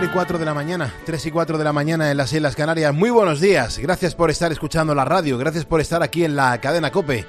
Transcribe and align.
4 0.00 0.12
y 0.12 0.14
4 0.14 0.38
de 0.38 0.44
la 0.46 0.54
mañana, 0.54 0.94
3 1.04 1.26
y 1.26 1.30
4 1.30 1.58
de 1.58 1.64
la 1.64 1.74
mañana 1.74 2.10
en 2.10 2.16
las 2.16 2.32
Islas 2.32 2.56
Canarias. 2.56 2.94
Muy 2.94 3.10
buenos 3.10 3.38
días, 3.38 3.78
gracias 3.78 4.14
por 4.14 4.30
estar 4.30 4.50
escuchando 4.50 4.94
la 4.94 5.04
radio, 5.04 5.36
gracias 5.36 5.66
por 5.66 5.78
estar 5.78 6.02
aquí 6.02 6.24
en 6.24 6.36
la 6.36 6.58
cadena 6.58 6.90
Cope. 6.90 7.26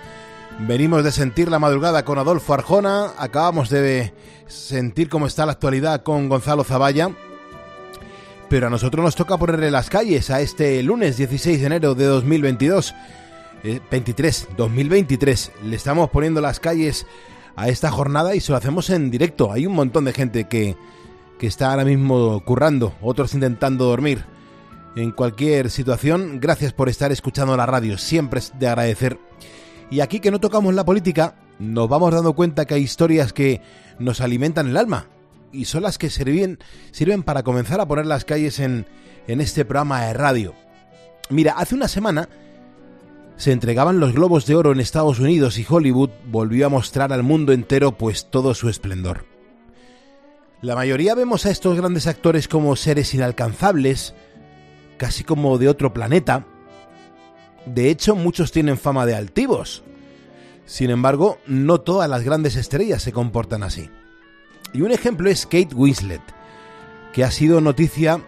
Venimos 0.59 1.03
de 1.03 1.12
sentir 1.12 1.52
la 1.52 1.59
madrugada 1.59 2.05
con 2.05 2.17
Adolfo 2.17 2.53
Arjona, 2.53 3.12
acabamos 3.17 3.70
de 3.70 4.13
sentir 4.48 5.09
cómo 5.09 5.27
está 5.27 5.45
la 5.45 5.52
actualidad 5.52 6.03
con 6.03 6.29
Gonzalo 6.29 6.63
Zavalla, 6.63 7.09
pero 8.48 8.67
a 8.67 8.70
nosotros 8.70 9.03
nos 9.03 9.15
toca 9.17 9.38
ponerle 9.38 9.70
las 9.70 9.90
calles 9.90 10.29
a 10.29 10.40
este 10.40 10.81
lunes 10.81 11.17
16 11.17 11.59
de 11.59 11.65
enero 11.65 11.93
de 11.93 12.05
2022. 12.05 12.95
23, 13.91 14.48
2023. 14.55 15.51
Le 15.65 15.76
estamos 15.76 16.09
poniendo 16.09 16.40
las 16.40 16.62
calles 16.62 17.05
a 17.57 17.67
esta 17.67 17.91
jornada 17.91 18.34
y 18.34 18.40
se 18.40 18.53
lo 18.53 18.57
hacemos 18.57 18.90
en 18.91 19.12
directo. 19.12 19.51
Hay 19.51 19.67
un 19.67 19.73
montón 19.73 20.05
de 20.05 20.13
gente 20.13 20.45
que, 20.48 20.77
que 21.41 21.47
está 21.47 21.71
ahora 21.71 21.85
mismo 21.85 22.39
currando, 22.45 22.93
otros 23.01 23.33
intentando 23.33 23.85
dormir. 23.85 24.25
En 24.95 25.09
cualquier 25.09 25.71
situación, 25.71 26.39
gracias 26.39 26.71
por 26.71 26.87
estar 26.87 27.11
escuchando 27.11 27.57
la 27.57 27.65
radio, 27.65 27.98
siempre 27.98 28.37
es 28.37 28.53
de 28.59 28.67
agradecer. 28.67 29.17
Y 29.89 30.01
aquí 30.01 30.20
que 30.20 30.29
no 30.29 30.39
tocamos 30.39 30.75
la 30.75 30.85
política, 30.85 31.33
nos 31.57 31.89
vamos 31.89 32.13
dando 32.13 32.33
cuenta 32.33 32.65
que 32.65 32.75
hay 32.75 32.83
historias 32.83 33.33
que 33.33 33.59
nos 33.98 34.21
alimentan 34.21 34.67
el 34.67 34.77
alma 34.77 35.07
y 35.51 35.65
son 35.65 35.81
las 35.81 35.98
que 35.98 36.11
sirven, 36.11 36.59
sirven 36.91 37.23
para 37.23 37.41
comenzar 37.41 37.81
a 37.81 37.87
poner 37.87 38.05
las 38.05 38.23
calles 38.23 38.59
en, 38.59 38.85
en 39.27 39.41
este 39.41 39.65
programa 39.65 40.05
de 40.05 40.13
radio. 40.13 40.53
Mira, 41.31 41.53
hace 41.53 41.73
una 41.73 41.87
semana 41.87 42.29
se 43.37 43.51
entregaban 43.51 43.99
los 43.99 44.13
globos 44.13 44.45
de 44.45 44.53
oro 44.53 44.73
en 44.73 44.79
Estados 44.79 45.17
Unidos 45.17 45.57
y 45.57 45.65
Hollywood 45.67 46.11
volvió 46.27 46.67
a 46.67 46.70
mostrar 46.70 47.11
al 47.11 47.23
mundo 47.23 47.51
entero 47.51 47.98
pues 47.98 48.29
todo 48.29 48.53
su 48.53 48.70
esplendor. 48.70 49.30
La 50.62 50.76
mayoría 50.76 51.15
vemos 51.15 51.45
a 51.45 51.51
estos 51.51 51.76
grandes 51.76 52.05
actores 52.05 52.48
como 52.48 52.76
seres 52.76 53.13
inalcanzables, 53.13 54.13
casi 54.98 55.23
como 55.23 55.57
de 55.57 55.67
otro 55.67 55.93
planeta. 55.93 56.45
De 57.65 57.90
hecho, 57.90 58.15
muchos 58.15 58.51
tienen 58.51 58.77
fama 58.77 59.05
de 59.05 59.15
altivos. 59.15 59.84
Sin 60.65 60.91
embargo, 60.91 61.39
no 61.48 61.82
todas 61.82 62.09
las 62.09 62.23
grandes 62.23 62.55
estrellas 62.55 63.01
se 63.01 63.12
comportan 63.12 63.63
así. 63.63 63.89
Y 64.73 64.84
un 64.84 64.91
ejemplo 64.91 65.29
es 65.29 65.45
Kate 65.45 65.73
Winslet, 65.73 66.22
que 67.12 67.23
ha 67.23 67.31
sido 67.31 67.59
noticia, 67.59 68.22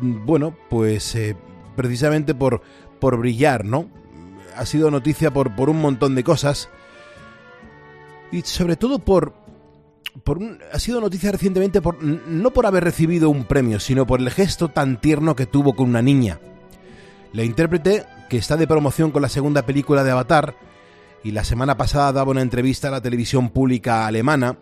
bueno, 0.00 0.56
pues 0.70 1.14
eh, 1.14 1.36
precisamente 1.76 2.34
por, 2.34 2.62
por 2.98 3.18
brillar, 3.18 3.64
¿no? 3.66 3.90
ha 4.56 4.64
sido 4.64 4.90
noticia 4.90 5.30
por, 5.30 5.54
por 5.54 5.68
un 5.70 5.80
montón 5.80 6.14
de 6.14 6.24
cosas. 6.24 6.68
Y 8.32 8.42
sobre 8.42 8.76
todo 8.76 8.98
por, 8.98 9.34
ha 10.72 10.78
sido 10.78 11.00
noticia 11.00 11.32
recientemente 11.32 11.80
por, 11.82 12.02
no 12.02 12.52
por 12.52 12.66
haber 12.66 12.84
recibido 12.84 13.30
un 13.30 13.44
premio, 13.44 13.80
sino 13.80 14.06
por 14.06 14.20
el 14.20 14.30
gesto 14.30 14.68
tan 14.68 15.00
tierno 15.00 15.36
que 15.36 15.46
tuvo 15.46 15.74
con 15.74 15.88
una 15.88 16.02
niña. 16.02 16.40
La 17.32 17.44
intérprete, 17.44 18.04
que 18.28 18.38
está 18.38 18.56
de 18.56 18.66
promoción 18.66 19.10
con 19.10 19.22
la 19.22 19.28
segunda 19.28 19.62
película 19.62 20.04
de 20.04 20.10
Avatar, 20.10 20.56
y 21.22 21.32
la 21.32 21.44
semana 21.44 21.76
pasada 21.76 22.12
daba 22.12 22.30
una 22.30 22.42
entrevista 22.42 22.88
a 22.88 22.92
la 22.92 23.00
televisión 23.00 23.50
pública 23.50 24.06
alemana, 24.06 24.58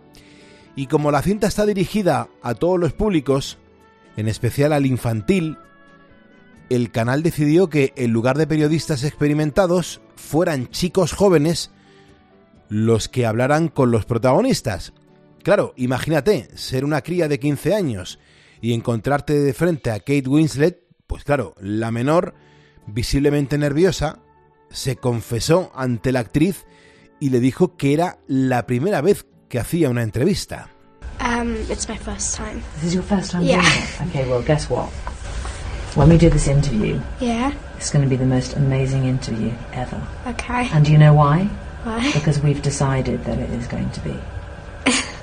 y 0.76 0.86
como 0.86 1.10
la 1.10 1.22
cinta 1.22 1.46
está 1.46 1.66
dirigida 1.66 2.28
a 2.42 2.54
todos 2.54 2.80
los 2.80 2.92
públicos, 2.92 3.58
en 4.16 4.28
especial 4.28 4.72
al 4.72 4.86
infantil, 4.86 5.58
el 6.70 6.90
canal 6.90 7.22
decidió 7.22 7.69
que 7.69 7.92
en 7.96 8.12
lugar 8.12 8.38
de 8.38 8.46
periodistas 8.46 9.04
experimentados 9.04 10.00
fueran 10.16 10.69
chicos 10.69 11.12
jóvenes 11.12 11.70
los 12.69 13.08
que 13.08 13.26
hablaran 13.26 13.69
con 13.69 13.90
los 13.90 14.06
protagonistas. 14.06 14.92
Claro, 15.44 15.75
imagínate 15.77 16.49
ser 16.56 16.84
una 16.87 17.03
cría 17.03 17.28
de 17.28 17.38
15 17.38 17.75
años 17.75 18.19
y 18.62 18.72
encontrarte 18.72 19.34
de 19.38 19.53
frente 19.53 19.91
a 19.91 19.99
Kate 20.00 20.25
Winslet, 20.27 20.81
pues 21.06 21.22
claro, 21.22 21.55
la 21.60 21.91
menor, 21.91 22.34
visiblemente 22.87 23.59
nerviosa, 23.59 24.21
se 24.71 24.97
confesó 24.97 25.71
ante 25.75 26.12
la 26.12 26.21
actriz 26.21 26.65
y 27.21 27.28
le 27.28 27.41
dijo 27.41 27.77
que 27.77 27.93
era 27.93 28.19
la 28.27 28.66
primera 28.66 29.03
vez 29.03 29.27
que 29.49 29.59
hacía 29.60 29.91
una 29.91 30.03
entrevista. 30.03 30.71
Um, 31.21 31.55
it's 31.71 31.88
my 31.88 31.97
first 31.99 32.37
time. 32.37 32.62
This 32.81 32.84
is 32.88 32.94
your 32.94 33.05
first 33.05 33.31
time 33.31 33.44
Yeah. 33.44 33.61
doing 33.61 34.11
it? 34.11 34.11
Okay, 34.16 34.28
well, 34.28 34.43
guess 34.44 34.69
what? 34.71 34.88
When 35.94 36.09
we 36.09 36.16
do 36.16 36.28
this 36.31 36.49
interview, 36.49 36.99
Yeah. 37.21 37.53
it's 37.76 37.93
going 37.93 38.03
to 38.03 38.09
be 38.09 38.16
the 38.16 38.26
most 38.26 38.56
amazing 38.56 39.05
interview 39.05 39.53
ever. 39.75 40.00
Okay. 40.26 40.69
And 40.72 40.84
do 40.87 40.91
you 40.91 40.99
know 40.99 41.12
why? 41.15 41.49
Why? 41.84 42.11
Because 42.15 42.41
we've 42.43 42.62
decided 42.62 43.22
that 43.26 43.38
it 43.38 43.50
is 43.50 43.69
going 43.69 43.91
to 43.91 44.00
be. 44.00 44.15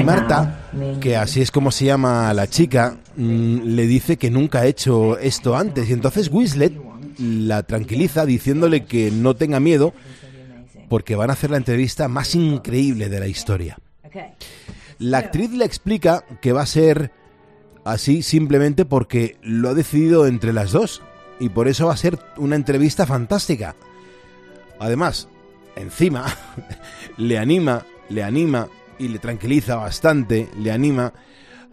Y 0.00 0.04
Marta, 0.04 0.68
que 1.00 1.16
así 1.16 1.40
es 1.40 1.50
como 1.50 1.70
se 1.70 1.86
llama 1.86 2.32
la 2.34 2.46
chica, 2.46 2.96
mm, 3.16 3.60
le 3.62 3.86
dice 3.86 4.16
que 4.16 4.30
nunca 4.30 4.60
ha 4.60 4.66
hecho 4.66 5.18
esto 5.18 5.56
antes. 5.56 5.88
Y 5.88 5.92
entonces 5.92 6.30
Winslet 6.30 6.72
la 7.18 7.62
tranquiliza 7.62 8.26
diciéndole 8.26 8.84
que 8.84 9.10
no 9.10 9.34
tenga 9.34 9.60
miedo 9.60 9.94
porque 10.88 11.16
van 11.16 11.30
a 11.30 11.32
hacer 11.32 11.50
la 11.50 11.56
entrevista 11.56 12.08
más 12.08 12.34
increíble 12.34 13.08
de 13.08 13.20
la 13.20 13.26
historia. 13.26 13.78
La 14.98 15.18
actriz 15.18 15.50
le 15.50 15.64
explica 15.64 16.24
que 16.40 16.52
va 16.52 16.62
a 16.62 16.66
ser 16.66 17.10
así 17.84 18.22
simplemente 18.22 18.84
porque 18.84 19.36
lo 19.42 19.68
ha 19.68 19.74
decidido 19.74 20.26
entre 20.26 20.52
las 20.52 20.72
dos 20.72 21.02
y 21.38 21.50
por 21.50 21.68
eso 21.68 21.86
va 21.86 21.92
a 21.92 21.98
ser 21.98 22.18
una 22.36 22.56
entrevista 22.56 23.06
fantástica. 23.06 23.76
Además, 24.78 25.28
encima, 25.76 26.24
le 27.16 27.38
anima, 27.38 27.84
le 28.08 28.22
anima 28.22 28.68
y 28.98 29.08
le 29.08 29.18
tranquiliza 29.18 29.76
bastante, 29.76 30.48
le 30.58 30.72
anima 30.72 31.12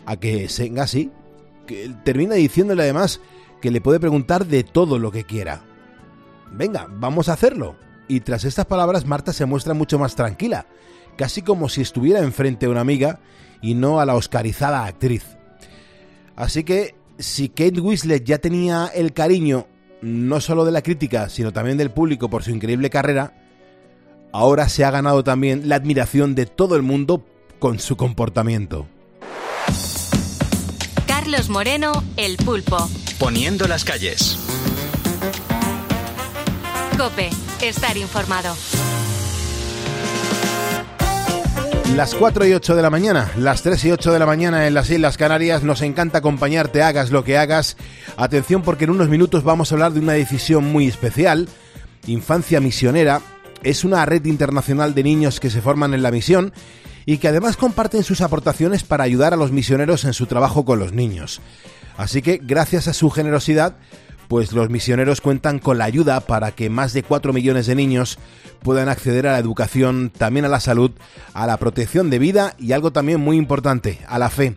a 0.05 0.17
que 0.17 0.47
venga 0.59 0.83
así, 0.83 1.11
que 1.65 1.91
termina 2.03 2.35
diciéndole 2.35 2.83
además 2.83 3.21
que 3.61 3.71
le 3.71 3.81
puede 3.81 3.99
preguntar 3.99 4.45
de 4.45 4.63
todo 4.63 4.99
lo 4.99 5.11
que 5.11 5.23
quiera. 5.23 5.61
Venga, 6.51 6.87
vamos 6.89 7.29
a 7.29 7.33
hacerlo. 7.33 7.75
Y 8.07 8.19
tras 8.19 8.43
estas 8.43 8.65
palabras 8.65 9.05
Marta 9.05 9.31
se 9.33 9.45
muestra 9.45 9.73
mucho 9.73 9.97
más 9.97 10.15
tranquila, 10.15 10.67
casi 11.17 11.41
como 11.41 11.69
si 11.69 11.81
estuviera 11.81 12.19
enfrente 12.19 12.65
a 12.65 12.69
una 12.69 12.81
amiga 12.81 13.19
y 13.61 13.75
no 13.75 13.99
a 13.99 14.05
la 14.05 14.15
oscarizada 14.15 14.85
actriz. 14.85 15.37
Así 16.35 16.63
que 16.63 16.95
si 17.17 17.49
Kate 17.49 17.79
Winslet 17.79 18.23
ya 18.23 18.39
tenía 18.39 18.87
el 18.93 19.13
cariño 19.13 19.67
no 20.01 20.41
solo 20.41 20.65
de 20.65 20.71
la 20.71 20.81
crítica, 20.81 21.29
sino 21.29 21.53
también 21.53 21.77
del 21.77 21.91
público 21.91 22.29
por 22.29 22.43
su 22.43 22.51
increíble 22.51 22.89
carrera, 22.89 23.42
ahora 24.33 24.67
se 24.67 24.83
ha 24.83 24.91
ganado 24.91 25.23
también 25.23 25.69
la 25.69 25.75
admiración 25.75 26.35
de 26.35 26.45
todo 26.45 26.75
el 26.75 26.81
mundo 26.81 27.23
con 27.59 27.79
su 27.79 27.95
comportamiento. 27.95 28.87
Carlos 31.07 31.47
Moreno, 31.47 32.03
El 32.17 32.35
Pulpo. 32.37 32.89
Poniendo 33.19 33.67
las 33.67 33.85
calles. 33.85 34.37
Cope, 36.97 37.29
estar 37.61 37.95
informado. 37.95 38.53
Las 41.95 42.15
4 42.15 42.47
y 42.47 42.53
8 42.53 42.75
de 42.75 42.81
la 42.81 42.89
mañana, 42.89 43.31
las 43.37 43.61
3 43.61 43.85
y 43.85 43.91
8 43.91 44.11
de 44.11 44.19
la 44.19 44.25
mañana 44.25 44.65
en 44.65 44.73
las 44.73 44.89
Islas 44.89 45.15
Canarias, 45.15 45.61
nos 45.61 45.83
encanta 45.83 46.17
acompañarte, 46.17 46.81
hagas 46.81 47.11
lo 47.11 47.23
que 47.23 47.37
hagas. 47.37 47.77
Atención 48.17 48.63
porque 48.63 48.85
en 48.85 48.89
unos 48.89 49.09
minutos 49.09 49.43
vamos 49.43 49.71
a 49.71 49.75
hablar 49.75 49.93
de 49.93 49.99
una 49.99 50.13
decisión 50.13 50.65
muy 50.65 50.87
especial. 50.87 51.47
Infancia 52.07 52.59
Misionera 52.59 53.21
es 53.63 53.83
una 53.83 54.05
red 54.05 54.25
internacional 54.25 54.93
de 54.93 55.03
niños 55.03 55.39
que 55.39 55.49
se 55.49 55.61
forman 55.61 55.93
en 55.93 56.03
la 56.03 56.11
misión 56.11 56.53
y 57.05 57.17
que 57.17 57.27
además 57.27 57.57
comparten 57.57 58.03
sus 58.03 58.21
aportaciones 58.21 58.83
para 58.83 59.03
ayudar 59.03 59.33
a 59.33 59.37
los 59.37 59.51
misioneros 59.51 60.05
en 60.05 60.13
su 60.13 60.25
trabajo 60.25 60.65
con 60.65 60.79
los 60.79 60.93
niños. 60.93 61.41
Así 61.97 62.21
que 62.21 62.39
gracias 62.41 62.87
a 62.87 62.93
su 62.93 63.09
generosidad, 63.09 63.75
pues 64.27 64.51
los 64.53 64.69
misioneros 64.69 65.21
cuentan 65.21 65.59
con 65.59 65.77
la 65.77 65.85
ayuda 65.85 66.21
para 66.21 66.51
que 66.51 66.69
más 66.69 66.93
de 66.93 67.03
4 67.03 67.33
millones 67.33 67.67
de 67.67 67.75
niños 67.75 68.17
puedan 68.61 68.89
acceder 68.89 69.27
a 69.27 69.33
la 69.33 69.39
educación, 69.39 70.09
también 70.09 70.45
a 70.45 70.49
la 70.49 70.59
salud, 70.59 70.91
a 71.33 71.45
la 71.45 71.57
protección 71.57 72.09
de 72.09 72.19
vida 72.19 72.55
y 72.57 72.71
algo 72.71 72.91
también 72.91 73.19
muy 73.19 73.37
importante, 73.37 73.99
a 74.07 74.17
la 74.17 74.29
fe. 74.29 74.55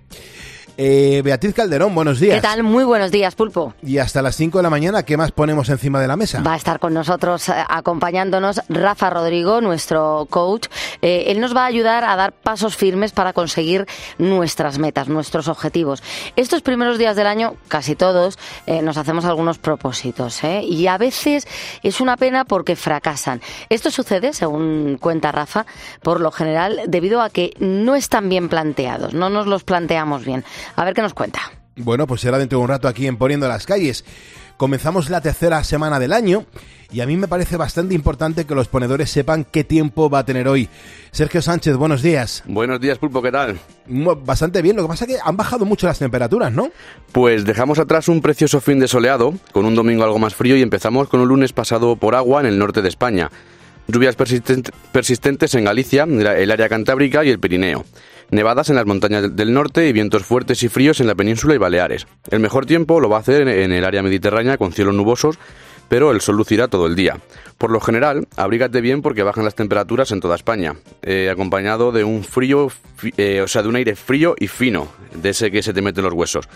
Eh, 0.79 1.23
Beatriz 1.25 1.55
Calderón, 1.55 1.95
buenos 1.95 2.21
días. 2.21 2.37
¿Qué 2.37 2.43
tal? 2.43 2.63
Muy 2.63 2.85
buenos 2.85 3.11
días, 3.11 3.35
Pulpo. 3.35 3.75
Y 3.83 3.99
hasta 3.99 4.21
las 4.21 4.37
5 4.37 4.59
de 4.59 4.63
la 4.63 4.71
mañana, 4.71 5.05
¿qué 5.05 5.17
más 5.17 5.33
ponemos 5.33 5.69
encima 5.71 6.01
de 6.01 6.09
la 6.09 6.17
mesa? 6.17 6.43
Va 6.43 6.53
a 6.53 6.57
estar 6.57 6.79
con 6.79 6.93
nosotros 6.93 7.49
eh, 7.49 7.55
acompañándonos 7.69 8.61
Rafa 8.69 9.09
Rodrigo, 9.09 9.61
nuestro 9.63 10.27
coach. 10.29 10.67
Eh, 11.01 11.25
él 11.29 11.41
nos 11.41 11.57
va 11.57 11.63
a 11.63 11.67
ayudar 11.67 12.05
a 12.05 12.15
dar 12.17 12.33
pasos 12.33 12.77
firmes 12.77 13.13
para 13.13 13.33
conseguir 13.33 13.87
nuestras 14.19 14.79
metas, 14.79 15.09
nuestros 15.09 15.49
objetivos. 15.49 16.03
Estos 16.37 16.63
primeros 16.63 16.99
días 16.99 17.17
del 17.17 17.27
año, 17.27 17.55
casi 17.69 17.97
todos, 17.97 18.39
eh, 18.67 18.83
nos 18.83 18.99
hacemos 18.99 19.25
algunos 19.25 19.59
propósitos 19.59 20.45
¿eh? 20.45 20.63
y 20.63 20.87
a 20.89 20.99
veces 20.99 21.47
es 21.83 22.01
una 22.01 22.17
pena 22.17 22.45
porque 22.45 22.77
fracasan. 22.77 23.41
Esto 23.71 23.91
sucede, 23.91 24.33
según 24.35 24.99
cuenta 25.01 25.33
Rafa, 25.33 25.65
por 26.03 26.21
lo 26.21 26.31
general 26.31 26.83
debido 26.87 27.23
a 27.23 27.31
que 27.31 27.55
no 27.61 27.95
están 27.95 28.29
bien 28.29 28.49
planteados, 28.49 29.15
no 29.15 29.31
nos 29.31 29.47
los 29.47 29.65
planteamos 29.65 30.25
bien. 30.25 30.45
A 30.75 30.85
ver 30.85 30.95
qué 30.95 31.03
nos 31.03 31.15
cuenta. 31.15 31.41
Bueno, 31.77 32.07
pues 32.07 32.23
será 32.23 32.39
dentro 32.39 32.59
de 32.59 32.65
un 32.65 32.69
rato 32.69 32.89
aquí 32.89 33.07
en 33.07 33.17
Poniendo 33.17 33.47
las 33.49 33.67
Calles. 33.67 34.05
Comenzamos 34.57 35.11
la 35.11 35.21
tercera 35.21 35.63
semana 35.63 35.99
del 35.99 36.15
año 36.15 36.47
y 36.91 37.01
a 37.01 37.07
mí 37.07 37.19
me 37.19 37.29
parece 37.29 37.59
bastante 37.59 37.95
importante 37.95 38.47
que 38.47 38.55
los 38.55 38.69
ponedores 38.69 39.11
sepan 39.11 39.45
qué 39.45 39.65
tiempo 39.65 40.09
va 40.09 40.21
a 40.21 40.25
tener 40.25 40.49
hoy. 40.49 40.71
Sergio 41.11 41.43
Sánchez, 41.43 41.77
buenos 41.77 42.01
días. 42.01 42.43
Buenos 42.47 42.81
días, 42.81 42.97
Pulpo, 42.97 43.21
¿qué 43.21 43.31
tal? 43.31 43.59
Bastante 44.25 44.63
bien, 44.63 44.77
lo 44.77 44.83
que 44.83 44.89
pasa 44.89 45.05
es 45.05 45.11
que 45.11 45.19
han 45.23 45.37
bajado 45.37 45.67
mucho 45.67 45.87
las 45.87 45.99
temperaturas, 45.99 46.51
¿no? 46.51 46.71
Pues 47.13 47.45
dejamos 47.45 47.79
atrás 47.79 48.09
un 48.09 48.23
precioso 48.23 48.63
fin 48.63 48.79
de 48.79 48.89
soleado, 48.89 49.35
con 49.53 49.67
un 49.67 49.75
domingo 49.75 50.05
algo 50.05 50.19
más 50.19 50.35
frío 50.35 50.57
y 50.57 50.63
empezamos 50.63 51.09
con 51.09 51.21
un 51.21 51.29
lunes 51.29 51.53
pasado 51.53 51.97
por 51.97 52.15
agua 52.15 52.41
en 52.41 52.47
el 52.47 52.59
norte 52.59 52.81
de 52.81 52.89
España. 52.89 53.31
Lluvias 53.89 54.17
persistentes 54.17 55.55
en 55.55 55.65
Galicia, 55.65 56.05
el 56.05 56.51
área 56.51 56.71
cantábrica 56.71 57.23
y 57.25 57.29
el 57.29 57.39
Pirineo 57.39 57.85
nevadas 58.31 58.71
en 58.71 58.77
las 58.77 58.87
montañas 58.87 59.35
del 59.37 59.53
norte 59.53 59.89
y 59.89 59.93
vientos 59.93 60.25
fuertes 60.25 60.63
y 60.63 60.69
fríos 60.69 61.01
en 61.01 61.07
la 61.07 61.15
península 61.15 61.55
y 61.55 61.59
Baleares. 61.59 62.07
El 62.31 62.41
mejor 62.41 62.67
tiempo 62.67 63.01
lo 63.01 63.09
va 63.09 63.19
a 63.19 63.21
hacer 63.21 63.49
en 63.49 63.73
el 63.73 63.85
área 63.85 64.03
mediterránea 64.03 64.59
con 64.59 64.73
cielos 64.73 64.95
nubosos, 64.95 65.39
pero 65.89 66.11
el 66.11 66.21
sol 66.21 66.37
lucirá 66.37 66.69
todo 66.69 66.87
el 66.87 66.97
día. 66.97 67.19
Por 67.59 67.71
lo 67.71 67.81
general, 67.81 68.29
abrígate 68.37 68.81
bien 68.81 69.03
porque 69.03 69.23
bajan 69.23 69.45
las 69.45 69.55
temperaturas 69.55 70.11
en 70.13 70.21
toda 70.21 70.35
España, 70.35 70.77
eh, 71.03 71.31
acompañado 71.31 71.93
de 71.93 72.05
un 72.05 72.25
frío, 72.25 72.71
eh, 73.17 73.41
o 73.41 73.49
sea, 73.49 73.63
de 73.63 73.69
un 73.69 73.77
aire 73.77 73.97
frío 73.97 74.35
y 74.39 74.49
fino, 74.49 74.89
de 75.15 75.31
ese 75.31 75.51
que 75.51 75.63
se 75.63 75.73
te 75.73 75.83
mete 75.83 76.01
en 76.01 76.07
los 76.07 76.15
huesos. 76.15 76.49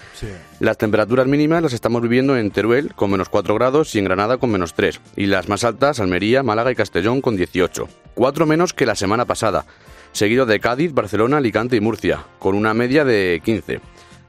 Las 0.58 0.78
temperaturas 0.78 1.26
mínimas 1.26 1.62
las 1.62 1.72
estamos 1.72 2.02
viviendo 2.02 2.36
en 2.36 2.50
Teruel 2.50 2.94
con 2.94 3.10
menos 3.10 3.28
4 3.28 3.54
grados 3.54 3.94
y 3.94 3.98
en 3.98 4.04
Granada 4.04 4.38
con 4.38 4.50
menos 4.50 4.74
3, 4.74 5.00
y 5.16 5.26
las 5.26 5.48
más 5.48 5.64
altas 5.64 6.00
Almería, 6.00 6.42
Málaga 6.42 6.72
y 6.72 6.74
Castellón 6.74 7.20
con 7.20 7.36
18, 7.36 7.88
4 8.14 8.46
menos 8.46 8.74
que 8.74 8.86
la 8.86 8.94
semana 8.94 9.24
pasada 9.24 9.64
seguido 10.12 10.46
de 10.46 10.60
Cádiz, 10.60 10.92
Barcelona, 10.92 11.38
Alicante 11.38 11.76
y 11.76 11.80
Murcia, 11.80 12.24
con 12.38 12.54
una 12.54 12.74
media 12.74 13.04
de 13.04 13.40
15. 13.44 13.80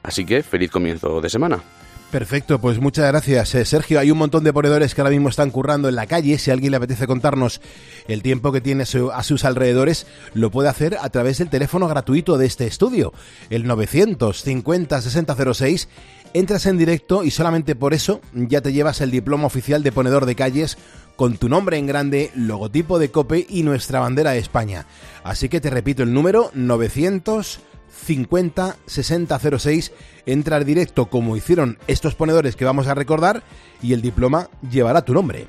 Así 0.02 0.24
que 0.24 0.42
feliz 0.42 0.70
comienzo 0.70 1.20
de 1.20 1.30
semana. 1.30 1.62
Perfecto, 2.12 2.60
pues 2.60 2.78
muchas 2.78 3.06
gracias, 3.06 3.54
eh, 3.54 3.64
Sergio. 3.64 3.98
Hay 3.98 4.10
un 4.10 4.18
montón 4.18 4.44
de 4.44 4.52
ponedores 4.52 4.94
que 4.94 5.00
ahora 5.00 5.12
mismo 5.12 5.30
están 5.30 5.50
currando 5.50 5.88
en 5.88 5.94
la 5.94 6.06
calle. 6.06 6.36
Si 6.36 6.50
a 6.50 6.52
alguien 6.52 6.72
le 6.72 6.76
apetece 6.76 7.06
contarnos 7.06 7.62
el 8.06 8.20
tiempo 8.20 8.52
que 8.52 8.60
tiene 8.60 8.82
a 8.82 9.22
sus 9.22 9.46
alrededores, 9.46 10.06
lo 10.34 10.50
puede 10.50 10.68
hacer 10.68 10.98
a 11.00 11.08
través 11.08 11.38
del 11.38 11.48
teléfono 11.48 11.88
gratuito 11.88 12.36
de 12.36 12.44
este 12.44 12.66
estudio, 12.66 13.14
el 13.48 13.66
950 13.66 15.00
6006. 15.00 15.88
Entras 16.34 16.64
en 16.64 16.78
directo 16.78 17.24
y 17.24 17.30
solamente 17.30 17.74
por 17.74 17.92
eso 17.92 18.22
ya 18.32 18.62
te 18.62 18.72
llevas 18.72 19.02
el 19.02 19.10
diploma 19.10 19.46
oficial 19.46 19.82
de 19.82 19.92
ponedor 19.92 20.24
de 20.24 20.34
calles 20.34 20.78
con 21.14 21.36
tu 21.36 21.50
nombre 21.50 21.76
en 21.76 21.86
grande, 21.86 22.30
logotipo 22.34 22.98
de 22.98 23.10
Cope 23.10 23.44
y 23.46 23.64
nuestra 23.64 24.00
bandera 24.00 24.30
de 24.30 24.38
España. 24.38 24.86
Así 25.24 25.50
que 25.50 25.60
te 25.60 25.68
repito 25.68 26.02
el 26.02 26.14
número 26.14 26.50
950 26.54 28.76
6006. 28.86 29.92
Entra 30.24 30.56
al 30.56 30.64
directo 30.64 31.10
como 31.10 31.36
hicieron 31.36 31.76
estos 31.86 32.14
ponedores 32.14 32.56
que 32.56 32.64
vamos 32.64 32.88
a 32.88 32.94
recordar 32.94 33.42
y 33.82 33.92
el 33.92 34.00
diploma 34.00 34.48
llevará 34.70 35.04
tu 35.04 35.12
nombre. 35.12 35.44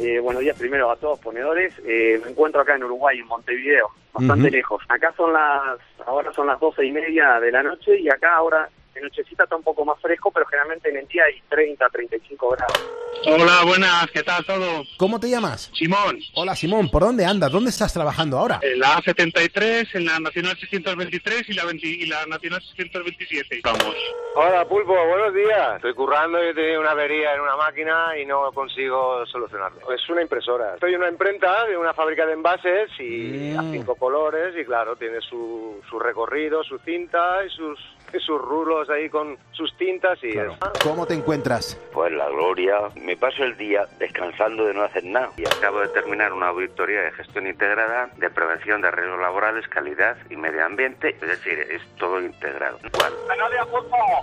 Eh, 0.00 0.18
buenos 0.18 0.42
días 0.42 0.56
primero 0.58 0.90
a 0.90 0.96
todos 0.96 1.20
ponedores. 1.20 1.72
Eh, 1.86 2.20
me 2.24 2.32
encuentro 2.32 2.62
acá 2.62 2.74
en 2.74 2.82
Uruguay, 2.82 3.20
en 3.20 3.28
Montevideo, 3.28 3.90
bastante 4.12 4.50
lejos. 4.50 4.82
Acá 4.88 5.14
son 5.16 5.32
las, 5.32 5.78
ahora 6.04 6.32
son 6.32 6.48
las 6.48 6.58
doce 6.58 6.84
y 6.84 6.90
media 6.90 7.38
de 7.38 7.52
la 7.52 7.62
noche 7.62 8.00
y 8.00 8.08
acá 8.08 8.34
ahora 8.34 8.68
de 8.96 9.02
nochecita 9.02 9.44
está 9.44 9.56
un 9.56 9.62
poco 9.62 9.84
más 9.84 10.00
fresco, 10.00 10.30
pero 10.30 10.46
generalmente 10.46 10.88
en 10.88 10.96
el 10.96 11.06
día 11.06 11.22
hay 11.24 11.40
30, 11.48 11.86
35 11.88 12.50
grados. 12.50 12.90
Hola, 13.26 13.64
buenas, 13.64 14.10
¿qué 14.12 14.22
tal 14.22 14.44
todo? 14.44 14.84
¿Cómo 14.96 15.18
te 15.20 15.28
llamas? 15.28 15.70
Simón. 15.74 16.18
Hola, 16.34 16.54
Simón, 16.54 16.88
¿por 16.90 17.02
dónde 17.02 17.24
andas? 17.24 17.50
¿Dónde 17.50 17.70
estás 17.70 17.92
trabajando 17.92 18.38
ahora? 18.38 18.60
En 18.62 18.78
la 18.78 18.96
A73, 18.96 19.94
en 19.94 20.06
la 20.06 20.20
Nacional 20.20 20.56
623 20.56 21.48
y 21.48 21.52
la, 21.54 21.64
y 21.72 22.06
la 22.06 22.26
Nacional 22.26 22.62
627. 22.62 23.60
Vamos. 23.64 23.94
Hola, 24.34 24.64
Pulpo, 24.66 24.92
buenos 24.92 25.34
días. 25.34 25.76
Estoy 25.76 25.94
currando 25.94 26.42
y 26.42 26.48
he 26.48 26.54
tenido 26.54 26.80
una 26.80 26.92
avería 26.92 27.34
en 27.34 27.40
una 27.40 27.56
máquina 27.56 28.16
y 28.16 28.24
no 28.24 28.52
consigo 28.52 29.26
solucionarlo. 29.26 29.92
Es 29.92 30.08
una 30.08 30.22
impresora. 30.22 30.74
Estoy 30.74 30.94
en 30.94 31.00
una 31.00 31.10
imprenta 31.10 31.66
de 31.66 31.76
una 31.76 31.92
fábrica 31.94 32.24
de 32.26 32.34
envases 32.34 32.90
y 33.00 33.54
a 33.56 33.62
mm. 33.62 33.72
cinco 33.72 33.96
colores 33.96 34.54
y 34.56 34.64
claro, 34.64 34.96
tiene 34.96 35.20
su, 35.20 35.80
su 35.90 35.98
recorrido, 35.98 36.62
su 36.62 36.78
cinta 36.78 37.44
y 37.44 37.50
sus 37.50 37.78
sus 38.20 38.40
rulos 38.40 38.88
ahí 38.90 39.08
con 39.08 39.38
sus 39.52 39.76
tintas 39.76 40.18
y... 40.22 40.34
¿Cómo 40.82 41.06
te 41.06 41.14
encuentras? 41.14 41.78
Pues 41.92 42.12
la 42.12 42.28
gloria. 42.28 42.90
Me 42.96 43.16
paso 43.16 43.44
el 43.44 43.56
día 43.56 43.86
descansando 43.98 44.64
de 44.64 44.74
no 44.74 44.82
hacer 44.82 45.04
nada 45.04 45.30
y 45.36 45.46
acabo 45.46 45.80
de 45.80 45.88
terminar 45.88 46.32
una 46.32 46.48
auditoría 46.48 47.02
de 47.02 47.12
gestión 47.12 47.46
integrada 47.46 48.10
de 48.16 48.30
prevención 48.30 48.80
de 48.80 48.90
riesgos 48.90 49.20
laborales, 49.20 49.66
calidad 49.68 50.16
y 50.30 50.36
medio 50.36 50.64
ambiente. 50.64 51.10
Es 51.10 51.20
decir, 51.20 51.58
es 51.58 51.82
todo 51.96 52.20
integrado. 52.20 52.78
Bueno. 52.92 53.16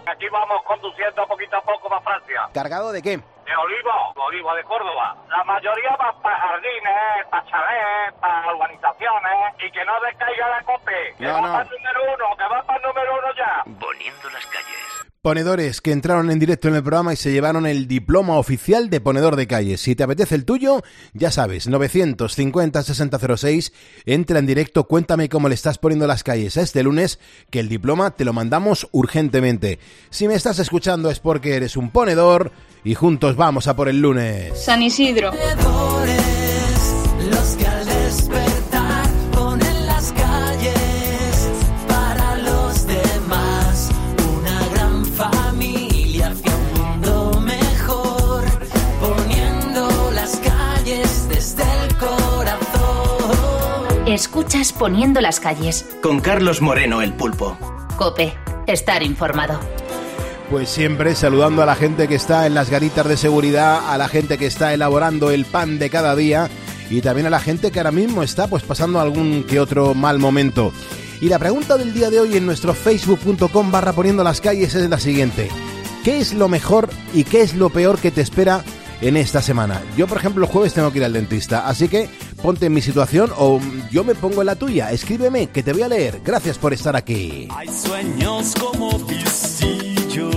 Aquí 0.06 0.28
vamos 0.30 0.64
conduciendo 0.64 1.28
poquito 1.28 1.58
a 1.58 1.62
poco 1.62 1.90
para 1.90 2.02
Francia. 2.02 2.42
¿Cargado 2.54 2.92
de 2.92 3.02
qué? 3.02 3.20
De 3.46 3.56
olivo, 3.56 4.14
olivo 4.16 4.56
de 4.56 4.64
Córdoba. 4.64 5.16
La 5.30 5.44
mayoría 5.44 5.96
va 5.96 6.12
para 6.22 6.38
jardines, 6.38 7.28
para 7.30 7.46
chalés, 7.46 8.14
para 8.20 8.54
urbanizaciones 8.54 9.56
y 9.60 9.72
que 9.72 9.86
no 9.86 10.00
descaiga 10.02 10.50
la 10.50 10.62
cope. 10.64 11.16
Que 11.18 11.28
va 11.28 11.42
para 11.42 11.64
el 11.64 11.70
número 11.70 12.14
uno, 12.14 12.38
que 12.38 12.44
va 12.44 12.64
para 12.64 12.78
el 12.80 12.84
número 12.84 13.20
uno 13.20 13.34
ya. 13.36 13.64
Poniendo 13.80 14.30
las 14.30 14.46
calles. 14.48 15.03
Ponedores 15.24 15.80
que 15.80 15.94
entraron 15.94 16.30
en 16.32 16.38
directo 16.38 16.68
en 16.68 16.76
el 16.76 16.84
programa 16.84 17.14
y 17.14 17.16
se 17.16 17.32
llevaron 17.32 17.66
el 17.66 17.88
diploma 17.88 18.36
oficial 18.36 18.90
de 18.90 19.00
ponedor 19.00 19.38
de 19.38 19.48
calles. 19.48 19.80
Si 19.80 19.96
te 19.96 20.04
apetece 20.04 20.36
el 20.36 20.44
tuyo, 20.44 20.84
ya 21.14 21.32
sabes, 21.32 21.70
950-6006, 21.70 23.72
entra 24.06 24.40
en 24.40 24.46
directo, 24.46 24.84
cuéntame 24.84 25.30
cómo 25.30 25.48
le 25.48 25.56
estás 25.56 25.78
poniendo 25.78 26.08
las 26.08 26.24
calles 26.24 26.58
a 26.58 26.62
este 26.62 26.84
lunes, 26.84 27.20
que 27.50 27.62
el 27.62 27.70
diploma 27.70 28.12
te 28.12 28.26
lo 28.26 28.34
mandamos 28.34 28.90
urgentemente. 28.92 29.80
Si 30.10 30.28
me 30.28 30.34
estás 30.34 30.60
escuchando 30.60 31.10
es 31.10 31.22
porque 31.22 31.56
eres 31.56 31.78
un 31.78 31.92
ponedor 31.92 32.52
y 32.84 32.94
juntos 32.94 33.38
vamos 33.38 33.68
a 33.68 33.78
por 33.78 33.88
el 33.88 34.02
lunes. 34.02 34.62
San 34.62 34.84
Isidro. 34.84 35.32
Escuchas 54.24 54.72
Poniendo 54.72 55.20
las 55.20 55.42
calles. 55.42 55.86
Con 56.02 56.22
Carlos 56.22 56.62
Moreno, 56.62 57.02
el 57.02 57.12
pulpo. 57.14 57.58
Cope, 57.98 58.34
estar 58.68 59.04
informado. 59.04 59.60
Pues 60.50 60.70
siempre 60.70 61.14
saludando 61.14 61.62
a 61.62 61.66
la 61.66 61.76
gente 61.76 62.08
que 62.08 62.16
está 62.16 62.48
en 62.48 62.54
las 62.54 62.70
garitas 62.70 63.06
de 63.06 63.18
seguridad, 63.18 63.92
a 63.94 63.98
la 63.98 64.08
gente 64.08 64.38
que 64.38 64.46
está 64.46 64.74
elaborando 64.74 65.30
el 65.30 65.44
pan 65.44 65.78
de 65.78 65.90
cada 65.90 66.16
día 66.16 66.50
y 66.90 67.02
también 67.02 67.28
a 67.28 67.30
la 67.30 67.42
gente 67.42 67.70
que 67.70 67.80
ahora 67.82 67.92
mismo 67.92 68.24
está 68.24 68.48
pues 68.48 68.64
pasando 68.64 69.02
algún 69.02 69.44
que 69.44 69.60
otro 69.60 69.94
mal 69.94 70.20
momento. 70.20 70.72
Y 71.20 71.28
la 71.28 71.38
pregunta 71.38 71.76
del 71.76 71.94
día 71.94 72.10
de 72.10 72.22
hoy 72.22 72.38
en 72.38 72.46
nuestro 72.46 72.74
facebook.com 72.74 73.72
barra 73.72 73.92
poniendo 73.92 74.24
las 74.24 74.40
calles 74.40 74.74
es 74.74 74.90
la 74.90 75.02
siguiente. 75.02 75.50
¿Qué 76.06 76.20
es 76.20 76.34
lo 76.34 76.48
mejor 76.48 76.90
y 77.14 77.26
qué 77.26 77.42
es 77.42 77.56
lo 77.56 77.70
peor 77.72 78.00
que 78.00 78.12
te 78.12 78.22
espera 78.22 78.64
en 79.04 79.18
esta 79.18 79.42
semana. 79.42 79.82
Yo, 79.98 80.08
por 80.08 80.18
ejemplo, 80.18 80.46
el 80.46 80.52
jueves 80.52 80.74
tengo 80.74 80.92
que 80.92 81.00
ir 81.00 81.04
al 81.04 81.14
dentista, 81.14 81.68
así 81.68 81.90
que 81.90 82.10
ponte 82.42 82.68
en 82.68 82.74
mi 82.74 82.82
situación 82.82 83.32
o 83.38 83.60
yo 83.92 84.04
me 84.04 84.16
pongo 84.16 84.42
en 84.42 84.48
la 84.48 84.56
tuya. 84.56 84.92
Escríbeme, 84.92 85.48
que 85.48 85.62
te 85.62 85.74
voy 85.74 85.82
a 85.82 85.90
leer. 85.90 86.22
Gracias 86.24 86.58
por 86.58 86.74
estar 86.74 86.96
aquí. 86.96 87.50
Hay 87.52 87.68
sueños 87.68 88.54
como 88.56 88.98
visillos 89.00 90.34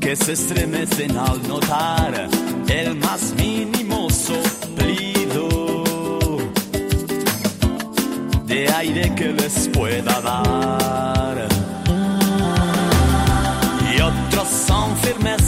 que 0.00 0.14
se 0.14 0.32
estremecen 0.32 1.16
al 1.16 1.42
notar 1.48 2.28
el 2.68 2.94
más 2.96 3.34
mínimo 3.36 4.08
soplido 4.10 5.48
de 8.46 8.68
aire 8.70 9.12
que 9.16 9.32
les 9.32 9.68
pueda 9.68 10.20
dar. 10.20 11.53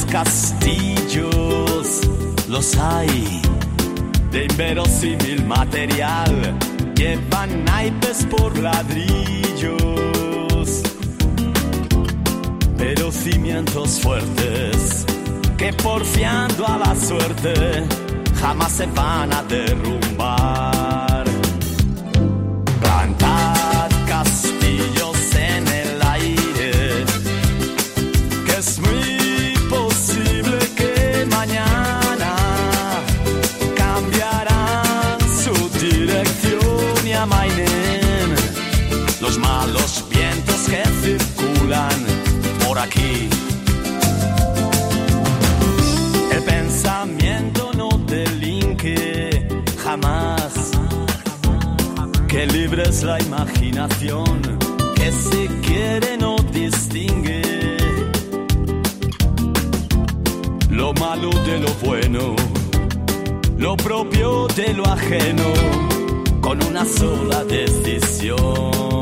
Castillos, 0.06 2.00
los 2.48 2.76
hay 2.76 3.42
de 4.30 4.44
inverosímil 4.44 5.44
material, 5.44 6.58
llevan 6.94 7.64
naipes 7.64 8.26
por 8.26 8.56
ladrillos, 8.58 9.72
pero 12.76 13.10
cimientos 13.10 14.00
fuertes 14.00 15.06
que 15.56 15.72
porfiando 15.72 16.66
a 16.66 16.78
la 16.78 16.94
suerte 16.94 17.84
jamás 18.40 18.72
se 18.72 18.86
van 18.86 19.32
a 19.32 19.42
derrumbar. 19.42 20.55
Que 52.37 52.47
libre 52.49 52.83
es 52.83 53.02
la 53.02 53.19
imaginación, 53.19 54.59
que 54.95 55.11
si 55.11 55.49
quiere 55.66 56.19
no 56.19 56.37
distingue 56.52 57.40
lo 60.69 60.93
malo 60.93 61.31
de 61.31 61.61
lo 61.61 61.73
bueno, 61.83 62.37
lo 63.57 63.75
propio 63.78 64.49
de 64.49 64.75
lo 64.75 64.85
ajeno, 64.85 65.45
con 66.43 66.62
una 66.62 66.85
sola 66.85 67.43
decisión. 67.45 68.95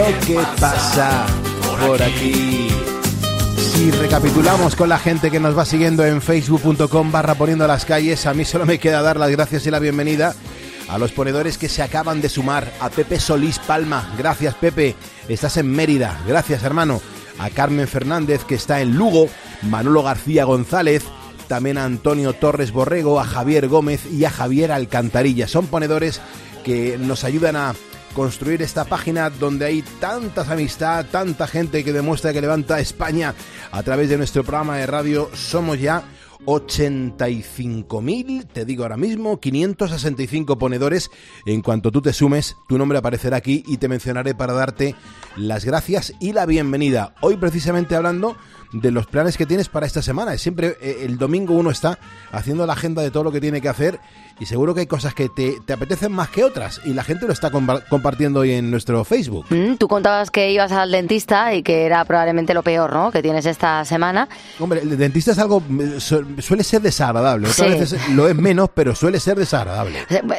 Lo 0.00 0.26
que 0.26 0.38
pasa 0.58 1.26
por 1.84 2.02
aquí. 2.02 2.68
Si 3.58 3.90
recapitulamos 3.90 4.74
con 4.74 4.88
la 4.88 4.98
gente 4.98 5.30
que 5.30 5.40
nos 5.40 5.56
va 5.56 5.66
siguiendo 5.66 6.06
en 6.06 6.22
facebook.com 6.22 7.12
barra 7.12 7.34
poniendo 7.34 7.66
las 7.66 7.84
calles, 7.84 8.24
a 8.24 8.32
mí 8.32 8.46
solo 8.46 8.64
me 8.64 8.78
queda 8.78 9.02
dar 9.02 9.18
las 9.18 9.30
gracias 9.30 9.66
y 9.66 9.70
la 9.70 9.78
bienvenida 9.78 10.34
a 10.88 10.96
los 10.96 11.12
ponedores 11.12 11.58
que 11.58 11.68
se 11.68 11.82
acaban 11.82 12.22
de 12.22 12.30
sumar, 12.30 12.72
a 12.80 12.88
Pepe 12.88 13.20
Solís 13.20 13.58
Palma, 13.58 14.12
gracias 14.16 14.54
Pepe, 14.54 14.96
estás 15.28 15.58
en 15.58 15.70
Mérida, 15.70 16.18
gracias 16.26 16.64
hermano, 16.64 17.00
a 17.38 17.50
Carmen 17.50 17.86
Fernández 17.86 18.44
que 18.44 18.54
está 18.54 18.80
en 18.80 18.96
Lugo, 18.96 19.28
Manolo 19.62 20.02
García 20.02 20.44
González, 20.44 21.04
también 21.46 21.76
a 21.76 21.84
Antonio 21.84 22.32
Torres 22.32 22.72
Borrego, 22.72 23.20
a 23.20 23.24
Javier 23.24 23.68
Gómez 23.68 24.06
y 24.10 24.24
a 24.24 24.30
Javier 24.30 24.72
Alcantarilla. 24.72 25.46
Son 25.46 25.66
ponedores 25.66 26.20
que 26.64 26.98
nos 26.98 27.24
ayudan 27.24 27.56
a 27.56 27.74
construir 28.14 28.62
esta 28.62 28.84
página 28.84 29.30
donde 29.30 29.66
hay 29.66 29.82
tanta 30.00 30.42
amistad, 30.42 31.06
tanta 31.10 31.46
gente 31.46 31.84
que 31.84 31.92
demuestra 31.92 32.32
que 32.32 32.40
levanta 32.40 32.80
España 32.80 33.34
a 33.70 33.82
través 33.82 34.08
de 34.08 34.16
nuestro 34.16 34.44
programa 34.44 34.76
de 34.76 34.86
radio. 34.86 35.30
Somos 35.34 35.80
ya 35.80 36.04
85.000, 36.46 38.46
te 38.46 38.64
digo 38.64 38.84
ahora 38.84 38.96
mismo, 38.96 39.38
565 39.38 40.58
ponedores. 40.58 41.10
En 41.46 41.62
cuanto 41.62 41.90
tú 41.90 42.02
te 42.02 42.12
sumes, 42.12 42.56
tu 42.68 42.78
nombre 42.78 42.98
aparecerá 42.98 43.36
aquí 43.36 43.62
y 43.66 43.76
te 43.76 43.88
mencionaré 43.88 44.34
para 44.34 44.52
darte 44.52 44.94
las 45.36 45.64
gracias 45.64 46.12
y 46.20 46.32
la 46.32 46.46
bienvenida. 46.46 47.14
Hoy 47.20 47.36
precisamente 47.36 47.94
hablando 47.94 48.36
de 48.72 48.90
los 48.90 49.06
planes 49.06 49.36
que 49.36 49.46
tienes 49.46 49.68
para 49.68 49.86
esta 49.86 50.02
semana. 50.02 50.36
Siempre 50.38 50.76
eh, 50.80 50.98
el 51.04 51.18
domingo 51.18 51.54
uno 51.54 51.70
está 51.70 51.98
haciendo 52.32 52.66
la 52.66 52.74
agenda 52.74 53.02
de 53.02 53.10
todo 53.10 53.24
lo 53.24 53.32
que 53.32 53.40
tiene 53.40 53.60
que 53.60 53.68
hacer 53.68 53.98
y 54.38 54.46
seguro 54.46 54.74
que 54.74 54.80
hay 54.80 54.86
cosas 54.86 55.12
que 55.12 55.28
te, 55.28 55.58
te 55.66 55.72
apetecen 55.72 56.12
más 56.12 56.28
que 56.30 56.44
otras 56.44 56.80
y 56.84 56.94
la 56.94 57.04
gente 57.04 57.26
lo 57.26 57.32
está 57.32 57.50
compa- 57.50 57.82
compartiendo 57.88 58.40
hoy 58.40 58.52
en 58.52 58.70
nuestro 58.70 59.04
Facebook. 59.04 59.46
Mm, 59.50 59.74
Tú 59.74 59.86
contabas 59.88 60.30
que 60.30 60.50
ibas 60.52 60.72
al 60.72 60.90
dentista 60.92 61.52
y 61.54 61.62
que 61.62 61.84
era 61.84 62.04
probablemente 62.04 62.54
lo 62.54 62.62
peor, 62.62 62.92
¿no? 62.92 63.10
Que 63.10 63.22
tienes 63.22 63.44
esta 63.44 63.84
semana. 63.84 64.28
Hombre, 64.58 64.80
el 64.80 64.96
dentista 64.96 65.32
es 65.32 65.38
algo, 65.38 65.62
eh, 65.80 66.00
su- 66.00 66.24
suele 66.40 66.64
ser 66.64 66.80
desagradable. 66.80 67.48
Otras 67.48 67.72
Sí. 67.72 67.78
veces 67.78 68.08
lo 68.10 68.28
es 68.28 68.36
menos, 68.36 68.70
pero 68.72 68.94
suele 68.94 69.20
ser 69.20 69.36
desagradable. 69.36 69.98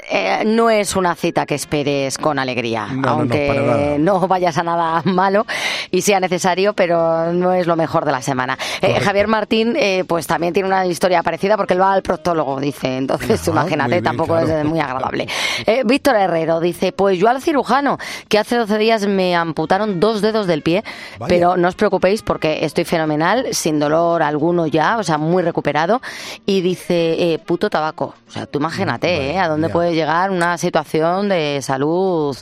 Eh, 0.10 0.44
no 0.46 0.70
es 0.70 0.96
una 0.96 1.16
cita 1.16 1.46
que 1.46 1.56
esperes 1.56 2.18
con 2.18 2.40
alegría, 2.40 2.88
No, 2.88 2.96
no, 2.96 3.02
no, 3.02 3.10
aunque 3.10 3.48
para 3.48 3.62
nada. 3.62 3.98
no 4.00 4.28
vayas 4.28 4.58
a 4.58 4.64
nada 4.64 5.02
malo 5.06 5.46
y 5.92 6.02
sea 6.02 6.20
necesario, 6.20 6.74
pero 6.74 7.34
no 7.34 7.54
es 7.54 7.68
lo 7.68 7.76
mejor 7.76 8.06
de 8.06 8.12
la 8.14 8.21
semana. 8.22 8.58
Eh. 8.82 9.00
Javier 9.00 9.28
Martín, 9.28 9.76
eh, 9.78 10.04
pues 10.08 10.28
también 10.28 10.54
tiene 10.54 10.68
una 10.68 10.86
historia 10.86 11.24
parecida 11.24 11.58
porque 11.58 11.74
él 11.74 11.82
va 11.82 11.94
al 11.94 12.02
proctólogo, 12.02 12.60
dice. 12.60 12.98
Entonces, 12.98 13.48
imagínate, 13.48 13.92
bien, 13.92 14.04
tampoco 14.04 14.34
claro. 14.34 14.58
es 14.60 14.66
muy 14.66 14.80
agradable. 14.82 15.28
Eh, 15.66 15.84
Víctor 15.86 16.16
Herrero 16.16 16.60
dice, 16.60 16.92
pues 16.92 17.20
yo 17.20 17.28
al 17.30 17.42
cirujano, 17.42 17.98
que 18.28 18.38
hace 18.38 18.56
12 18.56 18.78
días 18.78 19.06
me 19.06 19.36
amputaron 19.36 20.00
dos 20.00 20.22
dedos 20.22 20.48
del 20.48 20.62
pie, 20.62 20.84
Vaya. 21.20 21.28
pero 21.30 21.58
no 21.58 21.68
os 21.68 21.76
preocupéis 21.76 22.22
porque 22.22 22.66
estoy 22.66 22.86
fenomenal, 22.86 23.48
sin 23.52 23.80
dolor 23.80 24.24
alguno 24.24 24.68
ya, 24.68 24.98
o 24.98 25.04
sea, 25.04 25.18
muy 25.18 25.44
recuperado. 25.44 26.02
Y 26.46 26.62
dice, 26.62 27.34
eh, 27.34 27.40
puto 27.40 27.70
tabaco. 27.70 28.16
O 28.28 28.32
sea, 28.32 28.46
tú 28.46 28.60
imagínate, 28.60 29.32
¿eh? 29.32 29.40
A 29.40 29.48
dónde 29.48 29.68
ya. 29.68 29.74
puede 29.74 29.94
llegar 29.94 30.32
una 30.32 30.58
situación 30.58 31.30
de 31.30 31.60
salud 31.62 32.38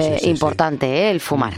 Sí, 0.00 0.08
eh, 0.08 0.18
sí, 0.20 0.30
importante, 0.30 0.86
¿eh? 0.86 1.10
El 1.10 1.20
fumar. 1.20 1.54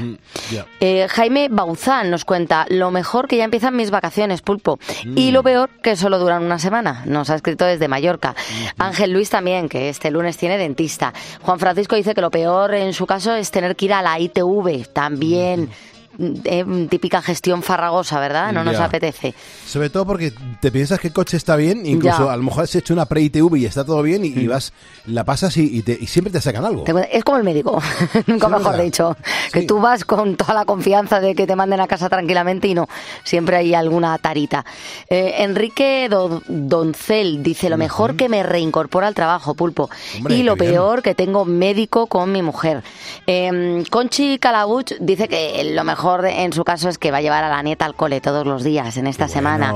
Eh, 0.81 1.07
Jaime 1.09 1.49
Bauzán 1.50 2.11
nos 2.11 2.25
cuenta, 2.25 2.66
lo 2.69 2.90
mejor 2.90 3.28
que 3.28 3.37
ya 3.37 3.45
empiezan 3.45 3.75
mis 3.76 3.90
vacaciones, 3.90 4.43
pulpo. 4.43 4.78
Mm. 5.05 5.19
Y 5.19 5.31
lo 5.31 5.43
peor 5.43 5.71
que 5.83 5.97
solo 5.97 6.19
duran 6.19 6.45
una 6.45 6.59
semana. 6.59 7.02
Nos 7.07 7.31
ha 7.31 7.35
escrito 7.35 7.64
desde 7.64 7.88
Mallorca. 7.88 8.35
Ángel 8.78 9.12
Luis 9.12 9.31
también, 9.31 9.69
que 9.69 9.88
este 9.88 10.11
lunes 10.11 10.37
tiene 10.37 10.59
dentista. 10.59 11.14
Juan 11.43 11.59
Francisco 11.59 11.97
dice 11.97 12.14
que 12.14 12.21
lo 12.21 12.31
peor 12.31 12.75
en 12.75 12.93
su 12.93 13.07
caso 13.07 13.35
es 13.35 13.50
tener 13.50 13.75
que 13.76 13.87
ir 13.87 13.93
a 13.95 14.02
la 14.02 14.19
ITV. 14.19 14.87
También 14.93 15.71
eh, 16.18 16.87
típica 16.90 17.20
gestión 17.23 17.62
farragosa, 17.62 18.18
¿verdad? 18.20 18.52
No 18.52 18.64
nos 18.64 18.76
apetece. 18.76 19.35
Sobre 19.66 19.90
todo 19.90 20.06
porque 20.06 20.32
te 20.61 20.70
piensas 20.73 20.99
que 21.00 21.08
el 21.08 21.12
coche 21.14 21.37
está 21.37 21.56
bien, 21.56 21.85
incluso 21.87 22.26
Ya. 22.26 22.32
a 22.32 22.37
lo 22.37 22.42
mejor 22.42 22.64
has 22.64 22.75
hecho 22.75 22.94
una 22.94 23.06
pre-ITV 23.06 23.56
y 23.56 23.66
está 23.66 23.85
todo 23.85 24.02
bien 24.02 24.25
y, 24.25 24.28
y 24.28 24.46
vas, 24.46 24.73
la 25.06 25.25
pasas 25.25 25.56
y, 25.56 25.76
y 25.78 25.82
te- 25.82 25.99
y 26.00 26.06
siempre 26.06 26.32
te 26.32 26.40
sacan 26.40 26.64
algo. 26.64 26.85
Es 27.11 27.25
como 27.25 27.38
el 27.38 27.44
médico, 27.44 27.80
nunca 28.26 28.46
Sí, 28.49 28.52
mejor 28.54 28.80
dicho. 28.82 29.16
Que 29.52 29.61
Sí. 29.61 29.66
tú 29.66 29.80
vas 29.80 30.04
con 30.04 30.37
toda 30.37 30.54
la 30.54 30.64
confianza 30.64 31.20
de 31.20 31.35
que 31.35 31.46
te 31.46 31.56
manden 31.56 31.80
a 31.80 31.87
casa 31.87 32.08
tranquilamente 32.08 32.68
y 32.68 32.75
no, 32.75 32.88
siempre 33.25 33.56
hay 33.56 33.75
alguna 33.75 34.16
tarita. 34.18 34.64
Eh, 35.08 35.35
Enrique 35.38 36.08
Do- 36.11 36.42
Doncel 36.49 37.42
dice, 37.42 37.68
lo 37.68 37.76
mejor 37.76 38.16
que 38.16 38.28
me 38.28 38.42
reincorpora 38.42 39.06
al 39.08 39.14
trabajo, 39.14 39.54
pulpo. 39.54 39.90
Hombre, 40.16 40.35
y 40.37 40.42
lo 40.42 40.54
bien. 40.56 40.73
peor 40.73 41.02
que 41.02 41.14
tengo 41.14 41.44
médico 41.44 42.06
con 42.06 42.32
mi 42.32 42.42
mujer. 42.42 42.82
Eh, 43.26 43.82
Conchi 43.90 44.38
Calabuch 44.38 44.92
dice 45.00 45.28
que 45.28 45.73
lo 45.75 45.85
mejor 45.85 46.05
en 46.25 46.52
su 46.52 46.64
caso 46.64 46.88
es 46.88 46.98
que 46.98 47.10
va 47.10 47.18
a 47.18 47.20
llevar 47.22 47.44
a 47.44 47.48
la 47.48 47.62
nieta 47.62 47.84
al 47.84 47.94
cole 47.94 48.20
todos 48.20 48.46
los 48.46 48.62
días 48.64 48.96
en 48.96 49.06
esta 49.06 49.28
semana. 49.28 49.75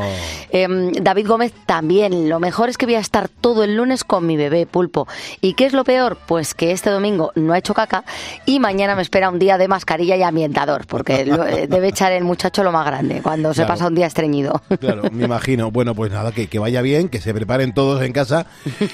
Eh, 0.50 0.66
David 1.00 1.26
Gómez 1.26 1.52
también. 1.66 2.28
Lo 2.28 2.40
mejor 2.40 2.68
es 2.68 2.78
que 2.78 2.86
voy 2.86 2.94
a 2.94 3.00
estar 3.00 3.28
todo 3.28 3.64
el 3.64 3.76
lunes 3.76 4.04
con 4.04 4.26
mi 4.26 4.36
bebé 4.36 4.66
pulpo. 4.66 5.06
¿Y 5.40 5.54
qué 5.54 5.66
es 5.66 5.72
lo 5.72 5.84
peor? 5.84 6.18
Pues 6.26 6.54
que 6.54 6.72
este 6.72 6.90
domingo 6.90 7.32
no 7.34 7.52
ha 7.52 7.58
hecho 7.58 7.74
caca 7.74 8.04
y 8.46 8.60
mañana 8.60 8.94
me 8.96 9.02
espera 9.02 9.28
un 9.28 9.38
día 9.38 9.58
de 9.58 9.68
mascarilla 9.68 10.16
y 10.16 10.22
ambientador, 10.22 10.86
porque 10.86 11.24
lo- 11.26 11.44
eh, 11.46 11.66
debe 11.66 11.88
echar 11.88 12.12
el 12.12 12.24
muchacho 12.24 12.62
lo 12.62 12.72
más 12.72 12.86
grande 12.86 13.20
cuando 13.22 13.52
se 13.52 13.62
Claro. 13.62 13.74
pasa 13.74 13.86
un 13.88 13.94
día 13.94 14.06
estreñido. 14.06 14.62
Claro, 14.80 15.02
me 15.12 15.24
imagino. 15.24 15.70
Bueno, 15.70 15.94
pues 15.94 16.10
nada, 16.12 16.32
que, 16.32 16.46
que 16.46 16.58
vaya 16.58 16.80
bien, 16.82 17.08
que 17.08 17.20
se 17.20 17.34
preparen 17.34 17.74
todos 17.74 18.02
en 18.02 18.12
casa 18.12 18.46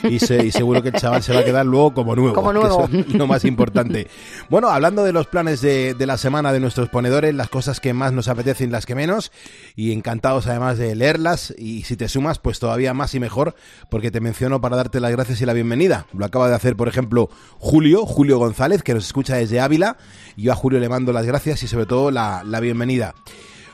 y, 0.02 0.18
se- 0.18 0.44
y 0.44 0.50
seguro 0.52 0.82
que 0.82 0.88
el 0.88 0.94
chaval 0.94 1.22
se 1.22 1.32
va 1.34 1.40
a 1.40 1.44
quedar 1.44 1.66
luego 1.66 1.94
como 1.94 2.14
nuevo. 2.16 2.34
Como 2.34 2.48
que 2.52 2.58
nuevo. 2.58 2.84
eso 2.90 2.98
es 3.08 3.14
lo 3.14 3.26
más 3.26 3.44
importante. 3.44 4.08
Bueno, 4.48 4.68
hablando 4.68 5.04
de 5.04 5.12
los 5.12 5.26
planes 5.26 5.60
de, 5.60 5.94
de 5.94 6.06
la 6.06 6.16
semana 6.16 6.52
de 6.52 6.60
nuestros 6.60 6.88
ponedores, 6.88 7.25
las 7.32 7.48
cosas 7.48 7.80
que 7.80 7.92
más 7.92 8.12
nos 8.12 8.28
apetecen 8.28 8.72
las 8.72 8.86
que 8.86 8.94
menos, 8.94 9.32
y 9.74 9.92
encantados 9.92 10.46
además 10.46 10.78
de 10.78 10.94
leerlas, 10.94 11.54
y 11.58 11.82
si 11.82 11.96
te 11.96 12.08
sumas, 12.08 12.38
pues 12.38 12.58
todavía 12.58 12.94
más 12.94 13.14
y 13.14 13.20
mejor, 13.20 13.54
porque 13.90 14.10
te 14.10 14.20
menciono 14.20 14.60
para 14.60 14.76
darte 14.76 15.00
las 15.00 15.12
gracias 15.12 15.40
y 15.40 15.46
la 15.46 15.52
bienvenida. 15.52 16.06
Lo 16.12 16.24
acaba 16.24 16.48
de 16.48 16.54
hacer, 16.54 16.76
por 16.76 16.88
ejemplo, 16.88 17.28
Julio, 17.58 18.06
Julio 18.06 18.38
González, 18.38 18.82
que 18.82 18.94
nos 18.94 19.06
escucha 19.06 19.36
desde 19.36 19.60
Ávila, 19.60 19.96
yo 20.36 20.52
a 20.52 20.56
Julio 20.56 20.78
le 20.78 20.88
mando 20.88 21.12
las 21.12 21.26
gracias 21.26 21.62
y 21.62 21.68
sobre 21.68 21.86
todo 21.86 22.10
la, 22.10 22.42
bienvenida. 22.60 23.14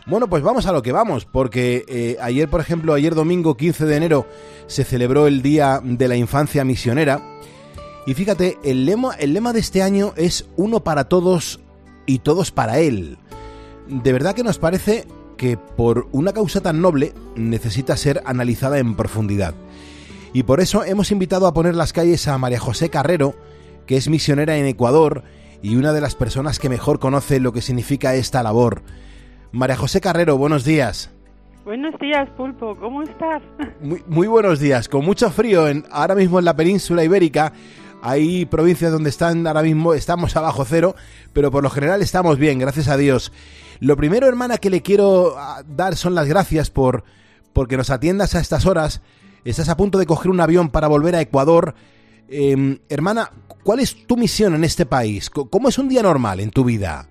Bueno, 0.06 0.28
pues 0.28 0.42
vamos 0.42 0.66
a 0.66 0.72
lo 0.72 0.82
que 0.82 0.92
vamos, 0.92 1.24
porque 1.24 1.84
eh, 1.88 2.16
ayer, 2.20 2.48
por 2.48 2.60
ejemplo, 2.60 2.94
ayer 2.94 3.14
domingo 3.14 3.56
15 3.56 3.86
de 3.86 3.96
enero, 3.96 4.26
se 4.66 4.84
celebró 4.84 5.26
el 5.26 5.42
Día 5.42 5.80
de 5.82 6.08
la 6.08 6.16
Infancia 6.16 6.64
Misionera, 6.64 7.22
y 8.04 8.14
fíjate, 8.14 8.58
el 8.64 8.84
lema, 8.84 9.14
el 9.14 9.32
lema 9.32 9.52
de 9.52 9.60
este 9.60 9.82
año 9.82 10.12
es 10.16 10.46
uno 10.56 10.82
para 10.82 11.04
todos 11.04 11.60
y 12.04 12.18
todos 12.18 12.50
para 12.50 12.80
él. 12.80 13.18
De 13.92 14.10
verdad 14.14 14.34
que 14.34 14.42
nos 14.42 14.58
parece 14.58 15.06
que 15.36 15.58
por 15.58 16.08
una 16.12 16.32
causa 16.32 16.62
tan 16.62 16.80
noble 16.80 17.12
necesita 17.36 17.94
ser 17.98 18.22
analizada 18.24 18.78
en 18.78 18.94
profundidad. 18.94 19.52
Y 20.32 20.44
por 20.44 20.60
eso 20.60 20.82
hemos 20.82 21.12
invitado 21.12 21.46
a 21.46 21.52
poner 21.52 21.74
las 21.74 21.92
calles 21.92 22.26
a 22.26 22.38
María 22.38 22.58
José 22.58 22.88
Carrero, 22.88 23.34
que 23.86 23.98
es 23.98 24.08
misionera 24.08 24.56
en 24.56 24.64
Ecuador 24.64 25.24
y 25.60 25.76
una 25.76 25.92
de 25.92 26.00
las 26.00 26.14
personas 26.14 26.58
que 26.58 26.70
mejor 26.70 27.00
conoce 27.00 27.38
lo 27.38 27.52
que 27.52 27.60
significa 27.60 28.14
esta 28.14 28.42
labor. 28.42 28.80
María 29.52 29.76
José 29.76 30.00
Carrero, 30.00 30.38
buenos 30.38 30.64
días. 30.64 31.10
Buenos 31.66 31.94
días, 32.00 32.30
Pulpo, 32.30 32.74
¿cómo 32.78 33.02
estás? 33.02 33.42
Muy, 33.82 34.02
muy 34.06 34.26
buenos 34.26 34.58
días, 34.58 34.88
con 34.88 35.04
mucho 35.04 35.30
frío 35.30 35.68
en, 35.68 35.84
ahora 35.90 36.14
mismo 36.14 36.38
en 36.38 36.46
la 36.46 36.56
península 36.56 37.04
ibérica 37.04 37.52
hay 38.04 38.46
provincias 38.46 38.90
donde 38.90 39.10
están 39.10 39.46
ahora 39.46 39.62
mismo, 39.62 39.94
estamos 39.94 40.34
abajo 40.36 40.64
cero, 40.64 40.96
pero 41.32 41.52
por 41.52 41.62
lo 41.62 41.70
general 41.70 42.02
estamos 42.02 42.36
bien, 42.36 42.58
gracias 42.58 42.88
a 42.88 42.96
Dios. 42.96 43.32
Lo 43.82 43.96
primero, 43.96 44.28
hermana, 44.28 44.58
que 44.58 44.70
le 44.70 44.80
quiero 44.80 45.34
ah, 45.36 45.64
dar 45.66 45.96
son 45.96 46.14
las 46.14 46.28
gracias 46.28 46.70
por 46.70 47.02
porque 47.52 47.76
nos 47.76 47.90
atiendas 47.90 48.36
a 48.36 48.40
estas 48.40 48.64
horas. 48.64 49.02
Estás 49.44 49.68
a 49.68 49.76
punto 49.76 49.98
de 49.98 50.06
coger 50.06 50.30
un 50.30 50.40
avión 50.40 50.70
para 50.70 50.86
volver 50.86 51.16
a 51.16 51.20
Ecuador. 51.20 51.74
Em, 52.28 52.78
hermana, 52.88 53.30
¿cuál 53.64 53.80
es 53.80 54.06
tu 54.06 54.16
misión 54.16 54.54
en 54.54 54.62
este 54.62 54.86
país? 54.86 55.30
¿Cómo 55.30 55.68
es 55.68 55.78
un 55.78 55.88
día 55.88 56.00
normal 56.00 56.38
en 56.38 56.50
tu 56.50 56.62
vida? 56.62 57.08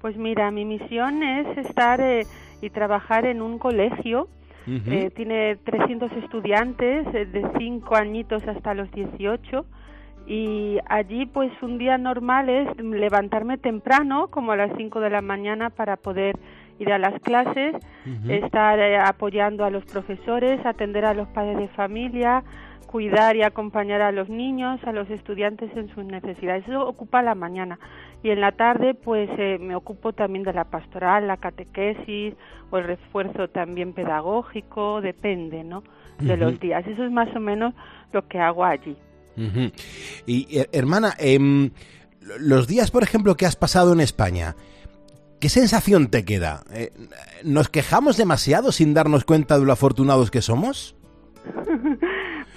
Pues 0.00 0.16
mira, 0.16 0.50
mi 0.50 0.64
misión 0.64 1.22
es 1.22 1.58
estar 1.58 2.00
eh, 2.00 2.26
y 2.62 2.70
trabajar 2.70 3.26
en 3.26 3.42
un 3.42 3.58
colegio 3.58 4.30
eh, 4.66 5.10
tiene 5.16 5.56
300 5.56 6.12
estudiantes 6.12 7.06
eh, 7.14 7.26
de 7.26 7.46
5 7.58 7.94
añitos 7.94 8.42
hasta 8.46 8.74
los 8.74 8.90
18 8.92 9.66
y 10.28 10.78
allí 10.86 11.24
pues 11.24 11.50
un 11.62 11.78
día 11.78 11.96
normal 11.96 12.50
es 12.50 12.76
levantarme 12.76 13.56
temprano 13.56 14.28
como 14.28 14.52
a 14.52 14.56
las 14.56 14.70
5 14.76 15.00
de 15.00 15.08
la 15.08 15.22
mañana 15.22 15.70
para 15.70 15.96
poder 15.96 16.38
ir 16.78 16.92
a 16.92 16.98
las 16.98 17.18
clases, 17.22 17.74
estar 18.28 18.78
eh, 18.78 18.98
apoyando 18.98 19.64
a 19.64 19.70
los 19.70 19.86
profesores, 19.86 20.64
atender 20.66 21.06
a 21.06 21.14
los 21.14 21.28
padres 21.28 21.56
de 21.56 21.68
familia, 21.68 22.44
cuidar 22.86 23.36
y 23.36 23.42
acompañar 23.42 24.02
a 24.02 24.12
los 24.12 24.28
niños, 24.28 24.78
a 24.84 24.92
los 24.92 25.08
estudiantes 25.08 25.74
en 25.74 25.88
sus 25.94 26.04
necesidades. 26.04 26.68
Eso 26.68 26.86
ocupa 26.86 27.22
la 27.22 27.34
mañana. 27.34 27.78
Y 28.22 28.28
en 28.28 28.42
la 28.42 28.52
tarde, 28.52 28.92
pues 28.92 29.30
eh, 29.38 29.58
me 29.58 29.74
ocupo 29.74 30.12
también 30.12 30.44
de 30.44 30.52
la 30.52 30.64
pastoral, 30.64 31.26
la 31.26 31.38
catequesis 31.38 32.34
o 32.70 32.76
el 32.76 32.84
refuerzo 32.84 33.48
también 33.48 33.94
pedagógico, 33.94 35.00
depende, 35.00 35.64
¿no? 35.64 35.82
De 36.18 36.36
los 36.36 36.60
días. 36.60 36.86
Eso 36.86 37.04
es 37.04 37.10
más 37.10 37.34
o 37.34 37.40
menos 37.40 37.72
lo 38.12 38.28
que 38.28 38.38
hago 38.38 38.64
allí. 38.64 38.96
Y 40.26 40.58
eh, 40.58 40.68
hermana, 40.72 41.14
em, 41.18 41.70
los 42.38 42.66
días, 42.66 42.90
por 42.90 43.02
ejemplo, 43.02 43.36
que 43.36 43.46
has 43.46 43.56
pasado 43.56 43.92
en 43.92 44.00
España, 44.00 44.56
¿qué 45.40 45.48
sensación 45.48 46.08
te 46.08 46.24
queda? 46.24 46.62
Eh, 46.72 46.92
¿Nos 47.44 47.68
quejamos 47.68 48.16
demasiado 48.16 48.72
sin 48.72 48.94
darnos 48.94 49.24
cuenta 49.24 49.58
de 49.58 49.64
lo 49.64 49.72
afortunados 49.72 50.30
que 50.30 50.42
somos? 50.42 50.96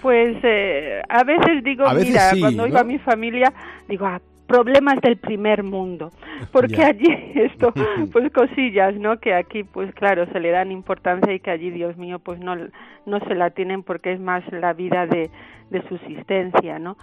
Pues 0.02 0.36
eh, 0.44 1.00
a 1.10 1.24
veces 1.24 1.64
digo, 1.64 1.86
mira, 1.94 2.32
cuando 2.40 2.64
oigo 2.64 2.80
a 2.80 2.84
mi 2.84 2.98
familia, 2.98 3.54
digo, 3.88 4.08
ah, 4.08 4.20
problemas 4.52 5.00
del 5.02 5.18
primer 5.18 5.64
mundo, 5.64 6.12
porque 6.52 6.84
allí 6.84 7.08
esto, 7.36 7.74
pues 8.12 8.32
cosillas, 8.34 8.96
¿no? 8.96 9.18
Que 9.20 9.34
aquí, 9.34 9.64
pues 9.64 9.94
claro, 9.96 10.26
se 10.32 10.40
le 10.40 10.52
dan 10.52 10.72
importancia 10.72 11.34
y 11.34 11.40
que 11.40 11.52
allí, 11.52 11.72
Dios 11.72 11.96
mío, 11.96 12.20
pues 12.20 12.40
no, 12.40 12.56
no 13.06 13.20
se 13.28 13.36
la 13.36 13.52
tienen 13.52 13.84
porque 13.84 14.12
es 14.12 14.20
más 14.20 14.44
la 14.52 14.74
vida 14.74 15.08
de, 15.08 15.30
de 15.70 15.82
subsistencia, 15.88 16.80
¿no? 16.80 16.98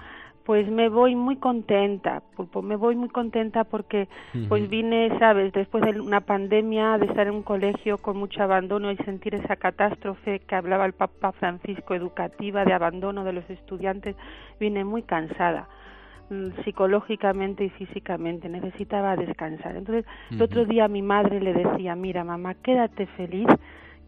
pues 0.44 0.66
me 0.66 0.88
voy 0.88 1.14
muy 1.14 1.36
contenta, 1.36 2.22
Pulpo, 2.34 2.62
me 2.62 2.74
voy 2.74 2.96
muy 2.96 3.10
contenta 3.10 3.64
porque 3.64 4.08
pues 4.48 4.66
vine, 4.70 5.10
sabes, 5.18 5.52
después 5.52 5.84
de 5.84 6.00
una 6.00 6.22
pandemia, 6.22 6.96
de 6.96 7.04
estar 7.04 7.26
en 7.26 7.34
un 7.34 7.42
colegio 7.42 7.98
con 7.98 8.16
mucho 8.16 8.42
abandono 8.42 8.90
y 8.90 8.96
sentir 8.96 9.34
esa 9.34 9.56
catástrofe 9.56 10.40
que 10.40 10.54
hablaba 10.54 10.86
el 10.86 10.94
Papa 10.94 11.32
Francisco 11.32 11.94
educativa 11.94 12.64
de 12.64 12.72
abandono 12.72 13.24
de 13.24 13.34
los 13.34 13.50
estudiantes, 13.50 14.16
vine 14.58 14.84
muy 14.84 15.02
cansada 15.02 15.68
psicológicamente 16.64 17.64
y 17.64 17.70
físicamente, 17.70 18.48
necesitaba 18.48 19.16
descansar. 19.16 19.76
Entonces, 19.76 20.04
el 20.30 20.42
otro 20.42 20.64
día 20.64 20.88
mi 20.88 21.02
madre 21.02 21.40
le 21.40 21.54
decía, 21.54 21.94
mira 21.94 22.24
mamá, 22.24 22.54
quédate 22.54 23.06
feliz 23.06 23.48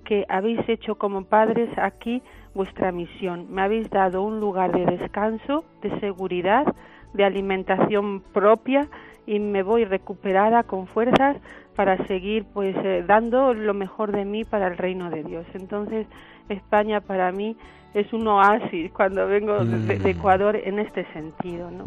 que 0.04 0.24
habéis 0.28 0.66
hecho 0.68 0.96
como 0.96 1.24
padres 1.24 1.70
aquí 1.78 2.22
vuestra 2.54 2.92
misión. 2.92 3.46
Me 3.50 3.62
habéis 3.62 3.88
dado 3.90 4.22
un 4.22 4.40
lugar 4.40 4.72
de 4.72 4.84
descanso, 4.84 5.64
de 5.82 5.98
seguridad, 6.00 6.64
de 7.14 7.24
alimentación 7.24 8.20
propia 8.32 8.88
y 9.26 9.38
me 9.38 9.62
voy 9.62 9.84
recuperada 9.84 10.62
con 10.64 10.86
fuerzas 10.86 11.36
para 11.76 11.96
seguir 12.06 12.44
pues 12.52 12.76
eh, 12.84 13.04
dando 13.06 13.54
lo 13.54 13.74
mejor 13.74 14.12
de 14.12 14.24
mí 14.24 14.44
para 14.44 14.68
el 14.68 14.76
reino 14.76 15.10
de 15.10 15.22
Dios. 15.22 15.46
Entonces, 15.54 16.06
España 16.48 17.00
para 17.00 17.32
mí 17.32 17.56
es 17.94 18.12
un 18.12 18.26
oasis 18.28 18.90
cuando 18.92 19.26
vengo 19.26 19.64
de, 19.64 19.98
mm. 19.98 20.06
Ecuador 20.06 20.56
en 20.56 20.78
este 20.78 21.06
sentido, 21.12 21.70
¿no? 21.70 21.84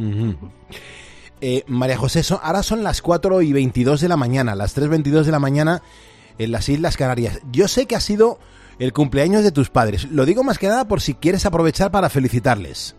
Eh, 1.41 1.63
María 1.67 1.97
José, 1.97 2.21
ahora 2.41 2.63
son 2.63 2.83
las 2.83 3.01
4 3.01 3.41
y 3.41 3.51
22 3.51 3.99
de 3.99 4.07
la 4.07 4.15
mañana, 4.17 4.55
las 4.55 4.77
3.22 4.77 5.23
de 5.23 5.31
la 5.31 5.39
mañana 5.39 5.81
en 6.37 6.51
las 6.51 6.69
Islas 6.69 6.95
Canarias. 6.97 7.41
Yo 7.51 7.67
sé 7.67 7.85
que 7.85 7.95
ha 7.95 7.99
sido 7.99 8.39
el 8.79 8.93
cumpleaños 8.93 9.43
de 9.43 9.51
tus 9.51 9.69
padres. 9.69 10.09
Lo 10.11 10.25
digo 10.25 10.43
más 10.43 10.57
que 10.57 10.67
nada 10.67 10.87
por 10.87 11.01
si 11.01 11.15
quieres 11.15 11.45
aprovechar 11.45 11.91
para 11.91 12.09
felicitarles. 12.09 12.95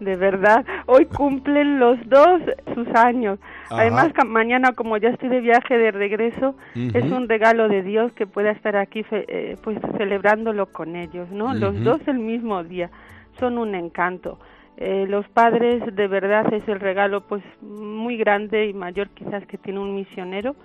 De 0.00 0.16
verdad, 0.16 0.64
hoy 0.86 1.06
cumplen 1.06 1.78
los 1.78 1.98
dos 2.08 2.40
sus 2.74 2.88
años. 2.94 3.38
Además, 3.70 4.12
mañana, 4.26 4.72
como 4.72 4.96
ya 4.96 5.10
estoy 5.10 5.28
de 5.28 5.40
viaje 5.40 5.78
de 5.78 5.92
regreso, 5.92 6.56
es 6.74 7.04
un 7.04 7.28
regalo 7.28 7.68
de 7.68 7.82
Dios 7.82 8.12
que 8.12 8.26
pueda 8.26 8.50
estar 8.50 8.76
aquí 8.76 9.04
eh, 9.10 9.56
pues 9.62 9.78
celebrándolo 9.96 10.66
con 10.66 10.96
ellos, 10.96 11.30
¿no? 11.30 11.54
Los 11.54 11.82
dos 11.82 12.00
el 12.06 12.18
mismo 12.18 12.62
día. 12.64 12.90
Son 13.38 13.58
un 13.58 13.74
encanto. 13.74 14.38
Eh, 14.76 15.06
los 15.08 15.28
padres, 15.28 15.82
de 15.94 16.08
verdad, 16.08 16.52
es 16.52 16.66
el 16.68 16.80
regalo 16.80 17.20
pues 17.22 17.42
muy 17.62 18.16
grande 18.16 18.66
y 18.66 18.74
mayor 18.74 19.08
quizás 19.10 19.46
que 19.46 19.58
tiene 19.58 19.78
un 19.78 19.94
misionero 19.94 20.56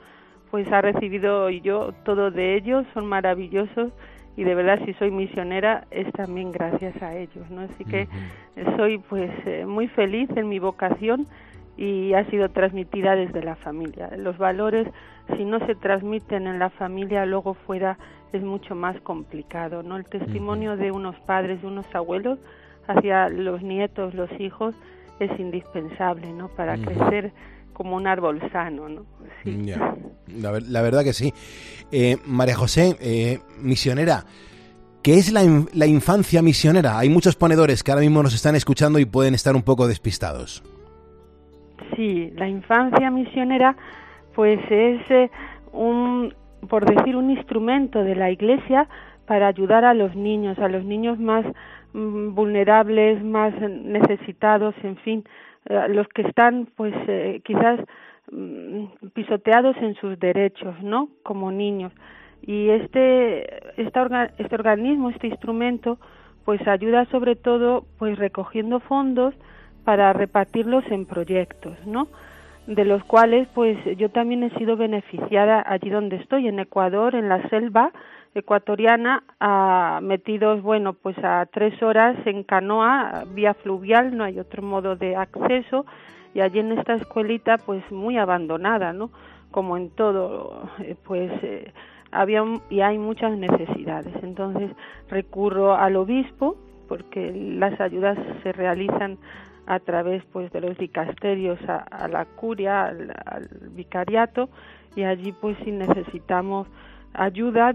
pues 0.51 0.71
ha 0.71 0.81
recibido 0.81 1.49
yo 1.49 1.93
todo 2.03 2.31
de 2.31 2.55
ellos, 2.55 2.85
son 2.93 3.05
maravillosos 3.05 3.91
y 4.39 4.45
de 4.45 4.55
verdad 4.55 4.79
si 4.85 4.93
soy 4.93 5.11
misionera 5.11 5.83
es 5.91 6.09
también 6.13 6.53
gracias 6.53 6.95
a 7.03 7.13
ellos, 7.13 7.49
¿no? 7.49 7.59
Así 7.59 7.83
que 7.83 8.07
soy 8.77 8.97
pues 8.97 9.29
eh, 9.45 9.65
muy 9.65 9.89
feliz 9.89 10.29
en 10.37 10.47
mi 10.47 10.59
vocación 10.59 11.27
y 11.75 12.13
ha 12.13 12.23
sido 12.29 12.47
transmitida 12.47 13.17
desde 13.17 13.43
la 13.43 13.57
familia. 13.57 14.09
Los 14.15 14.37
valores 14.37 14.87
si 15.35 15.43
no 15.43 15.59
se 15.67 15.75
transmiten 15.75 16.47
en 16.47 16.57
la 16.57 16.69
familia 16.69 17.25
luego 17.25 17.53
fuera 17.53 17.97
es 18.31 18.41
mucho 18.41 18.75
más 18.75 18.97
complicado, 19.01 19.83
¿no? 19.83 19.97
El 19.97 20.05
testimonio 20.05 20.77
de 20.77 20.93
unos 20.93 21.19
padres, 21.19 21.61
de 21.61 21.67
unos 21.67 21.93
abuelos 21.93 22.39
hacia 22.87 23.27
los 23.27 23.61
nietos, 23.61 24.13
los 24.13 24.31
hijos 24.39 24.73
es 25.19 25.37
indispensable, 25.37 26.31
¿no? 26.31 26.47
Para 26.47 26.77
crecer 26.77 27.33
como 27.79 27.95
un 27.95 28.07
árbol 28.07 28.41
sano, 28.51 28.89
¿no? 28.89 29.05
Sí. 29.41 29.71
La, 30.41 30.81
verdad 30.81 31.01
que 31.01 31.13
sí. 31.13 31.33
Eh, 31.93 32.17
María 32.25 32.53
José, 32.53 32.97
eh, 32.99 33.39
misionera, 33.61 34.25
¿qué 35.01 35.13
es 35.13 35.31
la, 35.31 35.43
la, 35.73 35.87
infancia 35.87 36.41
misionera? 36.41 36.99
Hay 36.99 37.07
muchos 37.07 37.37
ponedores 37.37 37.81
que 37.81 37.91
ahora 37.91 38.01
mismo 38.01 38.21
nos 38.21 38.35
están 38.35 38.57
escuchando 38.57 38.99
y 38.99 39.05
pueden 39.05 39.33
estar 39.33 39.55
un 39.55 39.61
poco 39.61 39.87
despistados. 39.87 40.61
Sí, 41.95 42.33
la 42.35 42.49
infancia 42.49 43.09
misionera, 43.11 43.77
pues 44.35 44.59
es 44.69 44.99
eh, 45.09 45.31
un, 45.71 46.33
por 46.67 46.83
decir, 46.85 47.15
un 47.15 47.31
instrumento 47.31 48.03
de 48.03 48.15
la 48.15 48.29
Iglesia 48.29 48.89
para 49.25 49.47
ayudar 49.47 49.85
a 49.85 49.93
los 49.93 50.17
niños, 50.17 50.59
a 50.59 50.67
los 50.67 50.83
niños 50.83 51.17
más 51.17 51.45
mm, 51.93 52.35
vulnerables, 52.35 53.23
más 53.23 53.53
necesitados, 53.61 54.75
en 54.83 54.97
fin, 54.97 55.23
los 55.65 56.07
que 56.09 56.23
están 56.23 56.67
pues 56.75 56.93
eh, 57.07 57.41
quizás 57.43 57.79
mm, 58.31 58.85
pisoteados 59.13 59.75
en 59.77 59.95
sus 59.95 60.19
derechos, 60.19 60.81
¿no? 60.81 61.09
Como 61.23 61.51
niños. 61.51 61.93
Y 62.41 62.69
este, 62.69 63.81
este, 63.81 63.99
este 64.37 64.55
organismo, 64.55 65.09
este 65.09 65.27
instrumento, 65.27 65.99
pues 66.45 66.65
ayuda 66.67 67.05
sobre 67.05 67.35
todo 67.35 67.85
pues 67.97 68.17
recogiendo 68.17 68.79
fondos 68.79 69.35
para 69.83 70.13
repartirlos 70.13 70.85
en 70.89 71.05
proyectos, 71.05 71.75
¿no? 71.85 72.07
de 72.69 72.85
los 72.85 73.03
cuales 73.03 73.47
pues 73.55 73.77
yo 73.97 74.09
también 74.09 74.43
he 74.43 74.51
sido 74.51 74.77
beneficiada 74.77 75.63
allí 75.65 75.89
donde 75.89 76.17
estoy, 76.17 76.47
en 76.47 76.59
Ecuador, 76.59 77.15
en 77.15 77.27
la 77.27 77.41
selva 77.49 77.91
ecuatoriana, 78.35 79.23
a, 79.39 79.99
metidos, 80.01 80.61
bueno, 80.61 80.93
pues 80.93 81.17
a 81.23 81.45
tres 81.51 81.81
horas 81.81 82.15
en 82.25 82.43
canoa, 82.43 83.25
vía 83.33 83.53
fluvial, 83.53 84.15
no 84.15 84.23
hay 84.23 84.39
otro 84.39 84.61
modo 84.61 84.95
de 84.95 85.15
acceso, 85.15 85.85
y 86.33 86.41
allí 86.41 86.59
en 86.59 86.73
esta 86.73 86.93
escuelita 86.93 87.57
pues 87.57 87.83
muy 87.91 88.17
abandonada, 88.17 88.93
¿no? 88.93 89.09
Como 89.51 89.77
en 89.77 89.89
todo, 89.89 90.69
eh, 90.79 90.95
pues 91.03 91.31
eh, 91.43 91.73
había 92.11 92.43
y 92.69 92.81
hay 92.81 92.97
muchas 92.97 93.37
necesidades. 93.37 94.13
Entonces 94.21 94.71
recurro 95.09 95.75
al 95.75 95.95
obispo 95.95 96.55
porque 96.87 97.31
las 97.33 97.79
ayudas 97.81 98.17
se 98.43 98.51
realizan 98.51 99.17
a 99.65 99.79
través 99.79 100.23
pues 100.31 100.51
de 100.51 100.61
los 100.61 100.77
dicasterios 100.77 101.59
a, 101.67 102.07
la 102.07 102.25
curia, 102.25 102.85
al, 102.85 103.11
al, 103.25 103.47
vicariato 103.71 104.49
y 104.95 105.03
allí 105.03 105.31
pues 105.31 105.55
si 105.63 105.71
necesitamos 105.71 106.67
ayuda 107.13 107.73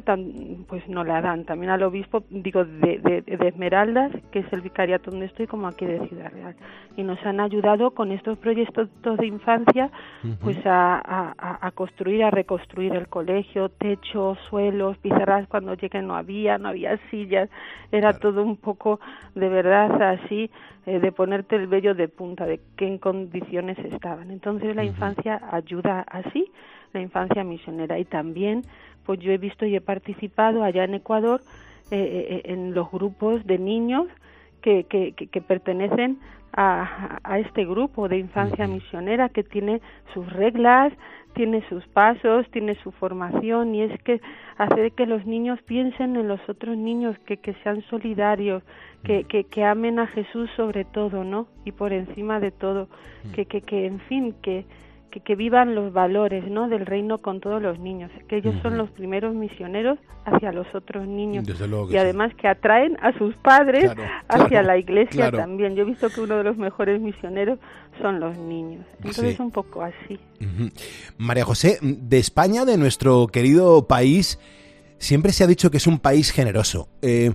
pues 0.69 0.89
no 0.89 1.05
la 1.05 1.21
dan. 1.21 1.45
También 1.45 1.71
al 1.71 1.83
obispo 1.83 2.25
digo 2.31 2.65
de, 2.65 2.99
de, 2.99 3.49
Esmeraldas 3.49 4.13
que 4.31 4.41
es 4.41 4.53
el 4.53 4.61
vicariato 4.61 5.11
donde 5.11 5.27
estoy 5.27 5.47
como 5.47 5.67
aquí 5.67 5.85
de 5.85 6.07
Ciudad 6.09 6.33
Real. 6.33 6.57
Y 6.97 7.03
nos 7.03 7.25
han 7.27 7.41
ayudado 7.41 7.91
con 7.91 8.13
estos 8.13 8.39
proyectos 8.39 8.89
de 9.03 9.27
infancia 9.27 9.91
pues 10.41 10.59
a, 10.65 11.35
a, 11.61 11.71
construir 11.73 12.25
a 12.25 12.31
reconstruir 12.31 12.95
el 12.95 13.09
colegio 13.09 13.69
techos 13.69 14.39
suelos 14.49 14.97
pizarras 14.99 15.49
cuando 15.49 15.75
llegué 15.75 16.01
no 16.03 16.15
había 16.17 16.59
no 16.59 16.69
había 16.69 16.99
sillas. 17.11 17.51
Era 17.91 18.13
todo 18.13 18.43
un 18.43 18.57
poco 18.57 19.01
de 19.35 19.49
verdad 19.49 20.01
así 20.03 20.51
eh, 20.87 21.01
de 21.01 21.13
ponerte 21.13 21.57
el 21.57 21.67
vello 21.67 21.95
de 21.95 22.09
punta 22.09 22.47
de 22.47 22.61
qué 22.77 22.87
en 22.87 22.99
condiciones 22.99 23.79
estaban. 23.79 24.31
Entonces 24.31 24.77
la 24.77 24.85
infancia 24.85 25.41
ayuda 25.51 26.05
así 26.09 26.51
la 26.95 27.01
infancia 27.01 27.45
misionera. 27.45 27.99
Y 27.99 28.05
también 28.05 28.63
pues 29.05 29.21
yo 29.21 29.33
he 29.33 29.39
visto 29.39 29.67
y 29.67 29.77
he 29.77 29.81
participado 29.81 30.65
allá 30.65 30.85
en 30.85 30.95
Ecuador 30.95 31.41
eh, 31.91 31.97
eh, 31.97 32.27
eh, 32.31 32.53
en 32.53 32.75
los 32.75 32.91
grupos 32.91 33.47
de 33.47 33.59
niños 33.59 34.07
que, 34.63 34.85
que, 34.85 35.13
que, 35.13 35.41
pertenecen 35.43 36.19
a, 36.55 37.19
a, 37.23 37.39
este 37.39 37.67
grupo 37.67 38.09
de 38.09 38.17
infancia 38.17 38.67
misionera 38.67 39.29
que 39.29 39.43
tiene 39.43 39.83
sus 40.15 40.33
reglas, 40.33 40.95
tiene 41.35 41.63
sus 41.69 41.87
pasos, 41.89 42.51
tiene 42.51 42.75
su 42.77 42.91
formación. 42.93 43.75
Y 43.75 43.83
es 43.83 44.03
que 44.03 44.23
hacer 44.57 44.93
que 44.93 45.05
los 45.05 45.27
niños 45.27 45.61
piensen 45.63 46.17
en 46.17 46.27
los 46.27 46.41
otros 46.49 46.79
niños, 46.79 47.19
que, 47.27 47.37
que 47.37 47.53
sean 47.63 47.83
solidarios, 47.91 48.63
que, 49.03 49.25
que, 49.25 49.45
que 49.45 49.65
amen 49.65 49.99
a 49.99 50.07
Jesús 50.07 50.49
sobre 50.57 50.87
todo, 50.87 51.25
¿no? 51.25 51.49
Y 51.67 51.73
por 51.73 51.93
encima 51.93 52.41
de 52.41 52.51
todo, 52.51 52.89
que, 53.35 53.45
que, 53.45 53.61
que 53.61 53.85
en 53.85 54.01
fin, 54.01 54.35
que, 54.41 54.65
que, 55.21 55.35
vivan 55.35 55.75
los 55.75 55.93
valores 55.93 56.49
¿no? 56.51 56.69
del 56.69 56.87
reino 56.87 57.19
con 57.19 57.41
todos 57.41 57.61
los 57.61 57.79
niños, 57.79 58.11
que 58.29 58.39
ellos 58.39 58.55
son 58.63 58.79
los 58.79 58.91
primeros 58.91 59.35
misioneros 59.35 59.99
hacia 60.25 60.53
los 60.53 60.67
otros 60.75 61.07
niños 61.07 61.47
y 61.91 61.97
además 61.97 62.33
que 62.35 62.49
atraen 62.49 62.97
a 63.03 63.17
sus 63.19 63.35
padres 63.37 63.93
hacia 64.29 64.63
la 64.63 64.79
iglesia 64.79 65.31
también. 65.31 65.75
Yo 65.75 65.83
he 65.83 65.87
visto 65.87 66.09
que 66.09 66.21
uno 66.21 66.37
de 66.37 66.45
los 66.45 66.57
mejores 66.57 67.01
misioneros 67.01 67.59
son 68.01 68.21
los 68.21 68.37
niños. 68.39 68.85
Entonces 68.99 69.35
es 69.35 69.41
un 69.41 69.51
poco 69.51 69.83
así. 69.83 70.19
María 71.19 71.45
José, 71.45 71.79
de 71.83 72.19
España, 72.19 72.65
de 72.65 72.79
nuestro 72.79 73.27
querido 73.29 73.87
país, 73.87 74.39
siempre 74.99 75.33
se 75.33 75.45
ha 75.45 75.47
dicho 75.47 75.71
que 75.71 75.77
es 75.77 75.87
un 75.87 75.99
país 75.99 76.31
generoso. 76.31 76.89
Eh, 77.03 77.33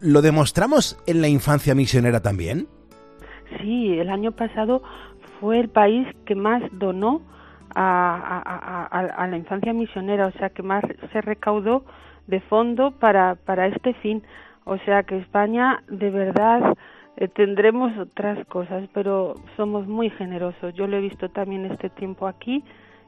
¿Lo 0.00 0.22
demostramos 0.22 0.98
en 1.06 1.20
la 1.20 1.28
infancia 1.28 1.74
misionera 1.74 2.20
también? 2.20 2.68
Sí, 3.60 3.98
el 3.98 4.08
año 4.08 4.32
pasado 4.32 4.82
fue 5.40 5.60
el 5.60 5.68
país 5.68 6.06
que 6.24 6.34
más 6.34 6.62
donó 6.72 7.22
a, 7.74 9.26
la 9.30 9.36
infancia 9.36 9.72
misionera, 9.72 10.26
o 10.26 10.32
sea, 10.32 10.50
que 10.50 10.62
más 10.62 10.82
se 11.12 11.20
recaudó 11.20 11.84
de 12.26 12.40
fondo 12.40 12.92
para, 12.92 13.34
para 13.34 13.66
este 13.66 13.94
fin. 13.94 14.22
O 14.64 14.78
sea 14.78 15.02
que 15.02 15.18
España, 15.18 15.82
de 15.88 16.10
verdad, 16.10 16.74
eh, 17.16 17.28
tendremos 17.28 17.96
otras 17.98 18.44
cosas, 18.46 18.88
pero 18.92 19.34
somos 19.56 19.86
muy 19.86 20.10
generosos. 20.10 20.74
Yo 20.74 20.86
lo 20.86 20.96
he 20.96 21.00
visto 21.00 21.28
también 21.28 21.66
este 21.66 21.90
tiempo 21.90 22.26
aquí, 22.26 22.64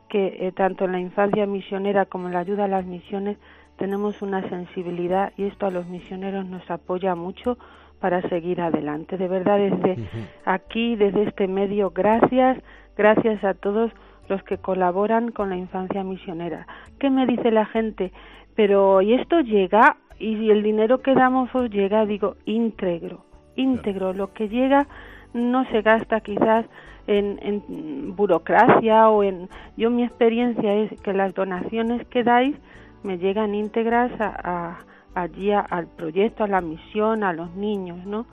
que 0.09 0.37
eh, 0.41 0.53
tanto 0.53 0.85
en 0.85 0.93
la 0.93 1.01
infancia 1.01 1.47
misionera 1.47 2.07
como 2.07 2.29
en 2.29 2.35
la 2.35 2.41
ayuda 2.41 2.65
a 2.65 2.69
las 2.69 2.85
misiones 2.85 3.39
tenemos 3.77 4.23
una 4.23 4.47
sensibilidad 4.49 5.33
y 5.37 5.45
esto 5.45 5.67
a 5.67 5.71
los 5.71 5.87
misioneros 5.87 6.45
nos 6.47 6.69
apoya 6.71 7.15
mucho 7.15 7.59
para 8.01 8.23
seguir 8.29 8.61
adelante. 8.61 9.17
De 9.17 9.29
verdad, 9.29 9.59
desde 9.59 9.97
aquí, 10.45 10.97
desde 10.97 11.25
este 11.25 11.49
medio, 11.49 11.91
gracias, 11.91 12.59
gracias 12.97 13.43
a 13.45 13.55
todos 13.55 13.93
los 14.29 14.43
que 14.45 14.59
colaboran 14.59 15.31
con 15.31 15.51
la 15.51 15.57
infancia 15.57 16.05
misionera. 16.05 16.67
¿Qué 16.99 17.11
me 17.11 17.27
dice 17.27 17.51
la 17.51 17.67
gente? 17.67 18.13
Pero, 18.55 19.03
¿y 19.03 19.15
esto 19.15 19.41
llega? 19.41 19.97
¿Y 20.19 20.51
el 20.51 20.63
dinero 20.63 20.99
que 20.99 21.15
damos 21.15 21.55
os 21.55 21.71
llega? 21.71 22.05
Digo, 22.07 22.37
íntegro, 22.45 23.25
íntegro. 23.57 24.13
Lo 24.13 24.33
que 24.33 24.49
llega 24.49 24.87
no 25.33 25.65
se 25.71 25.83
gasta 25.83 26.21
quizás 26.21 26.67
en, 27.07 27.39
en 27.43 28.17
burocracia 28.17 29.09
o 29.09 29.23
en... 29.23 29.49
Yo 29.77 29.91
mi 29.91 30.05
experiencia 30.05 30.75
es 30.75 31.01
que 31.01 31.13
las 31.13 31.35
donaciones 31.35 32.07
que 32.09 32.25
dais 32.25 32.57
me 33.03 33.19
llegan 33.19 33.55
íntegras 33.55 34.11
a 34.21 34.79
allí 35.23 35.53
al 35.53 35.87
proyecto, 35.89 36.45
a 36.45 36.49
la 36.49 36.61
misión, 36.61 37.25
a 37.25 37.33
los 37.33 37.55
niños, 37.55 38.05
¿no? 38.07 38.27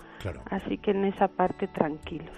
Así 0.50 0.78
que 0.78 0.92
en 0.92 1.06
esa 1.06 1.28
parte 1.28 1.68
tranquilos. 1.68 2.30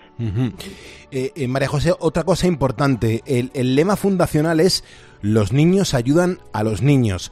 Eh, 1.12 1.32
eh, 1.36 1.48
María 1.48 1.68
José, 1.68 1.94
otra 2.00 2.24
cosa 2.24 2.48
importante, 2.48 3.22
el, 3.26 3.52
el 3.54 3.76
lema 3.76 3.96
fundacional 3.96 4.60
es 4.60 4.84
los 5.22 5.54
niños 5.54 5.94
ayudan 5.94 6.40
a 6.54 6.64
los 6.64 6.82
niños. 6.82 7.32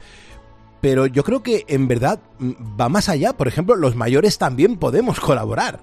Pero 0.80 1.06
yo 1.06 1.24
creo 1.24 1.42
que 1.42 1.64
en 1.68 1.88
verdad 1.88 2.20
mm, 2.38 2.52
va 2.80 2.88
más 2.88 3.08
allá. 3.08 3.32
Por 3.32 3.48
ejemplo, 3.48 3.76
los 3.76 3.96
mayores 3.96 4.38
también 4.38 4.78
podemos 4.78 5.20
colaborar. 5.20 5.80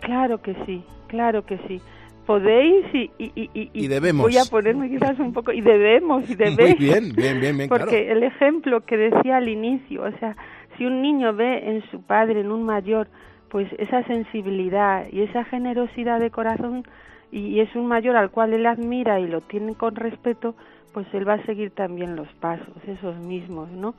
Claro 0.00 0.40
que 0.40 0.54
sí, 0.64 0.84
claro 1.08 1.44
que 1.44 1.58
sí 1.66 1.80
podéis 2.28 2.84
y, 2.92 3.10
y, 3.18 3.70
y, 3.72 3.88
debemos. 3.88 4.26
voy 4.26 4.36
a 4.36 4.44
ponerme 4.44 4.90
quizás 4.90 5.18
un 5.18 5.32
poco 5.32 5.50
y 5.50 5.62
debemos 5.62 6.28
y 6.28 6.34
debéis 6.34 6.58
muy 6.78 6.86
bien 6.86 7.12
bien 7.16 7.40
bien, 7.40 7.56
bien 7.56 7.68
porque 7.70 8.12
el 8.12 8.22
ejemplo 8.22 8.82
que 8.82 8.98
decía 8.98 9.38
al 9.38 9.48
inicio 9.48 10.02
o 10.02 10.12
sea 10.18 10.36
si 10.78 10.86
un 10.86 11.02
niño 11.02 11.34
ve 11.34 11.68
en 11.68 11.82
su 11.90 12.00
padre, 12.02 12.40
en 12.40 12.52
un 12.52 12.62
mayor, 12.62 13.08
pues 13.50 13.68
esa 13.78 14.04
sensibilidad 14.04 15.06
y 15.10 15.22
esa 15.22 15.44
generosidad 15.44 16.20
de 16.20 16.30
corazón 16.30 16.84
y 17.30 17.60
es 17.60 17.74
un 17.76 17.86
mayor 17.86 18.16
al 18.16 18.30
cual 18.30 18.54
él 18.54 18.64
admira 18.64 19.20
y 19.20 19.26
lo 19.26 19.42
tiene 19.42 19.74
con 19.74 19.96
respeto, 19.96 20.54
pues 20.94 21.06
él 21.12 21.28
va 21.28 21.34
a 21.34 21.44
seguir 21.44 21.70
también 21.72 22.16
los 22.16 22.28
pasos, 22.34 22.74
esos 22.86 23.16
mismos, 23.16 23.70
¿no? 23.70 23.94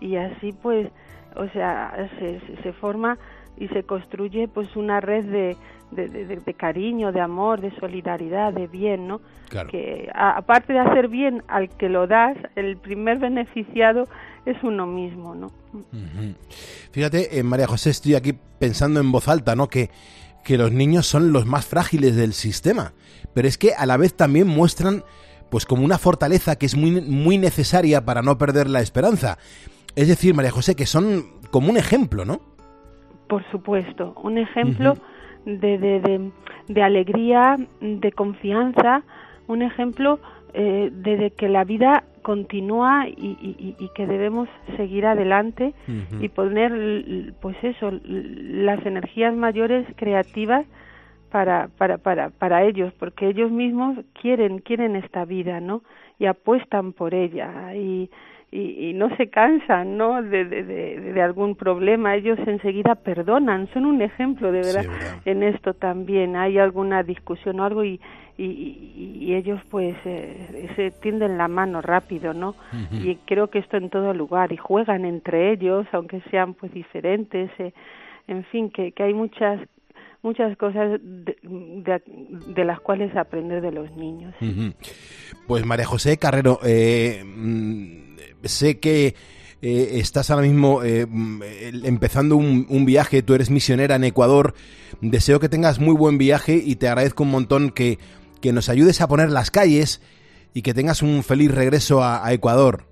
Y 0.00 0.16
así 0.16 0.54
pues, 0.62 0.88
o 1.36 1.46
sea, 1.48 2.08
se, 2.18 2.40
se 2.62 2.72
forma 2.72 3.18
y 3.58 3.68
se 3.68 3.82
construye 3.82 4.48
pues 4.48 4.74
una 4.76 5.00
red 5.00 5.24
de, 5.26 5.56
de, 5.90 6.08
de, 6.08 6.54
cariño, 6.54 7.12
de 7.12 7.20
amor, 7.20 7.60
de 7.60 7.70
solidaridad, 7.72 8.54
de 8.54 8.66
bien, 8.66 9.06
¿no? 9.06 9.20
Que 9.68 10.10
aparte 10.14 10.72
de 10.72 10.78
hacer 10.78 11.08
bien 11.08 11.42
al 11.48 11.68
que 11.68 11.88
lo 11.88 12.06
das, 12.06 12.36
el 12.56 12.78
primer 12.78 13.18
beneficiado 13.18 14.06
es 14.46 14.56
uno 14.62 14.86
mismo, 14.86 15.34
¿no? 15.34 15.50
Fíjate, 16.92 17.38
eh, 17.38 17.42
María 17.42 17.66
José, 17.66 17.90
estoy 17.90 18.14
aquí 18.14 18.34
pensando 18.58 19.00
en 19.00 19.12
voz 19.12 19.28
alta, 19.28 19.54
¿no? 19.54 19.68
Que, 19.68 19.90
que 20.44 20.56
los 20.56 20.72
niños 20.72 21.06
son 21.06 21.32
los 21.32 21.46
más 21.46 21.66
frágiles 21.66 22.16
del 22.16 22.32
sistema, 22.32 22.92
pero 23.34 23.48
es 23.48 23.58
que 23.58 23.74
a 23.74 23.86
la 23.86 23.96
vez 23.96 24.14
también 24.14 24.46
muestran 24.46 25.04
pues 25.50 25.66
como 25.66 25.84
una 25.84 25.98
fortaleza 25.98 26.56
que 26.56 26.66
es 26.66 26.76
muy, 26.76 27.00
muy 27.00 27.36
necesaria 27.36 28.04
para 28.04 28.22
no 28.22 28.38
perder 28.38 28.70
la 28.70 28.80
esperanza. 28.80 29.36
Es 29.96 30.08
decir, 30.08 30.34
María 30.34 30.52
José, 30.52 30.76
que 30.76 30.86
son 30.86 31.24
como 31.50 31.70
un 31.70 31.76
ejemplo, 31.76 32.24
¿no? 32.24 32.40
Por 33.28 33.48
supuesto, 33.50 34.14
un 34.22 34.38
ejemplo 34.38 34.94
de, 35.44 35.78
de, 35.78 36.32
de, 36.68 36.82
alegría, 36.82 37.56
de 37.80 38.12
confianza, 38.12 39.02
un 39.48 39.62
ejemplo 39.62 40.20
eh, 40.54 40.90
de, 40.92 41.30
que 41.30 41.48
la 41.48 41.64
vida 41.64 42.04
continúa 42.22 43.08
y, 43.08 43.76
y, 43.78 43.88
que 43.94 44.06
debemos 44.06 44.48
seguir 44.76 45.06
adelante 45.06 45.72
y 46.20 46.28
poner, 46.28 47.32
pues 47.40 47.56
eso, 47.62 47.90
las 48.04 48.84
energías 48.84 49.34
mayores 49.34 49.86
creativas 49.96 50.66
para, 51.30 51.68
para, 51.78 51.98
para, 51.98 52.30
para 52.30 52.64
ellos, 52.64 52.92
porque 52.98 53.28
ellos 53.28 53.50
mismos 53.50 53.96
quieren, 54.20 54.58
quieren 54.58 54.96
esta 54.96 55.24
vida, 55.24 55.60
¿no? 55.60 55.82
Y 56.18 56.26
apuestan 56.26 56.92
por 56.92 57.14
ella 57.14 57.74
y, 57.74 58.10
y, 58.52 58.92
no 58.94 59.14
se 59.16 59.28
cansan 59.30 59.96
¿no? 59.96 60.22
De, 60.22 60.44
de, 60.44 60.64
de, 60.64 61.22
algún 61.22 61.54
problema, 61.54 62.16
ellos 62.16 62.38
enseguida 62.46 62.96
perdonan, 62.96 63.68
son 63.72 63.86
un 63.86 64.02
ejemplo 64.02 64.50
de 64.50 64.60
verdad, 64.60 64.84
en 65.24 65.42
esto 65.42 65.74
también, 65.74 66.36
hay 66.36 66.58
alguna 66.58 67.02
discusión 67.02 67.60
o 67.60 67.64
algo 67.64 67.84
y, 67.84 68.00
y, 68.44 69.34
ellos 69.34 69.60
pues 69.70 69.94
eh, 70.04 70.70
se 70.76 70.90
tienden 70.90 71.38
la 71.38 71.48
mano 71.48 71.80
rápido, 71.80 72.34
¿no? 72.34 72.54
Y 72.92 73.16
creo 73.26 73.48
que 73.48 73.60
esto 73.60 73.76
en 73.76 73.90
todo 73.90 74.12
lugar, 74.12 74.52
y 74.52 74.56
juegan 74.56 75.04
entre 75.04 75.52
ellos, 75.52 75.86
aunque 75.92 76.20
sean 76.30 76.54
pues 76.54 76.72
diferentes, 76.72 77.50
eh, 77.58 77.72
en 78.26 78.44
fin, 78.44 78.70
que, 78.70 78.92
que 78.92 79.02
hay 79.04 79.14
muchas 79.14 79.60
muchas 80.22 80.56
cosas 80.58 81.00
de, 81.00 82.64
las 82.64 82.80
cuales 82.80 83.14
aprender 83.16 83.62
de 83.62 83.72
los 83.72 83.90
niños. 83.96 84.34
Pues 85.46 85.64
María 85.64 85.86
José 85.86 86.18
Carrero, 86.18 86.58
eh, 86.62 87.22
mm, 87.24 88.16
sé 88.44 88.78
que 88.78 89.14
eh, 89.62 89.98
estás 90.00 90.30
ahora 90.30 90.46
mismo 90.46 90.82
eh, 90.82 91.06
mm, 91.06 91.42
empezando 91.84 92.36
un, 92.36 92.66
un, 92.68 92.84
viaje, 92.84 93.22
tú 93.22 93.34
eres 93.34 93.50
misionera 93.50 93.96
en 93.96 94.04
Ecuador, 94.04 94.54
deseo 95.00 95.38
que 95.38 95.48
tengas 95.48 95.80
muy 95.80 95.94
buen 95.94 96.18
viaje 96.18 96.62
y 96.64 96.76
te 96.76 96.88
agradezco 96.88 97.24
un 97.24 97.30
montón 97.30 97.70
que, 97.70 97.98
que 98.40 98.52
nos 98.52 98.68
ayudes 98.68 99.00
a 99.00 99.08
poner 99.08 99.30
las 99.30 99.50
calles 99.50 100.02
y 100.54 100.62
que 100.62 100.74
tengas 100.74 101.02
un 101.02 101.22
feliz 101.22 101.54
regreso 101.54 102.02
a, 102.02 102.32
Ecuador. 102.32 102.84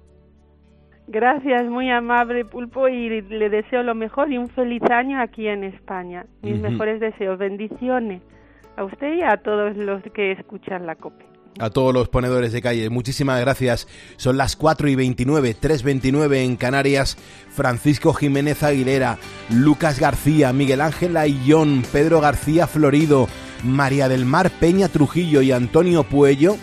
Gracias, 1.06 1.64
muy 1.66 1.90
amable 1.90 2.44
Pulpo, 2.44 2.88
y 2.88 3.22
le 3.22 3.48
deseo 3.48 3.82
lo 3.82 3.94
mejor 3.94 4.30
y 4.30 4.38
un 4.38 4.48
feliz 4.48 4.82
año 4.90 5.20
aquí 5.20 5.46
en 5.48 5.64
España. 5.64 6.26
Mis 6.42 6.60
mejores 6.60 7.00
deseos, 7.00 7.38
bendiciones 7.38 8.22
a 8.76 8.84
usted 8.84 9.16
y 9.16 9.22
a 9.22 9.38
todos 9.38 9.76
los 9.76 10.02
que 10.14 10.32
escuchan 10.32 10.86
la 10.86 10.94
COPE. 10.94 11.28
A 11.58 11.70
todos 11.70 11.92
los 11.92 12.08
ponedores 12.08 12.52
de 12.52 12.62
calle, 12.62 12.88
muchísimas 12.88 13.40
gracias. 13.40 13.88
Son 14.16 14.36
las 14.36 14.54
4 14.54 14.88
y 14.88 14.94
29, 14.94 15.56
3.29 15.60 16.44
en 16.44 16.56
Canarias. 16.56 17.16
Francisco 17.50 18.12
Jiménez 18.12 18.62
Aguilera, 18.62 19.18
Lucas 19.50 19.98
García, 19.98 20.52
Miguel 20.52 20.80
Ángel 20.80 21.16
Ayllón, 21.16 21.82
Pedro 21.90 22.20
García 22.20 22.68
Florido, 22.68 23.26
María 23.64 24.08
del 24.08 24.24
Mar 24.24 24.50
Peña 24.50 24.88
Trujillo 24.88 25.42
y 25.42 25.52
Antonio 25.52 26.04
Puello 26.04 26.56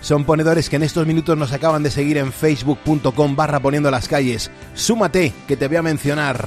son 0.00 0.24
ponedores 0.24 0.68
que 0.68 0.76
en 0.76 0.82
estos 0.82 1.06
minutos 1.06 1.38
nos 1.38 1.52
acaban 1.52 1.82
de 1.82 1.90
seguir 1.90 2.18
en 2.18 2.30
facebook.com 2.30 3.36
barra 3.36 3.58
poniendo 3.60 3.90
las 3.90 4.06
calles. 4.06 4.50
Súmate, 4.74 5.32
que 5.48 5.56
te 5.56 5.66
voy 5.66 5.78
a 5.78 5.82
mencionar. 5.82 6.46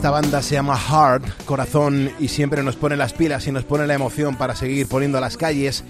Esta 0.00 0.12
banda 0.12 0.40
se 0.40 0.54
llama 0.54 0.78
Heart, 0.78 1.44
Corazón, 1.44 2.10
y 2.18 2.28
siempre 2.28 2.62
nos 2.62 2.74
pone 2.74 2.96
las 2.96 3.12
pilas 3.12 3.46
y 3.46 3.52
nos 3.52 3.64
pone 3.64 3.86
la 3.86 3.92
emoción 3.92 4.34
para 4.34 4.56
seguir 4.56 4.88
poniendo 4.88 5.18
a 5.18 5.20
las 5.20 5.36
calles. 5.36 5.84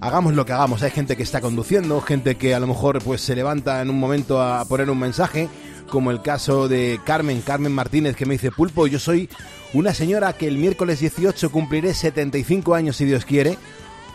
Hagamos 0.00 0.32
lo 0.32 0.46
que 0.46 0.54
hagamos. 0.54 0.82
Hay 0.82 0.90
gente 0.90 1.14
que 1.14 1.24
está 1.24 1.42
conduciendo, 1.42 2.00
gente 2.00 2.36
que 2.36 2.54
a 2.54 2.58
lo 2.58 2.66
mejor 2.66 3.04
pues 3.04 3.20
se 3.20 3.36
levanta 3.36 3.82
en 3.82 3.90
un 3.90 4.00
momento 4.00 4.40
a 4.40 4.64
poner 4.64 4.88
un 4.88 4.98
mensaje, 4.98 5.50
como 5.90 6.10
el 6.10 6.22
caso 6.22 6.68
de 6.68 6.98
Carmen, 7.04 7.42
Carmen 7.42 7.72
Martínez, 7.72 8.16
que 8.16 8.24
me 8.24 8.32
dice, 8.32 8.50
Pulpo, 8.50 8.86
yo 8.86 8.98
soy 8.98 9.28
una 9.74 9.92
señora 9.92 10.32
que 10.32 10.48
el 10.48 10.56
miércoles 10.56 11.00
18 11.00 11.52
cumpliré 11.52 11.92
75 11.92 12.74
años 12.74 12.96
si 12.96 13.04
Dios 13.04 13.26
quiere. 13.26 13.58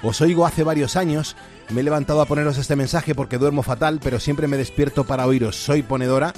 Os 0.02 0.22
oigo 0.22 0.48
hace 0.48 0.64
varios 0.64 0.96
años. 0.96 1.36
Me 1.70 1.82
he 1.82 1.84
levantado 1.84 2.22
a 2.22 2.26
poneros 2.26 2.58
este 2.58 2.76
mensaje 2.76 3.14
porque 3.14 3.38
duermo 3.38 3.62
fatal, 3.62 4.00
pero 4.04 4.20
siempre 4.20 4.48
me 4.48 4.58
despierto 4.58 5.04
para 5.04 5.28
oíros. 5.28 5.56
Soy 5.56 5.84
ponedora 5.84 6.34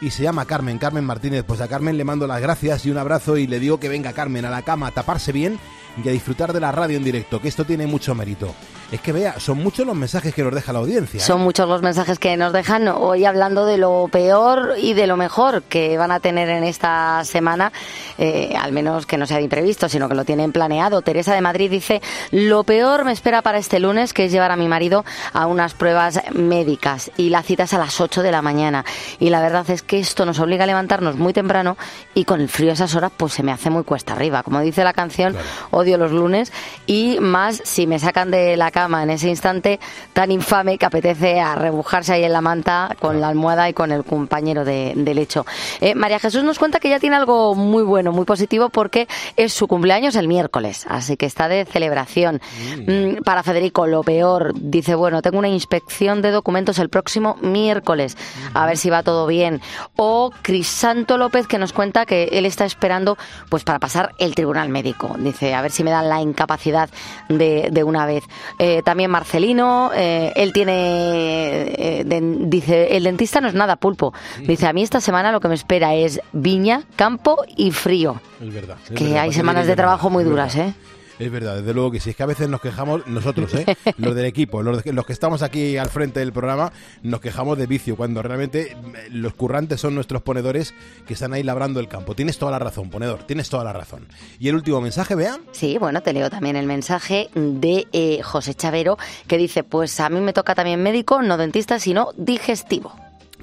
y 0.00 0.10
se 0.10 0.22
llama 0.22 0.46
Carmen, 0.46 0.78
Carmen 0.78 1.04
Martínez. 1.04 1.44
Pues 1.46 1.60
a 1.60 1.68
Carmen 1.68 1.96
le 1.96 2.04
mando 2.04 2.26
las 2.26 2.40
gracias 2.40 2.86
y 2.86 2.90
un 2.90 2.98
abrazo 2.98 3.36
y 3.36 3.46
le 3.46 3.60
digo 3.60 3.78
que 3.78 3.88
venga 3.88 4.12
Carmen 4.12 4.44
a 4.44 4.50
la 4.50 4.62
cama 4.62 4.88
a 4.88 4.90
taparse 4.92 5.32
bien 5.32 5.58
y 6.02 6.08
a 6.08 6.12
disfrutar 6.12 6.52
de 6.52 6.60
la 6.60 6.72
radio 6.72 6.96
en 6.96 7.04
directo, 7.04 7.40
que 7.40 7.48
esto 7.48 7.64
tiene 7.64 7.86
mucho 7.86 8.14
mérito. 8.14 8.54
Es 8.92 9.00
que 9.00 9.12
vea, 9.12 9.38
son 9.38 9.58
muchos 9.58 9.86
los 9.86 9.94
mensajes 9.94 10.34
que 10.34 10.42
nos 10.42 10.52
deja 10.52 10.72
la 10.72 10.80
audiencia. 10.80 11.20
Son 11.20 11.40
¿eh? 11.40 11.44
muchos 11.44 11.68
los 11.68 11.80
mensajes 11.80 12.18
que 12.18 12.36
nos 12.36 12.52
dejan 12.52 12.88
hoy 12.88 13.24
hablando 13.24 13.64
de 13.64 13.78
lo 13.78 14.08
peor 14.10 14.74
y 14.78 14.94
de 14.94 15.06
lo 15.06 15.16
mejor 15.16 15.62
que 15.62 15.96
van 15.96 16.10
a 16.10 16.18
tener 16.18 16.48
en 16.48 16.64
esta 16.64 17.24
semana, 17.24 17.70
eh, 18.18 18.52
al 18.60 18.72
menos 18.72 19.06
que 19.06 19.16
no 19.16 19.26
sea 19.26 19.36
de 19.36 19.44
imprevisto, 19.44 19.88
sino 19.88 20.08
que 20.08 20.16
lo 20.16 20.24
tienen 20.24 20.50
planeado. 20.50 21.02
Teresa 21.02 21.32
de 21.34 21.40
Madrid 21.40 21.70
dice, 21.70 22.02
lo 22.32 22.64
peor 22.64 23.04
me 23.04 23.12
espera 23.12 23.42
para 23.42 23.58
este 23.58 23.78
lunes, 23.78 24.12
que 24.12 24.24
es 24.24 24.32
llevar 24.32 24.50
a 24.50 24.56
mi 24.56 24.66
marido 24.66 25.04
a 25.32 25.46
unas 25.46 25.74
pruebas 25.74 26.20
médicas 26.32 27.12
y 27.16 27.30
la 27.30 27.44
cita 27.44 27.64
es 27.64 27.74
a 27.74 27.78
las 27.78 28.00
8 28.00 28.22
de 28.22 28.32
la 28.32 28.42
mañana. 28.42 28.84
Y 29.20 29.30
la 29.30 29.40
verdad 29.40 29.70
es 29.70 29.82
que 29.82 30.00
esto 30.00 30.26
nos 30.26 30.40
obliga 30.40 30.64
a 30.64 30.66
levantarnos 30.66 31.14
muy 31.14 31.32
temprano 31.32 31.76
y 32.12 32.24
con 32.24 32.40
el 32.40 32.48
frío 32.48 32.70
a 32.70 32.74
esas 32.74 32.96
horas 32.96 33.12
pues 33.16 33.34
se 33.34 33.44
me 33.44 33.52
hace 33.52 33.70
muy 33.70 33.84
cuesta 33.84 34.14
arriba. 34.14 34.42
Como 34.42 34.60
dice 34.60 34.82
la 34.82 34.94
canción, 34.94 35.36
odio 35.70 35.96
los 35.96 36.10
lunes 36.10 36.52
y 36.88 37.18
más 37.20 37.62
si 37.64 37.86
me 37.86 38.00
sacan 38.00 38.32
de 38.32 38.56
la 38.56 38.72
casa 38.72 38.79
cama 38.80 39.02
en 39.02 39.10
ese 39.10 39.28
instante 39.28 39.78
tan 40.14 40.32
infame 40.32 40.78
que 40.78 40.86
apetece 40.86 41.38
a 41.38 41.54
rebujarse 41.54 42.14
ahí 42.14 42.24
en 42.24 42.32
la 42.32 42.40
manta 42.40 42.96
con 42.98 43.20
la 43.20 43.28
almohada 43.28 43.68
y 43.68 43.74
con 43.74 43.92
el 43.92 44.04
compañero 44.04 44.64
de, 44.64 44.94
lecho. 45.14 45.44
Eh, 45.80 45.94
María 45.94 46.18
Jesús 46.18 46.44
nos 46.44 46.58
cuenta 46.58 46.78
que 46.78 46.88
ya 46.88 46.98
tiene 46.98 47.16
algo 47.16 47.54
muy 47.54 47.82
bueno, 47.82 48.12
muy 48.12 48.24
positivo, 48.24 48.70
porque 48.70 49.06
es 49.36 49.52
su 49.52 49.66
cumpleaños 49.66 50.16
el 50.16 50.28
miércoles, 50.28 50.86
así 50.88 51.16
que 51.16 51.26
está 51.26 51.48
de 51.48 51.66
celebración. 51.66 52.40
Mm. 52.86 52.90
Mm, 52.90 53.16
para 53.22 53.42
Federico, 53.42 53.86
lo 53.86 54.02
peor, 54.02 54.52
dice, 54.54 54.94
bueno, 54.94 55.20
tengo 55.20 55.38
una 55.38 55.48
inspección 55.48 56.22
de 56.22 56.30
documentos 56.30 56.78
el 56.78 56.88
próximo 56.88 57.36
miércoles, 57.42 58.16
a 58.54 58.64
ver 58.66 58.78
si 58.78 58.88
va 58.88 59.02
todo 59.02 59.26
bien. 59.26 59.60
O 59.96 60.30
Crisanto 60.42 61.18
López, 61.18 61.46
que 61.46 61.58
nos 61.58 61.72
cuenta 61.72 62.06
que 62.06 62.30
él 62.32 62.46
está 62.46 62.64
esperando 62.64 63.18
pues 63.50 63.64
para 63.64 63.78
pasar 63.78 64.14
el 64.18 64.34
tribunal 64.34 64.68
médico. 64.70 65.16
Dice, 65.18 65.54
a 65.54 65.60
ver 65.60 65.70
si 65.70 65.84
me 65.84 65.90
dan 65.90 66.08
la 66.08 66.22
incapacidad 66.22 66.88
de, 67.28 67.84
una 67.84 68.06
vez. 68.06 68.24
Eh, 68.58 68.69
también 68.84 69.10
Marcelino, 69.10 69.90
eh, 69.94 70.32
él 70.36 70.52
tiene, 70.52 71.72
eh, 71.76 72.04
dice, 72.40 72.96
el 72.96 73.04
dentista 73.04 73.40
no 73.40 73.48
es 73.48 73.54
nada 73.54 73.76
pulpo. 73.76 74.12
Dice, 74.46 74.66
a 74.66 74.72
mí 74.72 74.82
esta 74.82 75.00
semana 75.00 75.32
lo 75.32 75.40
que 75.40 75.48
me 75.48 75.54
espera 75.54 75.94
es 75.94 76.20
viña, 76.32 76.82
campo 76.96 77.44
y 77.56 77.70
frío. 77.70 78.20
Es 78.40 78.52
verdad. 78.52 78.76
que 78.94 79.18
hay 79.18 79.32
semanas 79.32 79.66
de 79.66 79.76
trabajo 79.76 80.10
muy 80.10 80.24
duras, 80.24 80.56
¿eh? 80.56 80.74
Es 81.20 81.30
verdad, 81.30 81.56
desde 81.56 81.74
luego 81.74 81.90
que 81.90 82.00
sí. 82.00 82.10
Es 82.10 82.16
que 82.16 82.22
a 82.22 82.26
veces 82.26 82.48
nos 82.48 82.62
quejamos 82.62 83.06
nosotros, 83.06 83.54
¿eh? 83.54 83.66
los 83.98 84.14
del 84.14 84.24
equipo, 84.24 84.62
los, 84.62 84.84
los, 84.86 85.06
que 85.06 85.12
estamos 85.12 85.42
aquí 85.42 85.76
al 85.76 85.90
frente 85.90 86.20
del 86.20 86.32
programa, 86.32 86.72
nos 87.02 87.20
quejamos 87.20 87.58
de 87.58 87.66
vicio, 87.66 87.94
cuando 87.94 88.22
realmente 88.22 88.74
mm, 88.74 89.16
los 89.16 89.34
currantes 89.34 89.82
son 89.82 89.94
nuestros 89.94 90.22
ponedores 90.22 90.72
que 91.06 91.12
están 91.12 91.34
ahí 91.34 91.42
labrando 91.42 91.78
el 91.78 91.88
campo. 91.88 92.14
Tienes 92.14 92.38
toda 92.38 92.52
la 92.52 92.58
razón, 92.58 92.88
ponedor, 92.88 93.24
tienes 93.24 93.50
toda 93.50 93.64
la 93.64 93.74
razón. 93.74 94.06
¿Y 94.38 94.48
el 94.48 94.54
último 94.54 94.80
mensaje, 94.80 95.14
vean? 95.14 95.42
Sí, 95.52 95.76
bueno, 95.76 96.00
te 96.00 96.14
leo 96.14 96.30
también 96.30 96.56
el 96.56 96.66
mensaje 96.66 97.28
de 97.34 97.86
eh, 97.92 98.22
José 98.22 98.54
Chavero, 98.54 98.96
que 99.26 99.36
dice, 99.36 99.62
pues 99.62 100.00
a 100.00 100.08
mí 100.08 100.20
me 100.20 100.32
toca 100.32 100.54
también 100.54 100.82
médico, 100.82 101.20
no 101.20 101.36
dentista, 101.36 101.78
sino 101.78 102.12
digestivo. 102.16 102.94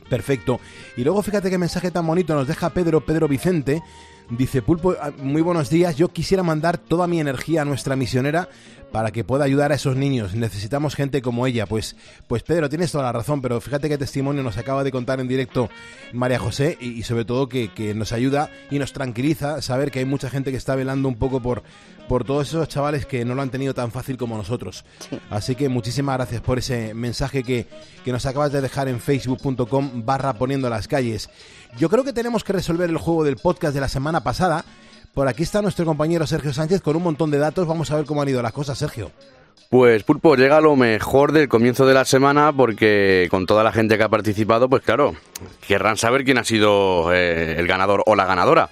Perfecto. 0.10 0.60
Y 0.96 1.04
luego 1.04 1.22
fíjate 1.22 1.50
qué 1.50 1.58
mensaje 1.58 1.92
tan 1.92 2.08
bonito 2.08 2.34
nos 2.34 2.48
deja 2.48 2.70
Pedro, 2.72 3.02
Pedro 3.02 3.28
Vicente, 3.28 3.84
Dice 4.30 4.62
Pulpo, 4.62 4.94
ah, 5.00 5.12
muy 5.18 5.42
buenos 5.42 5.70
días. 5.70 5.96
Yo 5.96 6.10
quisiera 6.10 6.44
mandar 6.44 6.78
toda 6.78 7.08
mi 7.08 7.20
energía 7.22 7.62
a 7.62 7.66
nuestra 7.66 7.96
misionera 7.96 8.50
para 8.92 9.12
que 9.12 9.24
pueda 9.24 9.46
ayudar 9.46 9.72
a 9.72 9.76
esos 9.76 9.96
niños. 9.96 10.36
Necesitamos 10.36 10.96
gente 10.96 11.22
como 11.22 11.46
ella. 11.48 11.66
Pues, 11.66 11.96
pues 12.28 12.44
Pedro, 12.44 12.70
tienes 12.70 12.92
toda 12.92 13.06
la 13.06 13.12
razón, 13.12 13.42
pero 13.42 13.60
fíjate 13.62 13.90
qué 13.90 13.98
testimonio 13.98 14.44
nos 14.44 14.58
acaba 14.58 14.84
de 14.84 14.92
contar 14.92 15.20
en 15.20 15.28
directo 15.28 15.70
María 16.14 16.40
José 16.40 16.78
y, 16.80 17.04
sobre 17.04 17.26
todo 17.26 17.50
que, 17.50 17.74
que, 17.74 17.94
nos 17.94 18.12
ayuda 18.12 18.50
y 18.72 18.80
nos 18.80 18.94
tranquiliza 18.94 19.62
saber 19.62 19.92
que 19.92 20.00
hay 20.00 20.06
mucha 20.06 20.30
gente 20.30 20.52
que 20.52 20.58
está 20.58 20.76
velando 20.76 21.08
un 21.10 21.16
poco 21.16 21.42
por, 21.42 21.64
por 22.08 22.24
todos 22.24 22.50
esos 22.50 22.68
chavales 22.68 23.06
que 23.06 23.26
no 23.26 23.36
lo 23.36 23.42
han 23.42 23.50
tenido 23.50 23.74
tan 23.74 23.92
fácil 23.92 24.18
como 24.18 24.38
nosotros. 24.38 24.86
Así 25.30 25.56
que 25.56 25.70
muchísimas 25.70 26.18
gracias 26.18 26.42
por 26.42 26.58
ese 26.58 26.94
mensaje 26.94 27.44
que, 27.44 27.68
que 28.04 28.12
nos 28.12 28.26
acabas 28.26 28.52
de 28.52 28.62
dejar 28.62 28.88
en 28.88 29.00
facebook.com 29.00 30.06
barra 30.06 30.34
poniendo 30.34 30.70
las 30.70 30.88
calles. 30.88 31.30
Yo 31.78 31.90
creo 31.90 32.04
que 32.04 32.14
tenemos 32.14 32.44
que 32.44 32.54
resolver 32.54 32.90
el 32.90 32.98
juego 32.98 33.24
del 33.24 33.38
podcast 33.38 33.74
de 33.74 33.82
la 33.82 33.90
semana 33.90 34.24
pasada. 34.24 34.64
Por 35.14 35.28
aquí 35.28 35.44
está 35.44 35.62
nuestro 35.62 35.86
compañero 35.86 36.28
Sergio 36.28 36.54
Sánchez 36.54 36.82
con 36.82 36.96
un 36.96 37.04
montón 37.04 37.32
de 37.32 37.38
datos. 37.38 37.68
Vamos 37.68 37.90
a 37.92 37.96
ver 37.96 38.06
cómo 38.06 38.22
han 38.22 38.30
ido 38.30 38.42
las 38.42 38.54
cosas, 38.54 38.78
Sergio. 38.78 39.12
Pues 39.70 40.04
Pulpo 40.04 40.36
llega 40.36 40.62
lo 40.62 40.76
mejor 40.78 41.34
del 41.34 41.50
comienzo 41.50 41.86
de 41.86 41.94
la 41.94 42.06
semana 42.06 42.54
porque 42.54 43.28
con 43.30 43.46
toda 43.46 43.64
la 43.64 43.74
gente 43.74 43.98
que 43.98 44.04
ha 44.04 44.10
participado, 44.10 44.70
pues 44.70 44.82
claro, 44.82 45.16
querrán 45.68 45.98
saber 45.98 46.24
quién 46.24 46.38
ha 46.38 46.46
sido 46.46 47.14
eh, 47.14 47.60
el 47.60 47.68
ganador 47.68 48.02
o 48.06 48.16
la 48.16 48.26
ganadora. 48.26 48.70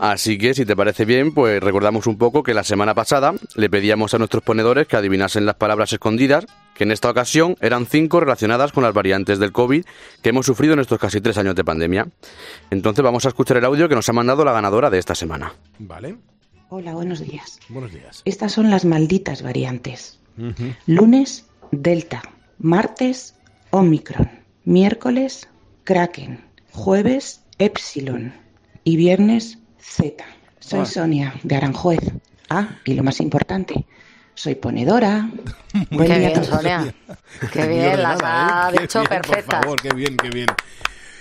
Así 0.00 0.38
que, 0.38 0.54
si 0.54 0.64
te 0.64 0.76
parece 0.76 1.04
bien, 1.04 1.32
pues 1.32 1.62
recordamos 1.62 2.06
un 2.06 2.16
poco 2.16 2.42
que 2.42 2.54
la 2.54 2.64
semana 2.64 2.94
pasada 2.94 3.34
le 3.54 3.70
pedíamos 3.70 4.14
a 4.14 4.18
nuestros 4.18 4.42
ponedores 4.42 4.86
que 4.86 4.96
adivinasen 4.96 5.46
las 5.46 5.56
palabras 5.56 5.92
escondidas, 5.92 6.46
que 6.74 6.84
en 6.84 6.92
esta 6.92 7.10
ocasión 7.10 7.56
eran 7.60 7.86
cinco 7.86 8.20
relacionadas 8.20 8.72
con 8.72 8.82
las 8.82 8.94
variantes 8.94 9.38
del 9.38 9.52
COVID 9.52 9.84
que 10.22 10.28
hemos 10.28 10.46
sufrido 10.46 10.74
en 10.74 10.80
estos 10.80 10.98
casi 10.98 11.20
tres 11.20 11.38
años 11.38 11.54
de 11.54 11.64
pandemia. 11.64 12.08
Entonces 12.70 13.02
vamos 13.02 13.24
a 13.24 13.28
escuchar 13.28 13.56
el 13.56 13.64
audio 13.64 13.88
que 13.88 13.94
nos 13.94 14.08
ha 14.08 14.12
mandado 14.12 14.44
la 14.44 14.52
ganadora 14.52 14.90
de 14.90 14.98
esta 14.98 15.14
semana. 15.14 15.52
Vale. 15.78 16.16
Hola, 16.68 16.94
buenos 16.94 17.20
días. 17.20 17.60
Buenos 17.68 17.92
días. 17.92 18.22
Estas 18.24 18.52
son 18.52 18.70
las 18.70 18.84
malditas 18.84 19.42
variantes. 19.42 20.18
Lunes, 20.86 21.46
Delta. 21.70 22.22
Martes, 22.58 23.34
Omicron. 23.70 24.28
Miércoles, 24.64 25.48
Kraken. 25.84 26.44
Jueves, 26.72 27.42
Epsilon 27.58 28.43
y 28.84 28.96
viernes 28.96 29.58
Z. 29.78 30.24
Soy 30.60 30.80
ah. 30.80 30.86
Sonia 30.86 31.34
de 31.42 31.56
Aranjuez. 31.56 32.00
Ah, 32.48 32.68
y 32.84 32.94
lo 32.94 33.02
más 33.02 33.20
importante, 33.20 33.86
soy 34.34 34.54
ponedora. 34.54 35.28
Buen 35.90 36.08
qué 36.08 36.18
bien, 36.18 36.44
Sonia. 36.44 36.94
Qué 37.52 37.66
bien, 37.66 38.02
las 38.02 38.20
ha 38.22 38.70
dicho 38.78 39.02
perfectas. 39.04 39.44
Por 39.44 39.62
favor, 39.62 39.82
qué 39.82 39.94
bien, 39.94 40.16
qué 40.16 40.28
bien. 40.28 40.46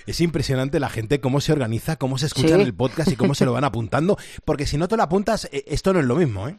Es 0.05 0.19
impresionante 0.19 0.79
la 0.81 0.89
gente 0.89 1.21
cómo 1.21 1.39
se 1.39 1.53
organiza, 1.53 1.95
cómo 1.95 2.17
se 2.17 2.25
escucha 2.25 2.55
el 2.55 2.73
podcast 2.73 3.09
y 3.11 3.15
cómo 3.15 3.33
se 3.35 3.45
lo 3.45 3.53
van 3.53 3.63
apuntando, 3.63 4.17
porque 4.43 4.65
si 4.65 4.77
no 4.77 4.89
te 4.89 4.97
lo 4.97 5.03
apuntas, 5.03 5.45
eh, 5.51 5.63
esto 5.67 5.93
no 5.93 6.01
es 6.01 6.05
lo 6.05 6.15
mismo, 6.15 6.49
¿eh? 6.49 6.57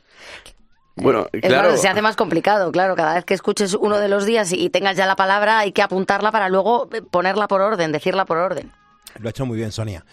Bueno, 0.97 1.27
claro. 1.43 1.77
se 1.77 1.89
hace 1.89 2.03
más 2.03 2.17
complicado, 2.17 2.71
claro. 2.71 2.95
Cada 2.95 3.15
vez 3.15 3.25
que 3.25 3.35
escuches 3.35 3.75
uno 3.75 3.99
de 3.99 4.09
los 4.09 4.27
días 4.27 4.53
y 4.53 4.71
tengas 4.71 4.97
ya 4.97 5.07
la 5.07 5.17
palabra, 5.17 5.59
hay 5.59 5.73
que 5.73 5.83
apuntarla 5.83 6.31
para 6.31 6.49
luego 6.49 6.89
ponerla 7.11 7.49
por 7.49 7.61
orden, 7.61 7.91
decirla 7.91 8.25
por 8.25 8.39
orden. 8.39 8.71
Lo 9.19 9.29
ha 9.29 9.31
hecho 9.31 9.45
muy 9.45 9.59
bien, 9.59 9.73
Sonia. 9.73 10.05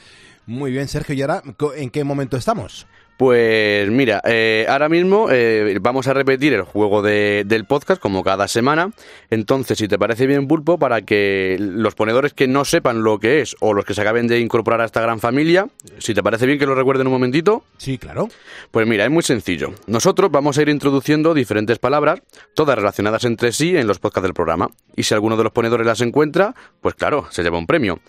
Muy 0.45 0.71
bien, 0.71 0.87
Sergio. 0.87 1.15
¿Y 1.15 1.21
ahora 1.21 1.43
en 1.75 1.89
qué 1.89 2.03
momento 2.03 2.37
estamos? 2.37 2.87
Pues 3.21 3.87
mira, 3.91 4.19
eh, 4.25 4.65
ahora 4.67 4.89
mismo 4.89 5.27
eh, 5.29 5.77
vamos 5.79 6.07
a 6.07 6.13
repetir 6.15 6.53
el 6.53 6.63
juego 6.63 7.03
del 7.03 7.65
podcast 7.65 8.01
como 8.01 8.23
cada 8.23 8.47
semana. 8.47 8.93
Entonces, 9.29 9.77
si 9.77 9.87
te 9.87 9.99
parece 9.99 10.25
bien, 10.25 10.47
Pulpo, 10.47 10.79
para 10.79 11.03
que 11.03 11.55
los 11.59 11.93
ponedores 11.93 12.33
que 12.33 12.47
no 12.47 12.65
sepan 12.65 13.03
lo 13.03 13.19
que 13.19 13.41
es 13.41 13.55
o 13.59 13.75
los 13.75 13.85
que 13.85 13.93
se 13.93 14.01
acaben 14.01 14.25
de 14.25 14.39
incorporar 14.39 14.81
a 14.81 14.85
esta 14.85 15.01
gran 15.01 15.19
familia, 15.19 15.67
si 15.99 16.15
te 16.15 16.23
parece 16.23 16.47
bien 16.47 16.57
que 16.57 16.65
lo 16.65 16.73
recuerden 16.73 17.05
un 17.05 17.13
momentito. 17.13 17.63
Sí, 17.77 17.99
claro. 17.99 18.27
Pues 18.71 18.87
mira, 18.87 19.05
es 19.05 19.11
muy 19.11 19.21
sencillo. 19.21 19.75
Nosotros 19.85 20.31
vamos 20.31 20.57
a 20.57 20.63
ir 20.63 20.69
introduciendo 20.69 21.35
diferentes 21.35 21.77
palabras, 21.77 22.23
todas 22.55 22.75
relacionadas 22.75 23.23
entre 23.25 23.51
sí 23.51 23.77
en 23.77 23.85
los 23.85 23.99
podcasts 23.99 24.23
del 24.23 24.33
programa. 24.33 24.71
Y 24.95 25.03
si 25.03 25.13
alguno 25.13 25.37
de 25.37 25.43
los 25.43 25.53
ponedores 25.53 25.85
las 25.85 26.01
encuentra, 26.01 26.55
pues 26.81 26.95
claro, 26.95 27.27
se 27.29 27.43
lleva 27.43 27.59
un 27.59 27.67
premio. 27.67 27.99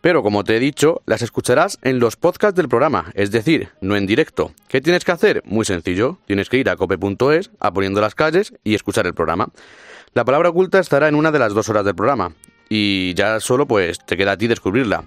Pero 0.00 0.22
como 0.22 0.44
te 0.44 0.56
he 0.56 0.60
dicho, 0.60 1.02
las 1.04 1.20
escucharás 1.20 1.78
en 1.82 1.98
los 1.98 2.16
podcasts 2.16 2.56
del 2.56 2.70
programa, 2.70 3.12
es 3.12 3.30
decir, 3.30 3.68
no 3.82 3.96
en 3.96 4.06
directo. 4.06 4.54
¿Qué 4.68 4.80
tienes 4.80 5.04
que 5.04 5.12
hacer? 5.12 5.42
Muy 5.44 5.64
sencillo. 5.64 6.18
Tienes 6.26 6.48
que 6.48 6.56
ir 6.56 6.70
a 6.70 6.76
cope.es, 6.76 7.50
a 7.60 7.72
poniendo 7.72 8.00
las 8.00 8.14
calles 8.14 8.54
y 8.64 8.74
escuchar 8.74 9.06
el 9.06 9.14
programa. 9.14 9.48
La 10.14 10.24
palabra 10.24 10.50
oculta 10.50 10.78
estará 10.78 11.08
en 11.08 11.14
una 11.14 11.30
de 11.30 11.38
las 11.38 11.54
dos 11.54 11.68
horas 11.68 11.84
del 11.84 11.94
programa. 11.94 12.34
Y 12.68 13.14
ya 13.14 13.40
solo 13.40 13.66
pues 13.66 13.98
te 13.98 14.16
queda 14.16 14.32
a 14.32 14.36
ti 14.36 14.46
descubrirla. 14.46 15.04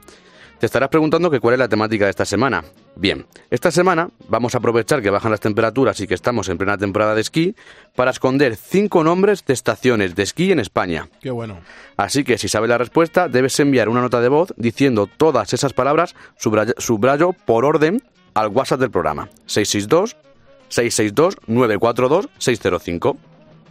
Te 0.59 0.67
estarás 0.67 0.89
preguntando 0.89 1.29
que 1.29 1.39
cuál 1.39 1.53
es 1.55 1.59
la 1.59 1.67
temática 1.67 2.05
de 2.05 2.11
esta 2.11 2.25
semana. 2.25 2.63
Bien, 2.95 3.25
esta 3.49 3.71
semana 3.71 4.09
vamos 4.29 4.55
a 4.55 4.59
aprovechar 4.59 5.01
que 5.01 5.09
bajan 5.09 5.31
las 5.31 5.41
temperaturas 5.41 5.99
y 5.99 6.07
que 6.07 6.13
estamos 6.13 6.47
en 6.47 6.57
plena 6.57 6.77
temporada 6.77 7.13
de 7.13 7.21
esquí 7.21 7.55
para 7.93 8.11
esconder 8.11 8.55
cinco 8.55 9.03
nombres 9.03 9.45
de 9.45 9.53
estaciones 9.53 10.15
de 10.15 10.23
esquí 10.23 10.53
en 10.53 10.59
España. 10.59 11.09
Qué 11.21 11.29
bueno. 11.29 11.59
Así 11.97 12.23
que 12.23 12.37
si 12.37 12.47
sabes 12.47 12.69
la 12.69 12.77
respuesta, 12.77 13.27
debes 13.27 13.59
enviar 13.59 13.89
una 13.89 14.01
nota 14.01 14.21
de 14.21 14.29
voz 14.29 14.53
diciendo 14.55 15.07
todas 15.07 15.53
esas 15.53 15.73
palabras, 15.73 16.15
subrayo 16.37 17.33
por 17.33 17.65
orden 17.65 18.01
al 18.35 18.49
WhatsApp 18.49 18.79
del 18.79 18.91
programa 18.91 19.29
662 19.47 20.15
662 20.69 21.37
942 21.47 22.29
605. 22.37 23.17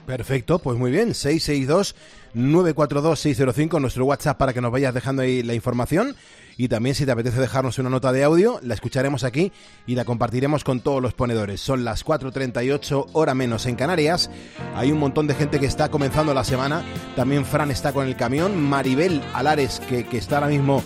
Perfecto, 0.06 0.58
pues 0.58 0.76
muy 0.76 0.90
bien, 0.90 1.14
662 1.14 1.94
942 2.34 3.20
605 3.20 3.80
nuestro 3.80 4.04
WhatsApp 4.04 4.36
para 4.36 4.52
que 4.52 4.60
nos 4.60 4.72
vayas 4.72 4.92
dejando 4.92 5.22
ahí 5.22 5.42
la 5.42 5.54
información 5.54 6.16
y 6.56 6.68
también 6.68 6.94
si 6.94 7.04
te 7.04 7.12
apetece 7.12 7.40
dejarnos 7.40 7.78
una 7.78 7.90
nota 7.90 8.12
de 8.12 8.22
audio, 8.22 8.60
la 8.62 8.74
escucharemos 8.74 9.24
aquí 9.24 9.52
y 9.86 9.94
la 9.94 10.04
compartiremos 10.04 10.62
con 10.62 10.80
todos 10.80 11.02
los 11.02 11.14
ponedores. 11.14 11.60
Son 11.60 11.84
las 11.84 12.04
4.38 12.04 13.08
hora 13.12 13.34
menos 13.34 13.66
en 13.66 13.76
Canarias. 13.76 14.30
Hay 14.74 14.92
un 14.92 14.98
montón 14.98 15.26
de 15.26 15.34
gente 15.34 15.58
que 15.58 15.66
está 15.66 15.88
comenzando 15.90 16.32
la 16.32 16.44
semana. 16.44 16.84
También 17.16 17.44
Fran 17.44 17.70
está 17.70 17.92
con 17.92 18.06
el 18.06 18.16
camión. 18.16 18.62
Maribel 18.62 19.20
Alares, 19.32 19.80
que, 19.88 20.06
que 20.06 20.18
está 20.18 20.36
ahora 20.36 20.48
mismo 20.48 20.84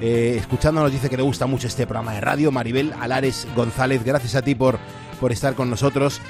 eh, 0.00 0.36
escuchándonos 0.38 0.92
dice 0.92 1.10
que 1.10 1.16
le 1.16 1.22
gusta 1.22 1.46
mucho 1.46 1.66
este 1.66 1.86
programa 1.86 2.14
de 2.14 2.20
radio. 2.20 2.52
Maribel 2.52 2.92
Alares 3.00 3.46
González, 3.56 4.04
gracias 4.04 4.34
a 4.34 4.42
ti 4.42 4.54
por, 4.54 4.78
por 5.20 5.32
estar 5.32 5.54
con 5.54 5.70
nosotros. 5.70 6.20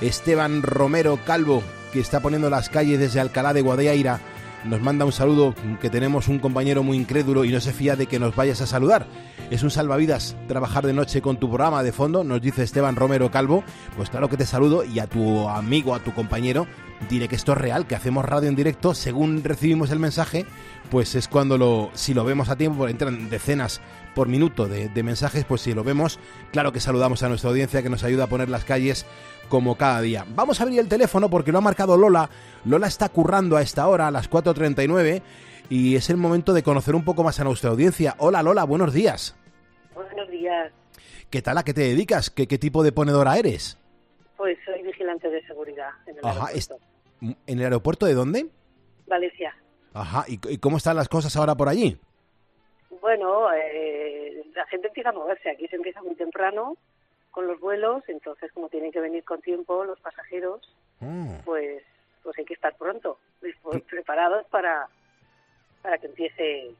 Esteban 0.00 0.62
Romero 0.62 1.18
Calvo, 1.24 1.62
que 1.92 2.00
está 2.00 2.20
poniendo 2.20 2.50
las 2.50 2.68
calles 2.68 2.98
desde 2.98 3.20
Alcalá 3.20 3.52
de 3.52 3.62
Guadaira, 3.62 4.20
nos 4.64 4.80
manda 4.80 5.04
un 5.04 5.12
saludo 5.12 5.54
que 5.80 5.90
tenemos 5.90 6.28
un 6.28 6.38
compañero 6.38 6.82
muy 6.82 6.96
incrédulo 6.96 7.44
y 7.44 7.52
no 7.52 7.60
se 7.60 7.72
fía 7.72 7.96
de 7.96 8.06
que 8.06 8.18
nos 8.18 8.34
vayas 8.34 8.62
a 8.62 8.66
saludar. 8.66 9.06
Es 9.50 9.62
un 9.62 9.70
salvavidas 9.70 10.36
trabajar 10.48 10.86
de 10.86 10.94
noche 10.94 11.20
con 11.20 11.38
tu 11.38 11.48
programa 11.48 11.82
de 11.82 11.92
fondo, 11.92 12.24
nos 12.24 12.40
dice 12.40 12.62
Esteban 12.62 12.96
Romero 12.96 13.30
Calvo. 13.30 13.62
Pues 13.94 14.08
claro 14.08 14.30
que 14.30 14.38
te 14.38 14.46
saludo 14.46 14.82
y 14.82 15.00
a 15.00 15.06
tu 15.06 15.48
amigo, 15.50 15.94
a 15.94 16.00
tu 16.00 16.14
compañero, 16.14 16.66
diré 17.10 17.28
que 17.28 17.36
esto 17.36 17.52
es 17.52 17.58
real, 17.58 17.86
que 17.86 17.94
hacemos 17.94 18.24
radio 18.24 18.48
en 18.48 18.56
directo 18.56 18.94
según 18.94 19.44
recibimos 19.44 19.90
el 19.90 19.98
mensaje, 19.98 20.46
pues 20.94 21.16
es 21.16 21.26
cuando 21.26 21.58
lo, 21.58 21.90
si 21.94 22.14
lo 22.14 22.22
vemos 22.22 22.50
a 22.50 22.56
tiempo, 22.56 22.86
entran 22.86 23.28
decenas 23.28 23.80
por 24.14 24.28
minuto 24.28 24.68
de, 24.68 24.88
de, 24.88 25.02
mensajes, 25.02 25.44
pues 25.44 25.60
si 25.62 25.74
lo 25.74 25.82
vemos, 25.82 26.20
claro 26.52 26.70
que 26.70 26.78
saludamos 26.78 27.20
a 27.24 27.28
nuestra 27.28 27.50
audiencia 27.50 27.82
que 27.82 27.90
nos 27.90 28.04
ayuda 28.04 28.22
a 28.22 28.26
poner 28.28 28.48
las 28.48 28.64
calles 28.64 29.04
como 29.48 29.76
cada 29.76 30.00
día. 30.02 30.24
Vamos 30.36 30.60
a 30.60 30.62
abrir 30.62 30.78
el 30.78 30.88
teléfono 30.88 31.28
porque 31.28 31.50
lo 31.50 31.58
ha 31.58 31.62
marcado 31.62 31.96
Lola. 31.96 32.30
Lola 32.64 32.86
está 32.86 33.08
currando 33.08 33.56
a 33.56 33.62
esta 33.62 33.88
hora, 33.88 34.06
a 34.06 34.12
las 34.12 34.30
4.39, 34.30 35.20
y 35.68 35.96
es 35.96 36.10
el 36.10 36.16
momento 36.16 36.52
de 36.52 36.62
conocer 36.62 36.94
un 36.94 37.04
poco 37.04 37.24
más 37.24 37.40
a 37.40 37.44
nuestra 37.44 37.70
audiencia. 37.70 38.14
Hola 38.18 38.44
Lola, 38.44 38.62
buenos 38.62 38.94
días. 38.94 39.34
Buenos 39.96 40.30
días. 40.30 40.70
¿Qué 41.28 41.42
tal? 41.42 41.58
¿A 41.58 41.64
qué 41.64 41.74
te 41.74 41.80
dedicas? 41.80 42.30
¿Qué, 42.30 42.46
qué 42.46 42.58
tipo 42.58 42.84
de 42.84 42.92
ponedora 42.92 43.36
eres? 43.36 43.80
Pues 44.36 44.56
soy 44.64 44.80
vigilante 44.84 45.28
de 45.28 45.44
seguridad 45.44 45.90
en 46.06 46.18
el 46.18 46.24
aeropuerto. 46.24 46.78
¿En 47.20 47.58
el 47.58 47.64
aeropuerto 47.64 48.06
de 48.06 48.14
dónde? 48.14 48.46
Valencia. 49.08 49.56
Ajá, 49.94 50.24
¿y, 50.26 50.58
cómo 50.58 50.76
están 50.76 50.96
las 50.96 51.08
cosas 51.08 51.34
ahora 51.36 51.54
por 51.54 51.68
allí? 51.68 51.96
Bueno, 53.00 53.52
eh, 53.52 54.44
la 54.54 54.66
gente 54.66 54.88
empieza 54.88 55.10
a 55.10 55.12
moverse. 55.12 55.50
Aquí 55.50 55.68
se 55.68 55.76
empieza 55.76 56.02
muy 56.02 56.14
temprano 56.16 56.76
con 57.30 57.46
los 57.46 57.58
vuelos, 57.60 58.02
entonces 58.08 58.52
como 58.52 58.68
tienen 58.68 58.92
que 58.92 59.00
venir 59.00 59.24
con 59.24 59.40
tiempo 59.40 59.84
los 59.84 59.98
pasajeros, 60.00 60.60
mm. 61.00 61.36
pues 61.44 61.82
pues 62.24 62.38
hay 62.38 62.44
que 62.44 62.54
estar 62.54 62.74
pronto, 62.76 63.18
preparados 63.90 64.46
para, 64.50 64.88
para 65.82 65.98
que 65.98 66.06
empiece 66.06 66.74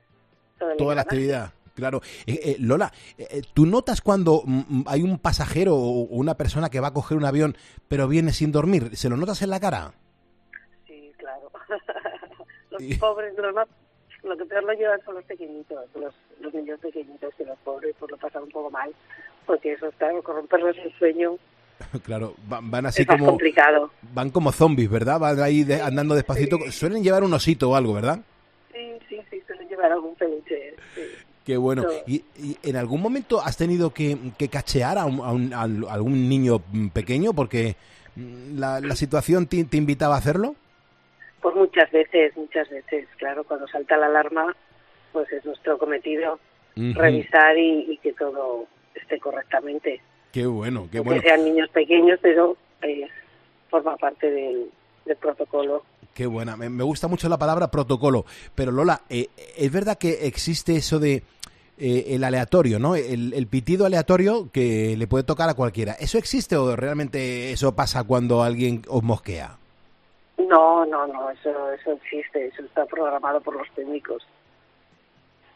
toda 0.58 0.94
la 0.94 1.02
actividad. 1.02 1.52
Claro. 1.74 2.00
Eh, 2.26 2.40
eh, 2.42 2.56
Lola, 2.60 2.92
eh, 3.18 3.42
¿tú 3.52 3.66
notas 3.66 4.00
cuando 4.00 4.42
mm, 4.44 4.58
mm, 4.68 4.84
hay 4.86 5.02
un 5.02 5.18
pasajero 5.18 5.74
o 5.74 6.02
una 6.02 6.36
persona 6.36 6.70
que 6.70 6.78
va 6.78 6.88
a 6.88 6.92
coger 6.92 7.18
un 7.18 7.24
avión 7.24 7.56
pero 7.88 8.06
viene 8.08 8.32
sin 8.32 8.52
dormir? 8.52 8.96
¿Se 8.96 9.08
lo 9.08 9.16
notas 9.16 9.42
en 9.42 9.50
la 9.50 9.58
cara? 9.58 9.92
Sí, 12.78 12.90
los 12.90 12.98
pobres, 12.98 13.34
los 13.36 13.54
más, 13.54 13.68
lo 14.22 14.36
que 14.36 14.44
peor 14.44 14.64
lo 14.64 14.72
llevan 14.72 15.00
son 15.04 15.14
los 15.16 15.24
pequeñitos, 15.24 15.78
los, 15.94 16.14
los 16.40 16.54
niños 16.54 16.80
pequeñitos 16.80 17.34
y 17.38 17.44
los 17.44 17.58
pobres 17.58 17.94
pues 17.98 18.10
lo 18.10 18.16
pasan 18.16 18.44
un 18.44 18.50
poco 18.50 18.70
mal, 18.70 18.92
porque 19.46 19.72
eso 19.72 19.86
está, 19.88 20.10
corromperles 20.22 20.76
el 20.78 20.92
sueño 20.98 21.38
Claro, 22.04 22.34
van, 22.46 22.86
así 22.86 23.04
como. 23.04 23.26
complicado. 23.26 23.90
Van 24.12 24.30
como 24.30 24.52
zombies, 24.52 24.90
¿verdad? 24.90 25.18
Van 25.18 25.40
ahí 25.40 25.66
andando 25.82 26.14
despacito. 26.14 26.58
Suelen 26.70 27.02
llevar 27.02 27.24
un 27.24 27.32
osito 27.32 27.70
o 27.70 27.76
algo, 27.76 27.94
¿verdad? 27.94 28.20
Sí, 28.72 28.98
sí, 29.08 29.20
sí, 29.30 29.42
suelen 29.46 29.68
llevar 29.68 29.92
algún 29.92 30.14
peluche. 30.14 30.74
Sí. 30.94 31.02
Qué 31.44 31.56
bueno. 31.56 31.84
¿Y, 32.06 32.24
en 32.62 32.76
algún 32.76 33.02
momento 33.02 33.40
has 33.40 33.56
tenido 33.56 33.92
que, 33.92 34.16
cachear 34.50 34.98
a, 34.98 35.02
algún 35.02 36.28
niño 36.28 36.62
pequeño 36.92 37.34
porque 37.34 37.76
mm, 38.16 38.58
la, 38.58 38.96
situación 38.96 39.46
te, 39.46 39.76
invitaba 39.76 40.14
a 40.14 40.18
hacerlo? 40.18 40.56
Pues 41.44 41.56
muchas 41.56 41.90
veces, 41.92 42.34
muchas 42.38 42.70
veces. 42.70 43.06
Claro, 43.18 43.44
cuando 43.44 43.68
salta 43.68 43.98
la 43.98 44.06
alarma, 44.06 44.56
pues 45.12 45.30
es 45.30 45.44
nuestro 45.44 45.76
cometido 45.76 46.40
revisar 46.74 47.58
y, 47.58 48.00
que 48.02 48.14
todo 48.14 48.64
esté 48.94 49.20
correctamente. 49.20 50.00
Qué 50.32 50.46
bueno, 50.46 50.88
qué 50.90 51.00
bueno. 51.00 51.20
Que 51.20 51.28
sean 51.28 51.44
niños 51.44 51.68
pequeños, 51.68 52.18
pero 52.22 52.56
eh, 52.80 53.06
forma 53.68 53.94
parte 53.98 54.30
del, 54.30 54.70
protocolo. 55.20 55.84
Qué 56.14 56.24
buena, 56.24 56.56
me, 56.56 56.82
gusta 56.82 57.08
mucho 57.08 57.28
la 57.28 57.36
palabra 57.36 57.70
protocolo, 57.70 58.24
pero 58.54 58.72
Lola, 58.72 59.02
eh, 59.10 59.28
¿es 59.54 59.70
verdad 59.70 59.98
que 59.98 60.26
existe 60.26 60.76
eso 60.76 60.98
de 60.98 61.24
eh, 61.76 62.04
el 62.08 62.24
aleatorio, 62.24 62.78
¿no? 62.78 62.96
El, 62.96 63.46
pitido 63.48 63.84
aleatorio 63.84 64.48
que 64.50 64.96
le 64.96 65.06
puede 65.06 65.24
tocar 65.24 65.50
a 65.50 65.54
cualquiera. 65.54 65.92
¿Eso 65.92 66.16
existe 66.16 66.56
o 66.56 66.74
realmente 66.74 67.52
eso 67.52 67.76
pasa 67.76 68.02
cuando 68.04 68.42
alguien 68.42 68.80
os 68.88 69.02
mosquea? 69.02 69.58
No, 70.48 70.84
no, 70.84 71.06
no, 71.06 71.30
eso, 71.30 71.72
eso 71.72 71.92
existe, 71.92 72.46
eso 72.46 72.62
está 72.62 72.84
programado 72.86 73.40
por 73.40 73.56
los 73.56 73.68
técnicos. 73.74 74.26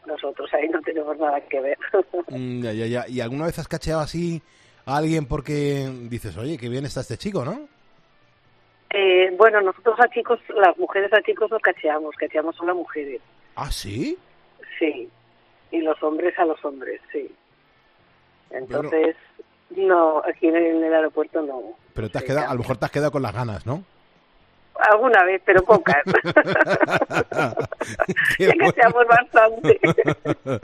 Nosotros 0.05 0.51
ahí 0.53 0.67
no 0.69 0.81
tenemos 0.81 1.17
nada 1.17 1.39
que 1.41 1.59
ver. 1.59 1.77
Mm, 2.29 2.61
ya, 2.61 2.73
ya, 2.73 2.85
ya. 2.85 3.05
¿Y 3.07 3.21
alguna 3.21 3.45
vez 3.45 3.57
has 3.57 3.67
cacheado 3.67 4.01
así 4.01 4.41
a 4.85 4.97
alguien 4.97 5.25
porque 5.25 5.89
dices, 6.09 6.37
oye, 6.37 6.57
qué 6.57 6.69
bien 6.69 6.85
está 6.85 7.01
este 7.01 7.17
chico, 7.17 7.43
¿no? 7.43 7.67
Eh, 8.91 9.33
bueno, 9.35 9.61
nosotros 9.61 9.99
a 9.99 10.07
chicos, 10.09 10.39
las 10.49 10.77
mujeres 10.77 11.11
a 11.13 11.21
chicos 11.21 11.49
no 11.49 11.59
cacheamos, 11.59 12.15
cacheamos 12.15 12.55
solo 12.55 12.71
a 12.71 12.75
mujeres. 12.75 13.21
¿Ah, 13.55 13.71
sí? 13.71 14.17
Sí, 14.77 15.09
y 15.71 15.81
los 15.81 16.01
hombres 16.03 16.37
a 16.37 16.45
los 16.45 16.63
hombres, 16.63 17.01
sí. 17.11 17.31
Entonces, 18.51 19.15
no, 19.71 20.21
aquí 20.25 20.47
en 20.47 20.55
el, 20.55 20.93
aeropuerto 20.93 21.41
no. 21.41 21.61
Pero 21.93 22.09
te 22.09 22.17
has 22.19 22.23
quedado, 22.23 22.49
a 22.49 22.53
lo 22.53 22.59
mejor 22.59 22.77
te 22.77 22.85
has 22.85 22.91
quedado 22.91 23.11
con 23.11 23.21
las 23.21 23.33
ganas, 23.33 23.65
¿no? 23.65 23.83
Alguna 24.79 25.23
vez, 25.25 25.41
pero 25.45 25.61
pocas. 25.63 26.03
ya 28.39 28.51
que 28.51 28.71
seamos 28.71 29.05
bastante. 29.07 29.79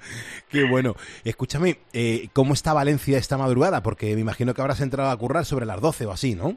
Qué 0.50 0.64
bueno. 0.64 0.96
Escúchame, 1.24 1.78
eh, 1.94 2.30
¿cómo 2.34 2.54
está 2.54 2.74
Valencia 2.74 3.18
esta 3.18 3.38
madrugada? 3.38 3.84
Porque 3.84 4.14
me 4.16 4.22
imagino 4.22 4.54
que 4.54 4.62
habrás 4.62 4.82
entrado 4.82 5.10
a 5.10 5.18
currar 5.18 5.46
sobre 5.46 5.66
las 5.66 5.82
12 5.82 6.06
o 6.06 6.12
así, 6.12 6.36
¿no? 6.36 6.56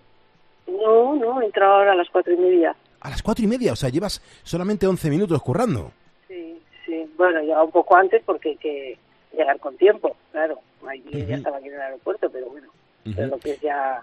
No, 0.67 1.17
no, 1.17 1.43
he 1.43 1.47
entrado 1.47 1.75
ahora 1.75 1.93
a 1.93 1.97
las 1.97 2.09
cuatro 2.11 2.33
y 2.33 2.37
media. 2.37 2.75
¿A 3.01 3.11
las 3.11 3.23
cuatro 3.23 3.45
y 3.45 3.49
media? 3.49 3.73
O 3.73 3.77
sea, 3.77 3.89
llevas 3.89 4.23
solamente 4.43 4.87
11 4.87 5.11
minutos 5.11 5.43
currando. 5.43 5.93
Sí, 6.27 7.11
bueno, 7.17 7.41
llega 7.41 7.63
un 7.63 7.71
poco 7.71 7.97
antes 7.97 8.23
porque 8.25 8.51
hay 8.51 8.57
que 8.57 8.99
llegar 9.37 9.59
con 9.61 9.77
tiempo, 9.77 10.17
claro. 10.33 10.59
Allí 10.87 11.27
ya 11.27 11.37
estaba 11.37 11.59
aquí 11.59 11.69
en 11.69 11.75
el 11.75 11.81
aeropuerto, 11.81 12.31
pero 12.31 12.49
bueno, 12.49 12.69
lo 13.05 13.39
que 13.39 13.51
es 13.51 13.61
ya 13.61 14.01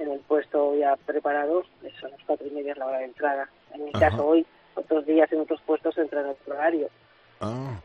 en 0.00 0.10
el 0.10 0.20
puesto 0.20 0.74
ya 0.76 0.96
preparado, 0.96 1.62
son 2.00 2.10
las 2.10 2.20
cuatro 2.26 2.46
y 2.46 2.50
media 2.50 2.72
es 2.72 2.78
la 2.78 2.86
hora 2.86 2.98
de 2.98 3.04
entrada. 3.04 3.48
En 3.74 3.84
mi 3.84 3.92
caso 3.92 4.26
hoy, 4.26 4.46
otros 4.74 5.06
días 5.06 5.30
en 5.32 5.40
otros 5.40 5.60
puestos 5.66 5.96
entran 5.98 6.24
en 6.24 6.30
otro 6.32 6.54
horario. 6.54 6.88
Ah, 7.42 7.80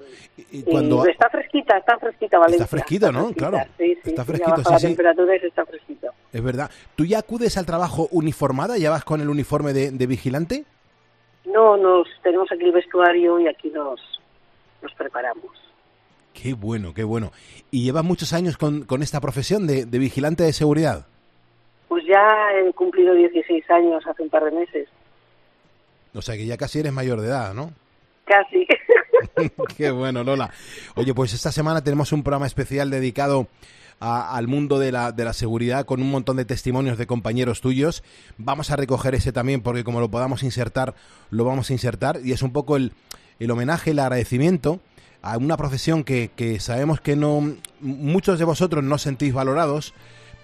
y, 0.52 0.64
cuando... 0.64 1.06
está 1.06 1.30
fresquita, 1.30 1.78
está 1.78 1.98
fresquita, 1.98 2.38
Valencia. 2.38 2.66
Está 2.66 2.78
fresquito, 2.78 3.12
¿no? 3.12 3.32
claro. 3.32 3.60
Sí, 3.78 3.96
sí, 4.04 4.10
está 4.10 4.26
fresquito, 4.26 4.58
sí, 4.58 4.72
la 4.72 4.80
temperatura 4.80 5.36
y 5.36 5.46
está 5.46 5.66
fresquito. 5.66 6.08
Es 6.34 6.44
verdad. 6.44 6.70
¿Tú 6.96 7.06
ya 7.06 7.20
acudes 7.20 7.58
al 7.58 7.66
trabajo 7.66 8.10
uniformada? 8.12 8.78
¿Ya 8.78 8.90
vas 8.90 9.06
con 9.06 9.22
el 9.22 9.30
uniforme 9.30 9.72
de, 9.72 9.92
de 9.92 10.08
vigilante? 10.08 10.66
No, 11.46 11.78
nos 11.78 12.08
tenemos 12.22 12.52
aquí 12.52 12.64
el 12.64 12.74
vestuario 12.74 13.40
y 13.40 13.48
aquí 13.48 13.70
nos, 13.70 14.02
nos 14.82 14.94
preparamos. 14.94 15.52
Qué 16.34 16.54
bueno, 16.54 16.94
qué 16.94 17.06
bueno. 17.06 17.32
¿Y 17.72 17.86
llevas 17.86 18.04
muchos 18.04 18.34
años 18.34 18.58
con, 18.58 18.84
con 18.84 19.02
esta 19.02 19.22
profesión 19.22 19.68
de, 19.68 19.86
de, 19.86 20.00
vigilante 20.00 20.44
de 20.44 20.52
seguridad? 20.52 21.08
Pues 21.96 22.08
ya 22.08 22.52
he 22.54 22.74
cumplido 22.74 23.14
16 23.14 23.72
años 23.72 24.06
hace 24.06 24.22
un 24.22 24.30
par 24.30 24.44
de 24.44 24.52
meses. 24.52 24.90
O 26.14 26.22
sea 26.22 26.36
que 26.36 26.46
ya 26.46 26.58
casi 26.58 26.80
eres 26.80 26.92
mayor 26.92 27.22
de 27.22 27.30
edad, 27.30 27.54
¿no? 27.54 27.72
Casi. 28.26 28.68
qué 29.78 29.92
bueno, 29.92 30.22
Lola. 30.22 30.52
Oye, 30.96 31.14
pues 31.14 31.34
esta 31.34 31.54
semana 31.54 31.86
tenemos 31.86 32.12
un 32.12 32.22
programa 32.22 32.48
especial 32.48 32.90
dedicado 32.90 33.48
al 34.02 34.50
mundo 34.50 34.78
de 34.78 34.92
la, 34.92 35.14
de 35.14 35.24
la 35.24 35.32
seguridad 35.32 35.86
con 35.86 36.02
un 36.02 36.12
montón 36.12 36.36
de 36.36 36.44
testimonios 36.44 36.98
de 36.98 37.08
compañeros 37.08 37.62
tuyos. 37.62 38.04
Vamos 38.38 38.72
a 38.72 38.76
recoger 38.76 39.16
ese 39.16 39.32
también 39.32 39.62
porque 39.62 39.86
como 39.86 40.02
lo 40.02 40.12
podamos 40.12 40.44
insertar, 40.44 40.96
lo 41.30 41.46
vamos 41.46 41.70
a 41.70 41.74
insertar 41.74 42.20
y 42.26 42.34
es 42.34 42.42
un 42.42 42.52
poco 42.52 42.76
el, 42.76 42.92
el 43.40 43.50
homenaje, 43.52 43.92
el 43.92 44.00
agradecimiento 44.00 44.82
a 45.22 45.38
una 45.38 45.56
profesión 45.56 46.04
que, 46.04 46.30
que 46.36 46.60
sabemos 46.60 47.00
que 47.00 47.16
no 47.16 47.56
muchos 47.80 48.38
de 48.38 48.44
vosotros 48.44 48.84
no 48.84 48.98
sentís 48.98 49.34
valorados, 49.34 49.94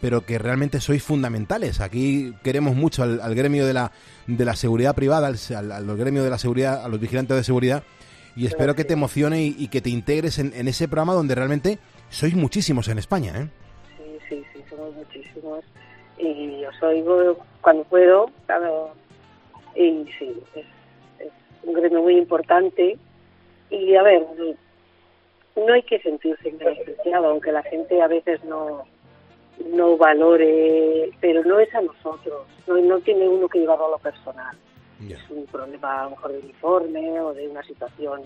pero 0.02 0.26
que 0.26 0.38
realmente 0.40 0.82
sois 0.82 1.04
fundamentales. 1.04 1.80
Aquí 1.80 2.34
queremos 2.44 2.76
mucho 2.76 3.04
al, 3.04 3.36
gremio 3.36 3.66
de 3.66 3.74
la, 3.74 3.92
de 4.28 4.44
la 4.44 4.56
seguridad 4.56 4.96
privada, 4.96 5.28
al, 5.28 5.98
gremio 5.98 6.24
de 6.24 6.30
la 6.30 6.40
seguridad, 6.40 6.84
a 6.84 6.90
los 6.90 7.00
vigilantes 7.00 7.38
de 7.38 7.44
seguridad, 7.44 7.84
y 8.36 8.48
espero 8.48 8.76
que 8.76 8.84
te 8.84 8.94
emocione 8.94 9.44
y, 9.44 9.68
que 9.68 9.82
te 9.82 9.90
integres 9.90 10.40
en, 10.40 10.54
en, 10.54 10.68
ese 10.68 10.88
programa 10.88 11.14
donde 11.14 11.36
realmente 11.36 11.80
sois 12.10 12.36
muchísimos 12.36 12.88
en 12.88 12.98
España. 12.98 13.34
¿eh? 13.38 13.48
Sí, 13.98 14.18
sí, 14.28 14.44
sí, 14.54 14.64
somos 14.70 14.96
muchísimos. 14.96 15.64
Y 16.18 16.64
os 16.66 16.84
oigo 16.84 17.38
cuando 17.62 17.84
puedo, 17.84 18.32
claro, 18.46 18.94
y 19.76 20.06
sí, 20.18 20.34
es 20.56 20.66
un 21.64 21.74
gremio 21.74 22.02
muy 22.02 22.18
importante 22.18 22.98
y 23.70 23.96
a 23.96 24.04
ver, 24.04 24.26
no 25.56 25.74
hay 25.74 25.84
que 25.84 26.00
sentirse 26.00 26.52
menospreciado, 26.52 27.28
aunque 27.28 27.52
la 27.52 27.64
gente 27.64 28.02
a 28.02 28.08
veces 28.08 28.44
no 28.44 28.86
no 29.74 29.98
valore, 29.98 31.12
pero 31.20 31.44
no 31.44 31.60
es 31.60 31.74
a 31.76 31.82
nosotros, 31.82 32.48
no, 32.68 32.78
no 32.78 33.00
tiene 33.00 33.28
uno 33.28 33.48
que 33.48 33.60
llevarlo 33.60 33.88
a 33.88 33.92
lo 33.92 34.00
personal. 34.00 34.56
Es 35.10 35.20
un 35.32 35.48
problema 35.48 36.02
a 36.02 36.04
lo 36.04 36.10
mejor 36.12 36.32
de 36.32 36.40
uniforme 36.40 37.22
o 37.22 37.34
de 37.34 37.48
una 37.48 37.64
situación 37.64 38.22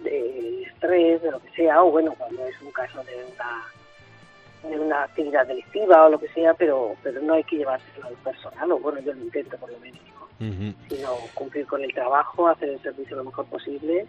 de 0.00 0.64
estrés, 0.64 1.22
de 1.22 1.30
lo 1.30 1.40
que 1.40 1.50
sea, 1.52 1.82
o 1.82 1.90
bueno, 1.90 2.14
cuando 2.18 2.46
es 2.46 2.60
un 2.60 2.70
caso 2.70 3.02
de 3.04 3.14
una 3.16 3.62
de 4.68 4.78
una 4.78 5.02
actividad 5.04 5.46
delictiva 5.46 6.04
o 6.04 6.10
lo 6.10 6.20
que 6.20 6.28
sea, 6.28 6.54
pero 6.54 6.94
pero 7.02 7.20
no 7.22 7.34
hay 7.34 7.44
que 7.44 7.56
llevárselo 7.56 8.06
al 8.06 8.14
personal, 8.14 8.72
o 8.72 8.78
bueno, 8.78 9.00
yo 9.00 9.12
lo 9.14 9.22
intento 9.22 9.56
por 9.56 9.72
lo 9.72 9.78
menos 9.78 9.98
sino 10.88 11.14
cumplir 11.34 11.66
con 11.66 11.82
el 11.82 11.94
trabajo, 11.94 12.48
hacer 12.48 12.70
el 12.70 12.82
servicio 12.82 13.16
lo 13.16 13.24
mejor 13.24 13.46
posible, 13.46 14.06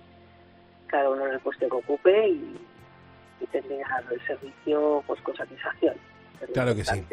cada 0.88 1.10
uno 1.10 1.28
en 1.28 1.34
el 1.34 1.40
puesto 1.40 1.68
que 1.68 1.76
ocupe 1.76 2.28
y, 2.28 2.58
y 3.40 3.46
terminar 3.48 4.04
el 4.12 4.22
servicio 4.26 5.04
pues 5.06 5.22
con 5.22 5.36
satisfacción. 5.36 5.96
Claro 6.54 6.76
que 6.76 6.86
sí. 6.86 7.04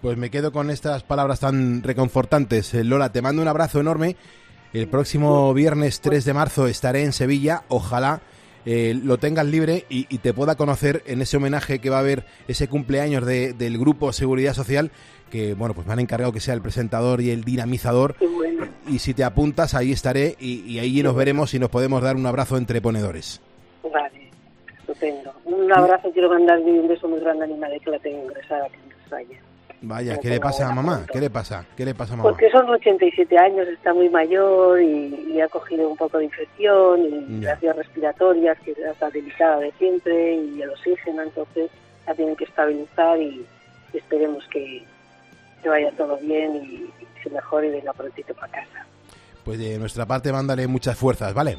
Pues 0.00 0.16
me 0.16 0.30
quedo 0.30 0.52
con 0.52 0.70
estas 0.70 1.02
palabras 1.02 1.40
tan 1.40 1.82
reconfortantes. 1.82 2.74
Eh, 2.74 2.84
Lola, 2.84 3.12
te 3.12 3.22
mando 3.22 3.42
un 3.42 3.48
abrazo 3.48 3.80
enorme. 3.80 4.16
El 4.72 4.88
próximo 4.88 5.52
viernes 5.54 6.00
3 6.00 6.24
de 6.24 6.32
marzo 6.32 6.66
estaré 6.66 7.04
en 7.04 7.12
Sevilla. 7.12 7.62
Ojalá 7.68 8.20
eh, 8.64 8.98
lo 9.02 9.18
tengas 9.18 9.46
libre 9.46 9.86
y, 9.88 10.04
te 10.18 10.32
pueda 10.32 10.54
conocer 10.54 11.02
en 11.06 11.20
ese 11.20 11.36
homenaje 11.36 11.80
que 11.80 11.90
va 11.90 11.96
a 11.96 12.00
haber 12.00 12.24
ese 12.46 12.68
cumpleaños 12.68 13.26
del 13.26 13.78
grupo 13.78 14.12
Seguridad 14.12 14.54
Social 14.54 14.92
que 15.32 15.54
bueno 15.54 15.74
pues 15.74 15.86
me 15.86 15.94
han 15.94 15.98
encargado 15.98 16.32
que 16.32 16.38
sea 16.38 16.54
el 16.54 16.62
presentador 16.62 17.20
y 17.22 17.30
el 17.30 17.42
dinamizador 17.42 18.14
y 18.86 19.00
si 19.00 19.14
te 19.14 19.24
apuntas 19.24 19.74
ahí 19.74 19.90
estaré 19.90 20.36
y, 20.38 20.78
ahí 20.78 21.02
nos 21.02 21.16
veremos 21.16 21.54
y 21.54 21.58
nos 21.58 21.70
podemos 21.70 22.02
dar 22.02 22.14
un 22.14 22.26
abrazo 22.26 22.56
entre 22.56 22.80
ponedores 22.80 23.40
vale 23.82 24.21
estupendo 25.02 25.34
un 25.44 25.72
abrazo 25.72 26.10
quiero 26.12 26.28
mandarle 26.28 26.80
un 26.80 26.88
beso 26.88 27.08
muy 27.08 27.20
grande 27.20 27.44
a 27.44 27.48
mi 27.48 27.54
madre 27.54 27.80
que 27.80 27.90
la 27.90 27.98
tengo 27.98 28.24
ingresada 28.24 28.66
aquí 28.66 28.76
en 28.76 29.52
Vaya, 29.84 30.16
¿qué 30.18 30.28
le 30.28 30.38
pasa 30.38 30.68
a 30.68 30.72
mamá? 30.72 31.04
¿Qué 31.12 31.20
le 31.20 31.28
pasa? 31.28 31.66
¿Qué 31.76 31.84
le 31.84 31.92
pasa 31.92 32.14
a 32.14 32.16
mamá? 32.16 32.30
Porque 32.30 32.48
son 32.50 32.70
87 32.70 33.36
años, 33.36 33.66
está 33.66 33.92
muy 33.92 34.08
mayor 34.08 34.80
y, 34.80 35.40
ha 35.40 35.48
cogido 35.48 35.88
un 35.88 35.96
poco 35.96 36.18
de 36.18 36.26
infección 36.26 37.00
y 37.04 37.40
las 37.40 37.60
vías 37.60 37.74
respiratorias, 37.74 38.56
que 38.60 38.70
está 38.70 39.10
delicada 39.10 39.58
de 39.58 39.72
siempre, 39.72 40.36
y 40.36 40.62
el 40.62 40.70
oxígeno, 40.70 41.22
entonces 41.22 41.68
la 42.06 42.14
tienen 42.14 42.36
que 42.36 42.44
estabilizar 42.44 43.20
y, 43.20 43.44
esperemos 43.92 44.46
que, 44.52 44.84
vaya 45.64 45.90
todo 45.96 46.16
bien 46.18 46.54
y, 46.54 46.88
se 47.20 47.30
mejore 47.30 47.66
y 47.66 47.70
venga 47.72 47.92
prontito 47.92 48.32
para 48.34 48.52
casa. 48.52 48.86
Pues 49.44 49.58
de 49.58 49.78
nuestra 49.78 50.06
parte, 50.06 50.30
mándale 50.30 50.68
muchas 50.68 50.96
fuerzas, 50.96 51.34
¿vale? 51.34 51.58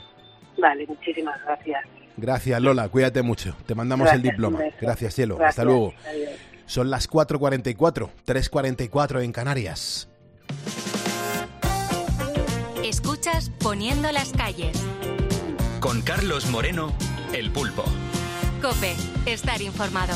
Vale, 0.58 0.88
muchísimas 0.88 1.44
gracias. 1.44 1.84
Gracias, 2.18 2.62
Lola. 2.62 2.90
Cuídate 2.90 3.22
mucho. 3.22 3.56
Te 3.66 3.76
mandamos 3.76 4.12
el 4.12 4.22
diploma. 4.22 4.60
Gracias, 4.80 5.16
cielo. 5.16 5.38
Hasta 5.44 5.64
luego. 5.64 5.94
Son 6.66 6.90
las 6.90 7.10
4.44, 7.10 8.10
3.44 8.26 9.24
en 9.24 9.32
Canarias. 9.32 10.08
Escuchas 12.84 13.50
Poniendo 13.60 14.12
las 14.12 14.32
calles. 14.32 14.78
Con 15.80 16.02
Carlos 16.02 16.50
Moreno, 16.50 16.94
El 17.34 17.52
Pulpo. 17.52 17.84
Cope, 18.62 18.96
estar 19.26 19.62
informado. 19.62 20.14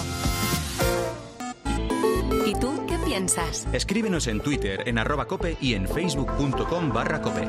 ¿Y 2.46 2.54
tú 2.56 2.86
qué 2.88 2.98
piensas? 3.00 3.68
Escríbenos 3.74 4.28
en 4.28 4.40
Twitter 4.40 4.84
en 4.88 4.98
arroba 4.98 5.28
cope 5.28 5.58
y 5.60 5.74
en 5.74 5.88
facebook.com 5.88 6.94
barra 6.94 7.22
cope. 7.22 7.46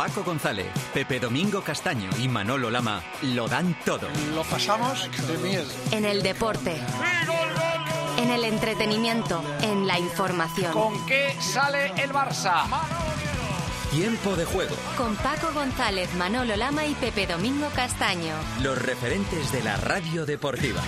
Paco 0.00 0.24
González, 0.24 0.66
Pepe 0.94 1.20
Domingo 1.20 1.60
Castaño 1.60 2.08
y 2.18 2.26
Manolo 2.26 2.70
Lama 2.70 3.02
lo 3.20 3.46
dan 3.48 3.78
todo. 3.84 4.08
Lo 4.34 4.44
pasamos 4.44 5.06
de 5.28 5.36
miedo. 5.36 5.66
En 5.90 6.06
el 6.06 6.22
deporte. 6.22 6.80
En 8.16 8.30
el 8.30 8.44
entretenimiento, 8.44 9.44
en 9.60 9.86
la 9.86 9.98
información. 9.98 10.72
¿Con 10.72 11.04
qué 11.04 11.36
sale 11.38 11.92
el 12.02 12.14
Barça? 12.14 12.64
Tiempo 13.90 14.36
de 14.36 14.46
juego. 14.46 14.74
Con 14.96 15.16
Paco 15.16 15.52
González, 15.52 16.14
Manolo 16.14 16.56
Lama 16.56 16.86
y 16.86 16.94
Pepe 16.94 17.26
Domingo 17.26 17.68
Castaño. 17.76 18.36
Los 18.62 18.80
referentes 18.80 19.52
de 19.52 19.62
la 19.62 19.76
radio 19.76 20.24
deportiva. 20.24 20.80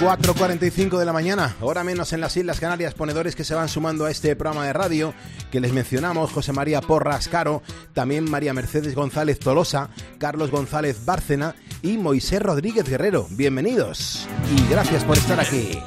4.45 0.00 0.98
de 0.98 1.04
la 1.04 1.12
mañana, 1.12 1.56
hora 1.60 1.84
menos 1.84 2.12
en 2.12 2.20
las 2.20 2.36
Islas 2.36 2.58
Canarias, 2.58 2.94
ponedores 2.94 3.36
que 3.36 3.44
se 3.44 3.54
van 3.54 3.68
sumando 3.68 4.04
a 4.04 4.10
este 4.10 4.34
programa 4.34 4.66
de 4.66 4.72
radio 4.72 5.14
que 5.52 5.60
les 5.60 5.72
mencionamos, 5.72 6.32
José 6.32 6.52
María 6.52 6.80
Porras 6.80 7.28
Caro, 7.28 7.62
también 7.92 8.28
María 8.28 8.52
Mercedes 8.52 8.94
González 8.94 9.38
Tolosa, 9.38 9.90
Carlos 10.18 10.50
González 10.50 11.04
Bárcena 11.04 11.54
y 11.82 11.96
Moisés 11.96 12.42
Rodríguez 12.42 12.88
Guerrero. 12.88 13.26
Bienvenidos 13.30 14.26
y 14.54 14.68
gracias 14.70 15.04
por 15.04 15.16
estar 15.16 15.38
aquí. 15.38 15.78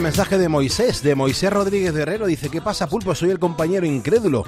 El 0.00 0.04
mensaje 0.04 0.38
de 0.38 0.48
Moisés, 0.48 1.02
de 1.02 1.14
Moisés 1.14 1.52
Rodríguez 1.52 1.92
Guerrero. 1.92 2.24
Dice, 2.24 2.48
¿qué 2.48 2.62
pasa, 2.62 2.88
Pulpo? 2.88 3.14
Soy 3.14 3.28
el 3.28 3.38
compañero 3.38 3.84
incrédulo. 3.84 4.46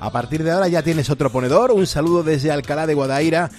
A 0.00 0.10
partir 0.10 0.42
de 0.42 0.50
ahora 0.50 0.66
ya 0.66 0.82
tienes 0.82 1.10
otro 1.10 1.30
ponedor. 1.30 1.72
Un 1.72 1.86
saludo 1.86 2.22
desde 2.22 2.50
Alcalá 2.50 2.86
de 2.86 2.94
Guadaira. 2.94 3.50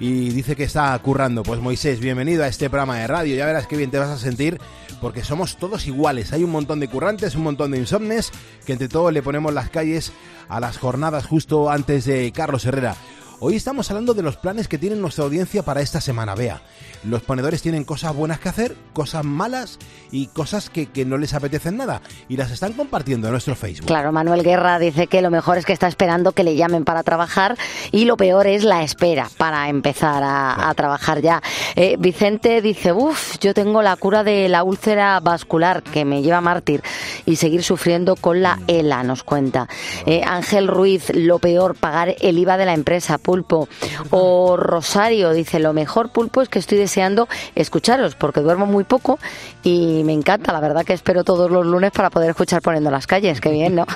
Y 0.00 0.30
dice 0.30 0.56
que 0.56 0.64
está 0.64 0.98
currando. 0.98 1.44
Pues 1.44 1.60
Moisés, 1.60 2.00
bienvenido 2.00 2.42
a 2.42 2.48
este 2.48 2.68
programa 2.68 2.98
de 2.98 3.06
radio. 3.06 3.36
Ya 3.36 3.46
verás 3.46 3.68
qué 3.68 3.76
bien 3.76 3.92
te 3.92 3.98
vas 4.00 4.08
a 4.08 4.18
sentir 4.18 4.58
porque 5.00 5.22
somos 5.22 5.56
todos 5.56 5.86
iguales. 5.86 6.32
Hay 6.32 6.42
un 6.42 6.50
montón 6.50 6.80
de 6.80 6.88
currantes, 6.88 7.36
un 7.36 7.44
montón 7.44 7.70
de 7.70 7.78
insomnes, 7.78 8.32
que 8.66 8.72
entre 8.72 8.88
todos 8.88 9.12
le 9.12 9.22
ponemos 9.22 9.54
las 9.54 9.70
calles 9.70 10.12
a 10.48 10.58
las 10.58 10.78
jornadas 10.78 11.26
justo 11.26 11.70
antes 11.70 12.06
de 12.06 12.32
Carlos 12.32 12.64
Herrera. 12.64 12.96
Hoy 13.40 13.54
estamos 13.54 13.88
hablando 13.88 14.14
de 14.14 14.22
los 14.22 14.36
planes 14.36 14.66
que 14.66 14.78
tiene 14.78 14.96
nuestra 14.96 15.22
audiencia 15.22 15.62
para 15.62 15.80
esta 15.80 16.00
semana. 16.00 16.34
Vea, 16.34 16.60
los 17.04 17.22
ponedores 17.22 17.62
tienen 17.62 17.84
cosas 17.84 18.12
buenas 18.12 18.40
que 18.40 18.48
hacer, 18.48 18.74
cosas 18.92 19.24
malas 19.24 19.78
y 20.10 20.26
cosas 20.26 20.70
que, 20.70 20.88
no 21.06 21.16
les 21.16 21.34
apetecen 21.34 21.76
nada 21.76 22.02
y 22.28 22.36
las 22.36 22.50
están 22.50 22.72
compartiendo 22.72 23.28
en 23.28 23.32
nuestro 23.32 23.54
Facebook. 23.54 23.86
Claro, 23.86 24.10
Manuel 24.10 24.42
Guerra 24.42 24.80
dice 24.80 25.06
que 25.06 25.22
lo 25.22 25.30
mejor 25.30 25.56
es 25.56 25.64
que 25.64 25.72
está 25.72 25.86
esperando 25.86 26.32
que 26.32 26.42
le 26.42 26.56
llamen 26.56 26.84
para 26.84 27.04
trabajar 27.04 27.56
y 27.92 28.06
lo 28.06 28.16
peor 28.16 28.48
es 28.48 28.64
la 28.64 28.82
espera 28.82 29.30
para 29.36 29.68
empezar 29.68 30.24
a, 30.26 30.74
trabajar 30.74 31.22
ya. 31.22 31.40
Eh, 31.76 31.94
Vicente 31.96 32.60
dice, 32.60 32.92
uff, 32.92 33.38
yo 33.38 33.54
tengo 33.54 33.82
la 33.82 33.94
cura 33.94 34.24
de 34.24 34.48
la 34.48 34.64
úlcera 34.64 35.20
vascular 35.20 35.84
que 35.84 36.04
me 36.04 36.22
lleva 36.22 36.40
mártir 36.40 36.82
y 37.24 37.36
seguir 37.36 37.62
sufriendo 37.62 38.16
con 38.16 38.42
la 38.42 38.58
ELA, 38.66 39.04
nos 39.04 39.22
cuenta. 39.22 39.68
Eh, 40.06 40.22
Ángel 40.26 40.66
Ruiz, 40.66 41.14
lo 41.14 41.38
peor, 41.38 41.76
pagar 41.76 42.16
el 42.20 42.38
IVA 42.38 42.56
de 42.56 42.66
la 42.66 42.74
empresa 42.74 43.18
Pulpo. 43.28 43.68
O 44.08 44.56
Rosario 44.56 45.34
dice, 45.34 45.58
lo 45.58 45.74
mejor 45.74 46.08
Pulpo 46.08 46.40
es 46.40 46.48
que 46.48 46.58
estoy 46.58 46.78
deseando 46.78 47.28
escucharos 47.54 48.14
porque 48.14 48.40
duermo 48.40 48.64
muy 48.64 48.84
poco 48.84 49.18
y 49.62 50.02
me 50.04 50.14
encanta, 50.14 50.50
la 50.50 50.60
verdad 50.60 50.82
que 50.82 50.94
espero 50.94 51.24
todos 51.24 51.50
los 51.50 51.66
lunes 51.66 51.90
para 51.90 52.08
poder 52.08 52.30
escuchar 52.30 52.62
poniendo 52.62 52.90
las 52.90 53.06
calles, 53.06 53.42
qué 53.42 53.50
bien, 53.50 53.74
¿no? 53.74 53.86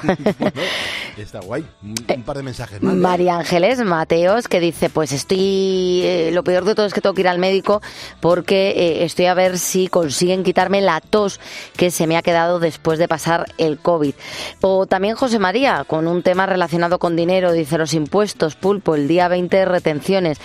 está 1.16 1.40
guay, 1.40 1.64
un, 1.82 2.22
par 2.24 2.36
de 2.36 2.42
mensajes 2.42 2.82
más. 2.82 2.94
María 2.94 3.36
Ángeles 3.36 3.78
Mateos 3.78 4.48
que 4.48 4.60
dice, 4.60 4.90
pues 4.90 5.12
estoy, 5.12 6.02
eh, 6.04 6.30
lo 6.34 6.44
peor 6.44 6.66
de 6.66 6.74
todo 6.74 6.84
es 6.84 6.92
que 6.92 7.00
tengo 7.00 7.14
que 7.14 7.22
ir 7.22 7.28
al 7.28 7.38
médico 7.38 7.80
porque 8.20 8.72
eh, 8.76 9.04
estoy 9.04 9.24
a 9.24 9.34
ver 9.34 9.58
si 9.58 9.88
consiguen 9.88 10.42
quitarme 10.42 10.82
la 10.82 11.00
tos 11.00 11.40
que 11.74 11.90
se 11.90 12.06
me 12.06 12.18
ha 12.18 12.22
quedado 12.22 12.60
después 12.60 12.98
de 12.98 13.08
pasar 13.08 13.46
el 13.56 13.78
COVID. 13.78 14.12
O 14.60 14.84
también 14.84 15.16
José 15.16 15.38
María, 15.38 15.84
con 15.86 16.06
un 16.06 16.22
tema 16.22 16.44
relacionado 16.44 16.98
con 16.98 17.16
dinero, 17.16 17.52
dice 17.52 17.78
los 17.78 17.94
impuestos, 17.94 18.56
pulpo, 18.56 18.94
el 18.94 19.08
día 19.08 19.21
día 19.22 19.28
20 19.28 19.64
retenciones. 19.64 20.38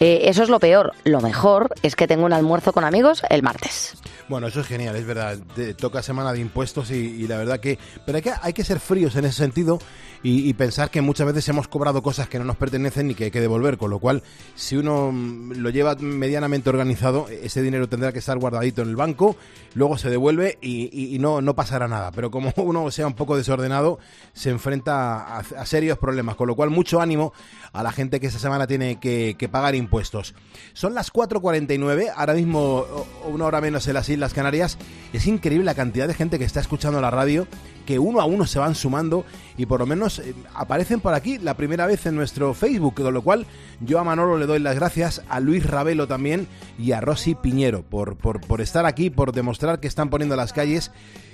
Eh, 0.00 0.22
eso 0.24 0.42
es 0.42 0.48
lo 0.48 0.58
peor. 0.58 0.92
Lo 1.04 1.20
mejor 1.20 1.74
es 1.82 1.96
que 1.96 2.06
tengo 2.06 2.24
un 2.24 2.32
almuerzo 2.32 2.72
con 2.72 2.84
amigos 2.84 3.22
el 3.30 3.42
martes. 3.42 3.94
Bueno, 4.28 4.46
eso 4.46 4.60
es 4.60 4.66
genial, 4.66 4.96
es 4.96 5.06
verdad. 5.06 5.38
toca 5.76 6.02
semana 6.02 6.32
de 6.32 6.40
impuestos 6.40 6.90
y, 6.90 7.26
la 7.28 7.36
verdad 7.36 7.60
que... 7.60 7.78
Pero 8.06 8.16
hay 8.16 8.22
que, 8.22 8.32
hay 8.40 8.52
que 8.52 8.64
ser 8.64 8.80
fríos 8.80 9.16
en 9.16 9.26
ese 9.26 9.36
sentido 9.36 9.78
y, 10.26 10.54
pensar 10.54 10.90
que 10.90 11.02
muchas 11.02 11.26
veces 11.26 11.46
hemos 11.50 11.68
cobrado 11.68 12.02
cosas 12.02 12.30
que 12.30 12.38
no 12.38 12.46
nos 12.46 12.56
pertenecen 12.56 13.10
y 13.10 13.14
que 13.14 13.24
hay 13.24 13.30
que 13.30 13.42
devolver, 13.42 13.76
con 13.76 13.90
lo 13.90 13.98
cual 13.98 14.22
si 14.54 14.74
uno 14.74 15.12
mm, 15.12 15.52
lo 15.58 15.68
lleva 15.68 15.96
medianamente 15.96 16.70
organizado, 16.70 17.28
ese 17.28 17.60
dinero 17.60 17.90
tendrá 17.90 18.10
que 18.10 18.20
estar 18.20 18.38
guardadito 18.38 18.80
en 18.80 18.88
el 18.88 18.96
banco, 18.96 19.36
luego 19.74 19.98
se 19.98 20.08
devuelve 20.08 20.58
y, 20.62 21.18
no, 21.20 21.42
no 21.42 21.54
pasará 21.54 21.88
nada. 21.88 22.10
Pero 22.10 22.30
como 22.30 22.54
uno 22.56 22.90
sea 22.90 23.06
un 23.06 23.12
poco 23.12 23.36
desordenado, 23.36 23.98
se 24.32 24.48
enfrenta 24.48 25.36
a, 25.36 25.66
serios 25.66 25.98
problemas, 25.98 26.36
con 26.36 26.48
lo 26.48 26.56
cual 26.56 26.70
mucho 26.70 27.02
ánimo 27.02 27.34
a 27.74 27.82
la 27.82 27.92
gente 27.92 28.18
que 28.18 28.23
esta 28.26 28.38
semana 28.38 28.66
tiene 28.66 28.98
que, 28.98 29.36
que 29.38 29.48
pagar 29.48 29.74
impuestos. 29.74 30.34
Son 30.72 30.94
las 30.94 31.12
4.49, 31.12 32.12
ahora 32.14 32.34
mismo 32.34 32.84
una 33.26 33.46
hora 33.46 33.60
menos 33.60 33.86
en 33.86 33.94
las 33.94 34.08
Islas 34.08 34.34
Canarias. 34.34 34.78
Es 35.12 35.26
increíble 35.26 35.64
la 35.64 35.74
cantidad 35.74 36.08
de 36.08 36.14
gente 36.14 36.38
que 36.38 36.44
está 36.44 36.60
escuchando 36.60 37.00
la 37.00 37.10
radio 37.10 37.46
que 37.84 37.98
uno 37.98 38.20
a 38.20 38.24
uno 38.24 38.46
se 38.46 38.58
van 38.58 38.74
sumando 38.74 39.24
y 39.56 39.66
por 39.66 39.80
lo 39.80 39.86
menos 39.86 40.18
eh, 40.18 40.34
aparecen 40.54 41.00
por 41.00 41.14
aquí 41.14 41.38
la 41.38 41.54
primera 41.54 41.86
vez 41.86 42.06
en 42.06 42.14
nuestro 42.14 42.54
Facebook, 42.54 42.94
con 42.94 43.14
lo 43.14 43.22
cual 43.22 43.46
yo 43.80 43.98
a 43.98 44.04
Manolo 44.04 44.38
le 44.38 44.46
doy 44.46 44.58
las 44.58 44.74
gracias, 44.74 45.22
a 45.28 45.40
Luis 45.40 45.66
Ravelo 45.66 46.06
también 46.06 46.48
y 46.78 46.92
a 46.92 47.00
Rosy 47.00 47.34
Piñero 47.34 47.82
por, 47.82 48.16
por, 48.16 48.40
por 48.40 48.60
estar 48.60 48.86
aquí, 48.86 49.10
por 49.10 49.32
demostrar 49.32 49.80
que 49.80 49.88
están 49.88 50.10
poniendo 50.10 50.36
las 50.36 50.52
calles 50.52 50.90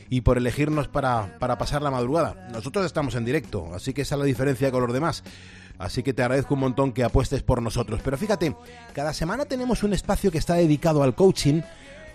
y 0.09 0.23
por 0.23 0.39
elegirnos 0.39 0.89
para, 0.89 1.39
para 1.39 1.57
pasar 1.57 1.83
la 1.83 1.91
madrugada. 1.91 2.49
Nosotros 2.53 2.85
estamos 2.85 3.15
en 3.15 3.25
directo, 3.25 3.73
así 3.75 3.93
que 3.93 4.03
esa 4.03 4.17
es 4.17 4.19
la 4.19 4.25
diferencia 4.25 4.73
con 4.73 4.83
los 4.83 4.93
demás. 4.93 5.23
Así 5.81 6.03
que 6.03 6.13
te 6.13 6.23
agradezco 6.23 6.55
un 6.55 6.61
montón 6.61 6.93
que 6.93 7.03
apuestes 7.03 7.43
por 7.43 7.63
nosotros. 7.63 8.01
Pero 8.05 8.19
fíjate, 8.19 8.55
cada 8.93 9.15
semana 9.15 9.47
tenemos 9.47 9.83
un 9.83 9.95
espacio 9.95 10.31
que 10.31 10.37
está 10.37 10.55
dedicado 10.55 11.03
al 11.03 11.15
coaching, 11.15 11.63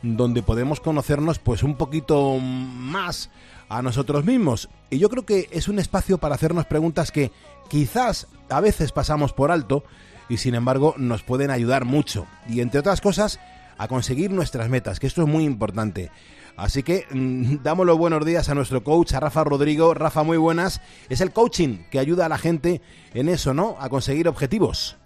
donde 0.03 0.43
podemos 0.43 0.79
conocernos 0.79 1.39
pues 1.39 1.63
un 1.63 1.75
poquito 1.75 2.37
más 2.37 3.31
a 3.67 3.81
nosotros 3.81 4.23
mismos. 4.23 4.69
Y 4.91 4.99
yo 4.99 5.09
creo 5.09 5.25
que 5.25 5.49
es 5.51 5.67
un 5.67 5.79
espacio 5.79 6.19
para 6.19 6.35
hacernos 6.35 6.67
preguntas 6.67 7.11
que 7.11 7.31
quizás 7.67 8.27
a 8.49 8.61
veces 8.61 8.91
pasamos 8.91 9.33
por 9.33 9.49
alto 9.49 9.83
y 10.29 10.37
sin 10.37 10.53
embargo 10.53 10.93
nos 10.97 11.23
pueden 11.23 11.49
ayudar 11.49 11.85
mucho. 11.85 12.27
Y 12.47 12.61
entre 12.61 12.81
otras 12.81 13.01
cosas, 13.01 13.39
a 13.79 13.87
conseguir 13.87 14.29
nuestras 14.29 14.69
metas, 14.69 14.99
que 14.99 15.07
esto 15.07 15.23
es 15.23 15.27
muy 15.27 15.43
importante. 15.43 16.11
Así 16.57 16.83
que 16.83 17.05
mm, 17.11 17.63
damos 17.63 17.85
los 17.85 17.97
buenos 17.97 18.25
días 18.25 18.49
a 18.49 18.55
nuestro 18.55 18.83
coach, 18.83 19.13
a 19.13 19.19
Rafa 19.19 19.43
Rodrigo. 19.43 19.93
Rafa, 19.93 20.23
muy 20.23 20.37
buenas. 20.37 20.81
Es 21.09 21.21
el 21.21 21.33
coaching 21.33 21.83
que 21.91 21.99
ayuda 21.99 22.25
a 22.25 22.29
la 22.29 22.37
gente 22.37 22.81
en 23.13 23.27
eso, 23.27 23.53
¿no? 23.53 23.75
A 23.79 23.89
conseguir 23.89 24.27
objetivos. 24.27 24.97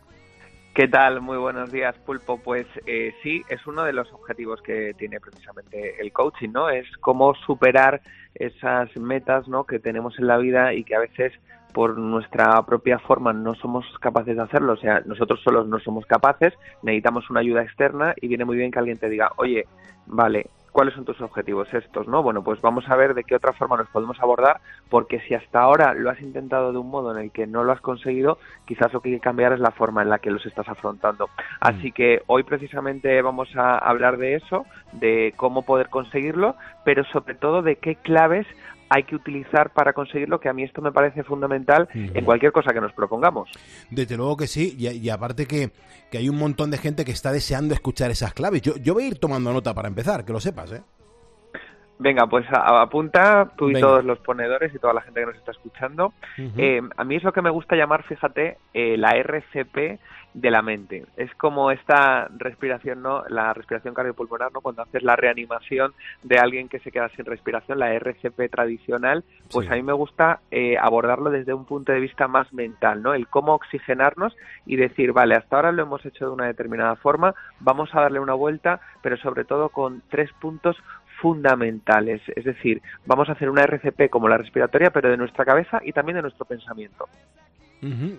¿Qué 0.75 0.87
tal? 0.87 1.21
Muy 1.21 1.37
buenos 1.37 1.71
días, 1.71 1.95
Pulpo. 2.05 2.37
Pues 2.37 2.67
eh, 2.85 3.13
sí, 3.23 3.41
es 3.49 3.65
uno 3.65 3.83
de 3.83 3.93
los 3.93 4.11
objetivos 4.13 4.61
que 4.61 4.93
tiene 4.97 5.19
precisamente 5.19 5.99
el 5.99 6.13
coaching, 6.13 6.49
¿no? 6.53 6.69
Es 6.69 6.85
cómo 7.01 7.33
superar 7.45 8.01
esas 8.35 8.95
metas, 8.95 9.47
¿no? 9.47 9.65
Que 9.65 9.79
tenemos 9.79 10.17
en 10.19 10.27
la 10.27 10.37
vida 10.37 10.73
y 10.73 10.83
que 10.83 10.95
a 10.95 10.99
veces 10.99 11.33
por 11.73 11.97
nuestra 11.97 12.61
propia 12.65 12.99
forma 12.99 13.33
no 13.33 13.55
somos 13.55 13.85
capaces 13.99 14.35
de 14.35 14.41
hacerlo, 14.41 14.73
o 14.73 14.77
sea, 14.77 15.01
nosotros 15.05 15.39
solos 15.43 15.67
no 15.67 15.79
somos 15.79 16.05
capaces, 16.05 16.53
necesitamos 16.81 17.29
una 17.29 17.41
ayuda 17.41 17.61
externa 17.61 18.15
y 18.19 18.27
viene 18.27 18.45
muy 18.45 18.57
bien 18.57 18.71
que 18.71 18.79
alguien 18.79 18.97
te 18.97 19.07
diga, 19.07 19.31
oye, 19.37 19.67
vale, 20.07 20.47
¿Cuáles 20.71 20.93
son 20.93 21.05
tus 21.05 21.19
objetivos 21.21 21.73
estos? 21.73 22.07
¿no? 22.07 22.23
Bueno, 22.23 22.43
pues 22.43 22.61
vamos 22.61 22.87
a 22.89 22.95
ver 22.95 23.13
de 23.13 23.23
qué 23.23 23.35
otra 23.35 23.53
forma 23.53 23.77
nos 23.77 23.89
podemos 23.89 24.19
abordar, 24.19 24.61
porque 24.89 25.19
si 25.21 25.33
hasta 25.33 25.61
ahora 25.61 25.93
lo 25.93 26.09
has 26.09 26.21
intentado 26.21 26.71
de 26.71 26.77
un 26.77 26.89
modo 26.89 27.11
en 27.11 27.23
el 27.23 27.31
que 27.31 27.47
no 27.47 27.63
lo 27.63 27.71
has 27.71 27.81
conseguido, 27.81 28.37
quizás 28.65 28.93
lo 28.93 29.01
que 29.01 29.09
hay 29.09 29.15
que 29.15 29.21
cambiar 29.21 29.53
es 29.53 29.59
la 29.59 29.71
forma 29.71 30.01
en 30.01 30.09
la 30.09 30.19
que 30.19 30.31
los 30.31 30.45
estás 30.45 30.67
afrontando. 30.69 31.29
Así 31.59 31.89
mm. 31.89 31.93
que 31.93 32.23
hoy 32.27 32.43
precisamente 32.43 33.21
vamos 33.21 33.55
a 33.55 33.77
hablar 33.77 34.17
de 34.17 34.35
eso, 34.35 34.65
de 34.93 35.33
cómo 35.35 35.63
poder 35.63 35.89
conseguirlo, 35.89 36.55
pero 36.83 37.03
sobre 37.05 37.35
todo 37.35 37.61
de 37.61 37.77
qué 37.77 37.95
claves 37.95 38.47
hay 38.89 39.03
que 39.03 39.15
utilizar 39.15 39.71
para 39.73 39.93
conseguirlo, 39.93 40.39
que 40.39 40.49
a 40.49 40.53
mí 40.53 40.63
esto 40.63 40.81
me 40.81 40.91
parece 40.91 41.23
fundamental 41.23 41.87
en 41.93 42.25
cualquier 42.25 42.51
cosa 42.51 42.73
que 42.73 42.81
nos 42.81 42.91
propongamos. 42.93 43.49
Desde 43.89 44.17
luego 44.17 44.37
que 44.37 44.47
sí, 44.47 44.75
y, 44.77 45.09
aparte 45.09 45.45
que, 45.45 45.71
hay 46.11 46.27
un 46.27 46.37
montón 46.37 46.71
de 46.71 46.77
gente 46.77 47.05
que 47.05 47.11
está 47.11 47.31
deseando 47.31 47.73
escuchar 47.73 48.11
esas 48.11 48.33
claves. 48.33 48.61
Yo, 48.61 48.75
yo 48.77 48.93
voy 48.93 49.03
a 49.03 49.07
ir 49.07 49.19
tomando 49.19 49.53
nota 49.53 49.73
para 49.73 49.87
empezar, 49.87 50.25
que 50.25 50.33
lo 50.33 50.39
sepas, 50.39 50.71
¿eh? 50.71 50.81
Venga, 52.01 52.27
pues 52.27 52.45
apunta 52.49 53.51
tú 53.57 53.69
y 53.69 53.79
todos 53.79 54.05
los 54.05 54.19
ponedores 54.19 54.73
y 54.73 54.79
toda 54.79 54.93
la 54.93 55.01
gente 55.01 55.19
que 55.19 55.25
nos 55.25 55.35
está 55.35 55.51
escuchando. 55.51 56.13
Eh, 56.57 56.81
a 56.95 57.03
mí 57.03 57.17
es 57.17 57.23
lo 57.23 57.33
que 57.33 57.41
me 57.41 57.49
gusta 57.49 57.75
llamar, 57.75 58.03
fíjate, 58.03 58.57
eh, 58.73 58.95
la 58.97 59.11
RCP 59.17 59.99
de 60.33 60.51
la 60.51 60.61
mente. 60.61 61.05
Es 61.17 61.33
como 61.35 61.71
esta 61.71 62.29
respiración, 62.37 63.01
¿no? 63.01 63.23
La 63.27 63.53
respiración 63.53 63.93
cardiopulmonar, 63.93 64.53
¿no? 64.53 64.61
Cuando 64.61 64.83
haces 64.83 65.03
la 65.03 65.17
reanimación 65.17 65.93
de 66.23 66.39
alguien 66.39 66.69
que 66.69 66.79
se 66.79 66.91
queda 66.91 67.09
sin 67.09 67.25
respiración, 67.25 67.79
la 67.79 67.93
RCP 67.93 68.49
tradicional, 68.49 69.25
pues 69.51 69.69
a 69.69 69.75
mí 69.75 69.81
me 69.81 69.91
gusta 69.91 70.39
eh, 70.51 70.77
abordarlo 70.79 71.29
desde 71.31 71.53
un 71.53 71.65
punto 71.65 71.91
de 71.91 71.99
vista 71.99 72.29
más 72.29 72.53
mental, 72.53 73.01
¿no? 73.01 73.13
El 73.13 73.27
cómo 73.27 73.55
oxigenarnos 73.55 74.37
y 74.65 74.77
decir, 74.77 75.11
vale, 75.11 75.35
hasta 75.35 75.57
ahora 75.57 75.71
lo 75.73 75.83
hemos 75.83 76.05
hecho 76.05 76.27
de 76.27 76.31
una 76.31 76.45
determinada 76.45 76.95
forma, 76.95 77.35
vamos 77.59 77.93
a 77.93 78.01
darle 78.01 78.19
una 78.21 78.35
vuelta, 78.35 78.79
pero 79.01 79.17
sobre 79.17 79.43
todo 79.43 79.67
con 79.67 80.01
tres 80.09 80.31
puntos 80.39 80.77
fundamentales. 81.21 82.21
Es 82.35 82.45
decir, 82.45 82.81
vamos 83.05 83.29
a 83.29 83.33
hacer 83.33 83.49
una 83.49 83.63
RCP 83.63 84.09
como 84.09 84.27
la 84.27 84.37
respiratoria, 84.37 84.91
pero 84.91 85.09
de 85.09 85.17
nuestra 85.17 85.45
cabeza 85.45 85.81
y 85.83 85.93
también 85.93 86.17
de 86.17 86.21
nuestro 86.23 86.45
pensamiento 86.45 87.07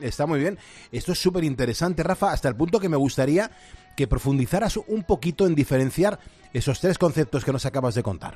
está 0.01 0.27
muy 0.27 0.41
bien. 0.41 0.59
Esto 0.93 1.13
es 1.13 1.19
súper 1.19 1.45
interesante, 1.45 2.03
Rafa, 2.03 2.33
hasta 2.33 2.49
el 2.49 2.57
punto 2.57 2.81
que 2.81 2.89
me 2.89 2.97
gustaría 2.97 3.51
que 3.97 4.07
profundizaras 4.07 4.77
un 4.77 5.05
poquito 5.05 5.47
en 5.47 5.55
diferenciar 5.55 6.19
esos 6.53 6.81
tres 6.81 6.99
conceptos 6.99 7.45
que 7.45 7.53
nos 7.53 7.67
acabas 7.67 7.95
de 7.95 8.03
contar. 8.03 8.35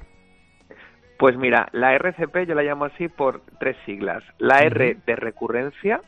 Pues 1.18 1.36
mira, 1.36 1.68
la 1.72 1.94
RCP 1.94 2.46
yo 2.46 2.54
la 2.54 2.62
llamo 2.62 2.86
así 2.86 3.08
por 3.08 3.42
tres 3.58 3.76
siglas. 3.86 4.22
La 4.38 4.58
R 4.58 4.98
de 5.06 5.16
recurrencia, 5.16 6.00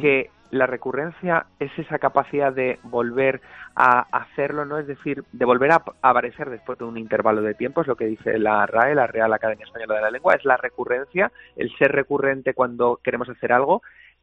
que 0.00 0.30
la 0.54 0.66
recurrencia 0.66 1.46
es 1.58 1.70
esa 1.78 1.98
capacidad 1.98 2.52
de 2.52 2.78
volver 2.84 3.40
a 3.74 4.06
hacerlo, 4.12 4.64
¿no? 4.64 4.78
Es 4.78 4.86
decir, 4.86 5.24
de 5.32 5.44
volver 5.44 5.72
a 5.72 5.82
aparecer 6.02 6.48
después 6.48 6.78
de 6.78 6.84
un 6.84 6.96
intervalo 6.96 7.42
de 7.42 7.54
tiempo, 7.54 7.80
es 7.80 7.86
lo 7.86 7.96
que 7.96 8.06
dice 8.06 8.38
la 8.38 8.64
RAE, 8.66 8.94
la 8.94 9.06
Real 9.06 9.32
Academia 9.32 9.64
Española 9.64 9.96
de 9.96 10.02
la 10.02 10.10
Lengua, 10.10 10.34
es 10.34 10.44
la 10.44 10.56
recurrencia, 10.56 11.32
el 11.56 11.74
ser 11.76 11.92
recurrente 11.92 12.54
cuando 12.54 13.00
queremos 13.02 13.28
hacer 13.28 13.52
algo 13.52 13.82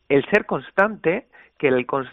el 0.09 0.25
ser 0.29 0.45
constante, 0.45 1.27
que 1.57 1.69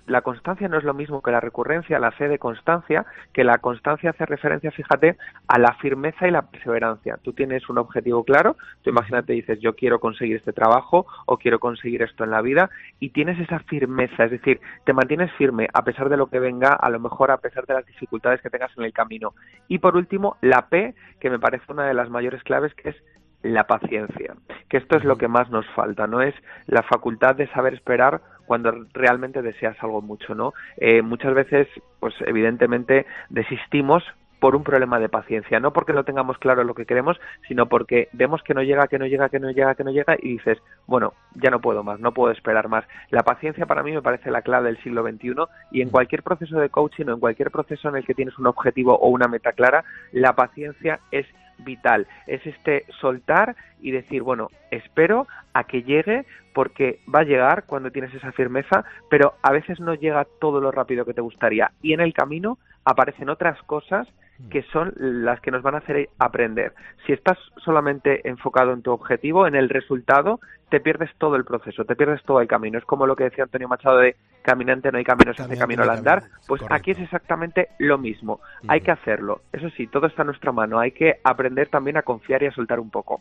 la 0.07 0.21
constancia 0.21 0.69
no 0.69 0.77
es 0.77 0.85
lo 0.85 0.93
mismo 0.93 1.23
que 1.23 1.31
la 1.31 1.41
recurrencia, 1.41 1.99
la 1.99 2.11
fe 2.11 2.29
de 2.29 2.39
constancia, 2.39 3.07
que 3.33 3.45
la 3.45 3.57
constancia 3.57 4.11
hace 4.11 4.27
referencia, 4.27 4.71
fíjate, 4.71 5.17
a 5.47 5.59
la 5.59 5.73
firmeza 5.77 6.29
y 6.29 6.31
la 6.31 6.43
perseverancia. 6.43 7.19
Tú 7.23 7.33
tienes 7.33 7.67
un 7.71 7.79
objetivo 7.79 8.25
claro, 8.25 8.57
tú 8.83 8.91
imagínate, 8.91 9.33
dices, 9.33 9.59
yo 9.61 9.75
quiero 9.75 10.01
conseguir 10.01 10.37
este 10.37 10.53
trabajo 10.53 11.07
o 11.25 11.39
quiero 11.39 11.61
conseguir 11.61 12.03
esto 12.03 12.25
en 12.25 12.31
la 12.31 12.43
vida, 12.43 12.69
y 13.01 13.09
tienes 13.09 13.41
esa 13.41 13.61
firmeza, 13.61 14.25
es 14.25 14.33
decir, 14.33 14.61
te 14.85 14.93
mantienes 14.93 15.33
firme 15.39 15.67
a 15.73 15.83
pesar 15.83 16.11
de 16.11 16.19
lo 16.19 16.27
que 16.27 16.41
venga, 16.41 16.75
a 16.75 16.91
lo 16.91 17.01
mejor 17.01 17.31
a 17.31 17.39
pesar 17.39 17.65
de 17.65 17.73
las 17.73 17.87
dificultades 17.87 18.43
que 18.43 18.51
tengas 18.51 18.77
en 18.77 18.85
el 18.85 18.93
camino. 18.93 19.33
Y 19.67 19.79
por 19.79 19.97
último, 19.97 20.37
la 20.43 20.69
P, 20.69 20.95
que 21.21 21.31
me 21.31 21.39
parece 21.39 21.73
una 21.73 21.87
de 21.87 21.95
las 21.95 22.11
mayores 22.11 22.43
claves, 22.43 22.75
que 22.75 22.91
es 22.91 22.97
la 23.43 23.65
paciencia, 23.67 24.35
que 24.69 24.79
esto 24.79 24.97
es 24.97 25.05
lo 25.05 25.17
que 25.17 25.29
más 25.29 25.51
nos 25.51 25.67
falta, 25.71 26.07
no 26.07 26.23
es 26.23 26.35
la 26.67 26.83
facultad 26.83 27.37
de 27.37 27.47
saber 27.49 27.75
esperar 27.75 28.21
cuando 28.47 28.73
realmente 28.93 29.43
deseas 29.43 29.77
algo 29.83 30.03
mucho, 30.03 30.35
¿no? 30.35 30.55
Eh, 30.79 31.03
muchas 31.03 31.35
veces, 31.35 31.69
pues 32.01 32.15
evidentemente 32.27 33.07
desistimos 33.29 34.03
por 34.41 34.55
un 34.55 34.63
problema 34.63 34.99
de 34.99 35.09
paciencia, 35.09 35.61
no 35.61 35.73
porque 35.73 35.93
no 35.93 36.05
tengamos 36.05 36.39
claro 36.39 36.65
lo 36.65 36.75
que 36.75 36.87
queremos, 36.87 37.21
sino 37.47 37.67
porque 37.67 38.09
vemos 38.13 38.43
que 38.43 38.55
no 38.55 38.63
llega, 38.63 38.87
que 38.87 38.99
no 38.99 39.07
llega, 39.07 39.29
que 39.29 39.41
no 39.41 39.51
llega, 39.51 39.75
que 39.75 39.85
no 39.85 39.91
llega 39.91 40.17
y 40.21 40.35
dices, 40.35 40.59
bueno, 40.87 41.15
ya 41.35 41.51
no 41.51 41.61
puedo 41.61 41.83
más, 41.83 41.99
no 42.01 42.13
puedo 42.13 42.33
esperar 42.33 42.69
más. 42.69 42.85
La 43.11 43.23
paciencia 43.23 43.67
para 43.67 43.83
mí 43.83 43.93
me 43.93 44.03
parece 44.03 44.31
la 44.31 44.43
clave 44.43 44.69
del 44.69 44.83
siglo 44.83 45.03
XXI 45.03 45.35
y 45.73 45.83
en 45.83 45.91
cualquier 45.91 46.23
proceso 46.23 46.59
de 46.59 46.71
coaching 46.71 47.07
o 47.07 47.15
en 47.15 47.21
cualquier 47.21 47.51
proceso 47.51 47.89
en 47.89 47.97
el 47.97 48.05
que 48.05 48.15
tienes 48.15 48.39
un 48.39 48.47
objetivo 48.47 48.97
o 48.97 49.09
una 49.09 49.29
meta 49.29 49.53
clara, 49.53 49.85
la 50.13 50.35
paciencia 50.35 51.01
es 51.11 51.27
vital. 51.59 52.07
Es 52.27 52.45
este 52.47 52.85
soltar 53.01 53.57
y 53.81 53.91
decir, 53.91 54.23
bueno, 54.23 54.51
espero 54.71 55.27
a 55.53 55.65
que 55.65 55.83
llegue 55.83 56.25
porque 56.55 57.01
va 57.13 57.21
a 57.21 57.25
llegar 57.25 57.65
cuando 57.65 57.91
tienes 57.91 58.13
esa 58.15 58.33
firmeza, 58.33 58.85
pero 59.11 59.35
a 59.43 59.53
veces 59.53 59.79
no 59.81 59.95
llega 59.95 60.27
todo 60.41 60.61
lo 60.61 60.71
rápido 60.71 61.05
que 61.05 61.15
te 61.15 61.21
gustaría. 61.21 61.71
Y 61.83 61.93
en 61.93 62.01
el 62.01 62.13
camino 62.13 62.59
aparecen 62.85 63.29
otras 63.29 63.63
cosas 63.63 64.09
que 64.51 64.63
son 64.73 64.93
las 64.97 65.41
que 65.41 65.51
nos 65.51 65.63
van 65.63 65.75
a 65.75 65.79
hacer 65.79 66.09
aprender. 66.19 66.73
Si 67.07 67.13
estás 67.13 67.39
solamente 67.57 68.29
enfocado 68.29 68.73
en 68.73 68.83
tu 68.83 68.93
objetivo, 68.93 69.47
en 69.47 69.55
el 69.55 69.69
resultado, 69.69 70.41
te 70.71 70.81
pierdes 70.81 71.11
todo 71.19 71.37
el 71.37 71.45
proceso, 71.45 71.85
te 71.85 71.97
pierdes 71.97 72.23
todo 72.23 72.41
el 72.41 72.49
camino. 72.49 72.79
Es 72.79 72.85
como 72.85 73.07
lo 73.07 73.17
que 73.17 73.25
decía 73.25 73.45
Antonio 73.45 73.69
Machado 73.69 73.99
de 73.99 74.17
caminante 74.43 74.91
no 74.93 74.99
hay 74.99 75.05
camino, 75.05 75.35
se 75.35 75.43
hace 75.43 75.59
camino 75.59 75.83
al 75.83 75.91
andar. 75.91 76.25
Pues 76.47 76.63
aquí 76.71 76.93
es 76.93 77.01
exactamente 77.01 77.69
lo 77.79 77.99
mismo. 77.99 78.41
Hay 78.67 78.81
que 78.81 78.91
hacerlo. 78.91 79.43
Eso 79.53 79.69
sí, 79.71 79.87
todo 79.87 80.07
está 80.07 80.23
en 80.23 80.27
nuestra 80.27 80.53
mano. 80.53 80.79
Hay 80.79 80.93
que 80.93 81.21
aprender 81.25 81.69
también 81.69 81.97
a 81.97 82.03
confiar 82.03 82.43
y 82.43 82.47
a 82.47 82.53
soltar 82.53 82.81
un 82.81 82.91
poco. 82.91 83.21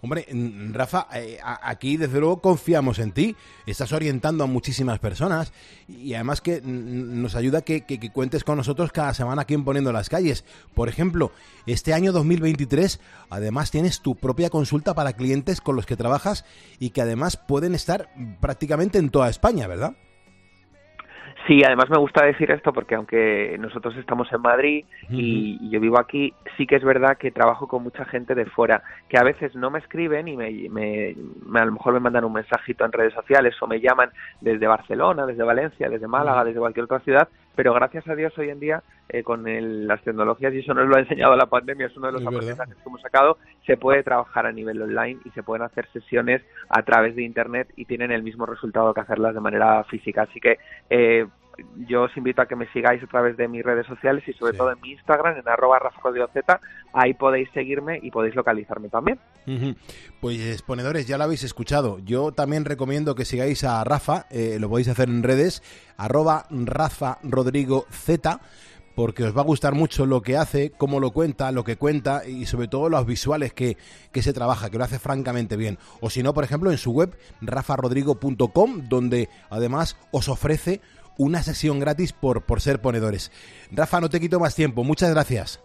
Hombre, 0.00 0.26
Rafa, 0.72 1.08
eh, 1.14 1.38
aquí 1.42 1.96
desde 1.96 2.20
luego 2.20 2.40
confiamos 2.40 2.98
en 2.98 3.12
ti. 3.12 3.36
Estás 3.66 3.92
orientando 3.92 4.44
a 4.44 4.46
muchísimas 4.46 4.98
personas 4.98 5.52
y 5.88 6.14
además 6.14 6.40
que 6.40 6.60
nos 6.62 7.34
ayuda 7.34 7.62
que, 7.62 7.84
que, 7.84 8.10
cuentes 8.10 8.44
con 8.44 8.56
nosotros 8.56 8.92
cada 8.92 9.14
semana 9.14 9.42
aquí 9.42 9.54
en 9.54 9.64
Poniendo 9.64 9.92
las 9.92 10.08
Calles. 10.08 10.44
Por 10.74 10.88
ejemplo, 10.88 11.32
este 11.66 11.94
año 11.94 12.12
2023, 12.12 13.00
además 13.30 13.70
tienes 13.70 14.00
tu 14.00 14.16
propia 14.16 14.50
consulta 14.50 14.94
para 14.94 15.12
clientes 15.12 15.60
con 15.60 15.76
los 15.76 15.86
que 15.86 15.96
trabajas 15.96 16.44
y 16.78 16.90
que 16.90 17.02
además 17.02 17.36
pueden 17.36 17.74
estar 17.74 18.10
prácticamente 18.40 18.98
en 18.98 19.10
toda 19.10 19.28
España, 19.28 19.66
¿verdad? 19.66 19.94
Sí, 21.48 21.64
además 21.64 21.88
me 21.88 21.96
gusta 21.96 22.26
decir 22.26 22.50
esto 22.50 22.74
porque 22.74 22.94
aunque 22.94 23.56
nosotros 23.58 23.96
estamos 23.96 24.30
en 24.34 24.42
Madrid 24.42 24.84
y, 25.08 25.70
yo 25.70 25.80
vivo 25.80 25.98
aquí, 25.98 26.34
sí 26.58 26.66
que 26.66 26.76
es 26.76 26.84
verdad 26.84 27.16
que 27.16 27.30
trabajo 27.30 27.66
con 27.66 27.82
mucha 27.82 28.04
gente 28.04 28.34
de 28.34 28.44
fuera, 28.44 28.82
que 29.08 29.16
a 29.16 29.22
veces 29.22 29.56
no 29.56 29.70
me 29.70 29.78
escriben 29.78 30.28
y 30.28 30.36
me, 30.36 31.16
a 31.58 31.64
lo 31.64 31.72
mejor 31.72 31.94
me 31.94 32.00
mandan 32.00 32.26
un 32.26 32.34
mensajito 32.34 32.84
en 32.84 32.92
redes 32.92 33.14
sociales 33.14 33.54
o 33.62 33.66
me 33.66 33.80
llaman 33.80 34.10
desde 34.42 34.66
Barcelona, 34.66 35.24
desde 35.24 35.42
Valencia, 35.42 35.88
desde 35.88 36.06
Málaga, 36.06 36.44
desde 36.44 36.60
cualquier 36.60 36.84
otra 36.84 37.00
ciudad, 37.00 37.28
pero 37.58 37.74
gracias 37.74 38.06
a 38.06 38.14
Dios 38.14 38.32
hoy 38.38 38.50
en 38.50 38.60
día 38.60 38.84
eh, 39.08 39.24
con 39.24 39.42
las 39.88 40.00
tecnologías, 40.04 40.54
y 40.54 40.60
eso 40.60 40.74
nos 40.74 40.86
lo 40.86 40.94
ha 40.94 41.00
enseñado 41.00 41.34
la 41.34 41.46
pandemia, 41.46 41.88
es 41.88 41.96
uno 41.96 42.06
de 42.06 42.12
los 42.12 42.24
aprendizajes 42.24 42.76
que 42.76 42.88
hemos 42.88 43.00
sacado, 43.00 43.36
se 43.66 43.76
puede 43.76 44.04
trabajar 44.04 44.46
a 44.46 44.52
nivel 44.52 44.80
online 44.80 45.18
y 45.24 45.30
se 45.30 45.42
pueden 45.42 45.64
hacer 45.64 45.88
sesiones 45.92 46.40
a 46.68 46.84
través 46.84 47.16
de 47.16 47.24
Internet 47.24 47.72
y 47.74 47.86
tienen 47.86 48.12
el 48.12 48.22
mismo 48.22 48.46
resultado 48.46 48.94
que 48.94 49.00
hacerlas 49.00 49.34
de 49.34 49.40
manera 49.40 49.82
física. 49.82 50.22
Así 50.22 50.38
que 50.38 50.58
eh, 50.88 51.26
yo 51.88 52.02
os 52.02 52.16
invito 52.16 52.42
a 52.42 52.46
que 52.46 52.56
me 52.56 52.66
sigáis 52.72 53.02
a 53.02 53.06
través 53.06 53.36
de 53.36 53.48
mis 53.48 53.64
redes 53.64 53.86
sociales 53.86 54.22
y 54.26 54.32
sobre 54.32 54.56
todo 54.56 54.72
en 54.72 54.80
mi 54.80 54.92
Instagram, 54.92 55.36
en 55.36 55.48
arroba 55.48 55.78
Z, 56.32 56.60
ahí 56.92 57.14
podéis 57.14 57.48
seguirme 57.52 57.98
y 58.02 58.10
podéis 58.10 58.34
localizarme 58.34 58.88
también. 58.88 59.18
Pues 60.20 60.40
exponedores, 60.40 61.06
ya 61.06 61.18
lo 61.18 61.24
habéis 61.24 61.44
escuchado. 61.44 61.98
Yo 62.00 62.32
también 62.32 62.64
recomiendo 62.64 63.14
que 63.14 63.24
sigáis 63.24 63.64
a 63.64 63.82
Rafa, 63.84 64.26
eh, 64.30 64.58
lo 64.60 64.68
podéis 64.68 64.88
hacer 64.88 65.08
en 65.08 65.22
redes, 65.22 65.62
arroba 65.96 66.46
Rafa 66.50 67.18
Rodrigo 67.22 67.86
Z 67.90 68.40
porque 68.98 69.22
os 69.22 69.36
va 69.36 69.42
a 69.42 69.44
gustar 69.44 69.74
mucho 69.76 70.06
lo 70.06 70.22
que 70.22 70.36
hace, 70.36 70.72
cómo 70.72 70.98
lo 70.98 71.12
cuenta, 71.12 71.52
lo 71.52 71.62
que 71.62 71.76
cuenta 71.76 72.26
y 72.26 72.46
sobre 72.46 72.66
todo 72.66 72.88
los 72.88 73.06
visuales 73.06 73.52
que, 73.52 73.76
que 74.10 74.22
se 74.22 74.32
trabaja, 74.32 74.70
que 74.70 74.78
lo 74.78 74.82
hace 74.82 74.98
francamente 74.98 75.56
bien. 75.56 75.78
O 76.00 76.10
si 76.10 76.24
no, 76.24 76.34
por 76.34 76.42
ejemplo, 76.42 76.72
en 76.72 76.78
su 76.78 76.90
web, 76.90 77.16
rafarodrigo.com, 77.40 78.88
donde 78.88 79.28
además 79.50 79.96
os 80.10 80.28
ofrece 80.28 80.80
una 81.18 81.42
sesión 81.42 81.78
gratis 81.78 82.14
por, 82.14 82.46
por 82.46 82.62
ser 82.62 82.80
ponedores. 82.80 83.30
Rafa, 83.70 84.00
no 84.00 84.08
te 84.08 84.20
quito 84.20 84.40
más 84.40 84.54
tiempo. 84.54 84.84
Muchas 84.84 85.10
gracias. 85.10 85.60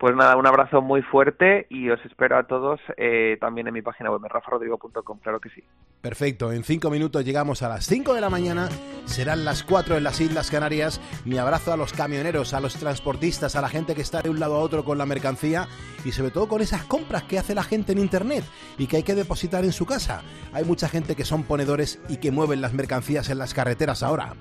Pues 0.00 0.16
nada, 0.16 0.34
un 0.38 0.46
abrazo 0.46 0.80
muy 0.80 1.02
fuerte 1.02 1.66
y 1.68 1.90
os 1.90 2.02
espero 2.06 2.38
a 2.38 2.44
todos 2.44 2.80
eh, 2.96 3.36
también 3.38 3.68
en 3.68 3.74
mi 3.74 3.82
página 3.82 4.10
web, 4.10 4.22
rafarodrigo.com, 4.22 5.18
claro 5.18 5.40
que 5.40 5.50
sí. 5.50 5.62
Perfecto, 6.00 6.52
en 6.52 6.64
cinco 6.64 6.88
minutos 6.88 7.22
llegamos 7.22 7.62
a 7.62 7.68
las 7.68 7.84
cinco 7.84 8.14
de 8.14 8.22
la 8.22 8.30
mañana, 8.30 8.70
serán 9.04 9.44
las 9.44 9.62
cuatro 9.62 9.98
en 9.98 10.04
las 10.04 10.18
Islas 10.18 10.50
Canarias. 10.50 11.02
Mi 11.26 11.36
abrazo 11.36 11.74
a 11.74 11.76
los 11.76 11.92
camioneros, 11.92 12.54
a 12.54 12.60
los 12.60 12.76
transportistas, 12.76 13.56
a 13.56 13.60
la 13.60 13.68
gente 13.68 13.94
que 13.94 14.00
está 14.00 14.22
de 14.22 14.30
un 14.30 14.40
lado 14.40 14.54
a 14.54 14.60
otro 14.60 14.86
con 14.86 14.96
la 14.96 15.04
mercancía 15.04 15.68
y 16.02 16.12
sobre 16.12 16.30
todo 16.30 16.48
con 16.48 16.62
esas 16.62 16.84
compras 16.84 17.24
que 17.24 17.38
hace 17.38 17.54
la 17.54 17.62
gente 17.62 17.92
en 17.92 17.98
Internet 17.98 18.44
y 18.78 18.86
que 18.86 18.96
hay 18.96 19.02
que 19.02 19.14
depositar 19.14 19.64
en 19.64 19.72
su 19.72 19.84
casa. 19.84 20.22
Hay 20.54 20.64
mucha 20.64 20.88
gente 20.88 21.14
que 21.14 21.26
son 21.26 21.42
ponedores 21.42 22.00
y 22.08 22.16
que 22.16 22.32
mueven 22.32 22.62
las 22.62 22.72
mercancías 22.72 23.28
en 23.28 23.36
las 23.36 23.52
carreteras 23.52 24.02
ahora. 24.02 24.32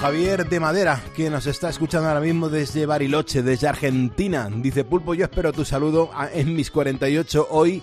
Javier 0.00 0.48
de 0.48 0.60
Madera, 0.60 1.02
que 1.14 1.28
nos 1.28 1.46
está 1.46 1.68
escuchando 1.68 2.08
ahora 2.08 2.22
mismo 2.22 2.48
desde 2.48 2.86
Bariloche, 2.86 3.42
desde 3.42 3.68
Argentina. 3.68 4.48
Dice 4.50 4.82
Pulpo, 4.82 5.12
yo 5.12 5.26
espero 5.26 5.52
tu 5.52 5.66
saludo 5.66 6.10
en 6.32 6.56
mis 6.56 6.70
48 6.70 7.48
hoy 7.50 7.82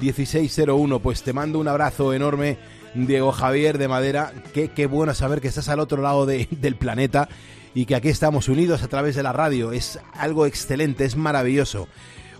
1601. 0.00 1.00
Pues 1.00 1.24
te 1.24 1.32
mando 1.32 1.58
un 1.58 1.66
abrazo 1.66 2.14
enorme, 2.14 2.56
Diego 2.94 3.32
Javier 3.32 3.78
de 3.78 3.88
Madera. 3.88 4.32
Qué, 4.54 4.68
qué 4.68 4.86
bueno 4.86 5.12
saber 5.12 5.40
que 5.40 5.48
estás 5.48 5.68
al 5.68 5.80
otro 5.80 6.00
lado 6.00 6.24
del 6.24 6.76
planeta 6.76 7.28
y 7.74 7.84
que 7.84 7.96
aquí 7.96 8.10
estamos 8.10 8.48
unidos 8.48 8.84
a 8.84 8.88
través 8.88 9.16
de 9.16 9.24
la 9.24 9.32
radio. 9.32 9.72
Es 9.72 9.98
algo 10.12 10.46
excelente, 10.46 11.04
es 11.04 11.16
maravilloso. 11.16 11.88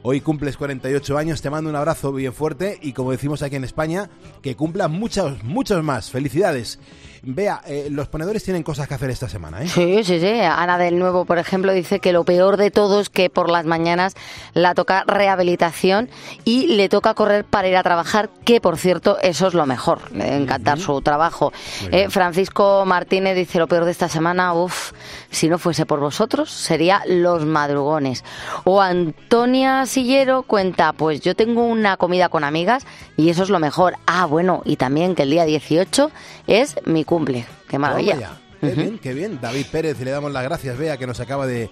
Hoy 0.09 0.21
cumples 0.21 0.57
48 0.57 1.19
años, 1.19 1.43
te 1.43 1.51
mando 1.51 1.69
un 1.69 1.75
abrazo 1.75 2.13
bien 2.13 2.33
fuerte 2.33 2.79
y 2.81 2.93
como 2.93 3.11
decimos 3.11 3.43
aquí 3.43 3.57
en 3.57 3.65
España, 3.65 4.09
que 4.41 4.55
cumplan 4.55 4.93
muchos, 4.93 5.43
muchos 5.43 5.83
más. 5.83 6.13
Felicidades. 6.13 6.79
Vea, 7.23 7.61
eh, 7.67 7.89
los 7.91 8.09
ponedores 8.09 8.45
tienen 8.45 8.63
cosas 8.63 8.89
que 8.89 8.95
hacer 8.95 9.11
esta 9.11 9.29
semana, 9.29 9.63
¿eh? 9.63 9.69
Sí, 9.69 10.05
sí, 10.05 10.21
sí. 10.21 10.41
Ana 10.41 10.79
del 10.79 10.99
Nuevo, 10.99 11.25
por 11.25 11.39
ejemplo, 11.39 11.73
dice 11.73 12.01
que 12.01 12.13
lo 12.13 12.25
peor 12.25 12.57
de 12.57 12.71
todo 12.71 13.01
es 13.01 13.09
que 13.09 13.31
por 13.31 13.51
las 13.51 13.65
mañanas 13.65 14.15
la 14.55 14.75
toca 14.75 15.05
rehabilitación 15.07 16.09
y 16.45 16.69
le 16.69 16.89
toca 16.89 17.15
correr 17.15 17.45
para 17.45 17.69
ir 17.69 17.77
a 17.77 17.83
trabajar, 17.83 18.31
que 18.45 18.61
por 18.61 18.77
cierto, 18.77 19.19
eso 19.23 19.47
es 19.47 19.55
lo 19.55 19.67
mejor. 19.67 20.13
Le 20.13 20.37
encanta 20.37 20.77
su 20.77 21.01
trabajo. 21.03 21.53
Eh, 21.91 22.09
Francisco 22.11 22.85
Martínez 22.87 23.37
dice 23.37 23.59
lo 23.59 23.69
peor 23.69 23.85
de 23.85 23.91
esta 23.91 24.09
semana, 24.09 24.55
uff, 24.55 24.93
si 25.31 25.49
no 25.49 25.59
fuese 25.59 25.87
por 25.87 26.01
vosotros, 26.01 26.51
sería 26.51 27.03
los 27.07 27.45
madrugones. 27.45 28.25
O 28.65 28.81
Antonia 28.81 29.87
Sillero 29.87 30.43
cuenta, 30.43 30.93
pues 30.93 31.21
yo 31.21 31.35
tengo 31.35 31.63
una 31.65 31.97
comida 31.97 32.29
con 32.29 32.45
amigas 32.45 32.87
y 33.17 33.31
eso 33.31 33.43
es 33.43 33.51
lo 33.51 33.59
mejor. 33.59 33.95
Ah, 34.07 34.27
bueno, 34.27 34.63
y 34.65 34.77
también 34.77 35.15
que 35.15 35.23
el 35.23 35.31
día 35.31 35.45
18 35.45 36.11
es 36.47 36.77
mi 36.85 37.05
cumple. 37.07 37.47
Qué 37.69 37.79
maravilla. 37.79 38.39
Qué 38.61 38.71
bien, 38.71 38.99
qué 38.99 39.15
bien. 39.15 39.39
David 39.41 39.67
Pérez, 39.71 40.01
le 40.01 40.11
damos 40.11 40.33
las 40.33 40.43
gracias, 40.43 40.77
vea 40.79 40.97
que 40.97 41.07
nos 41.07 41.21
acaba 41.21 41.47
de, 41.47 41.71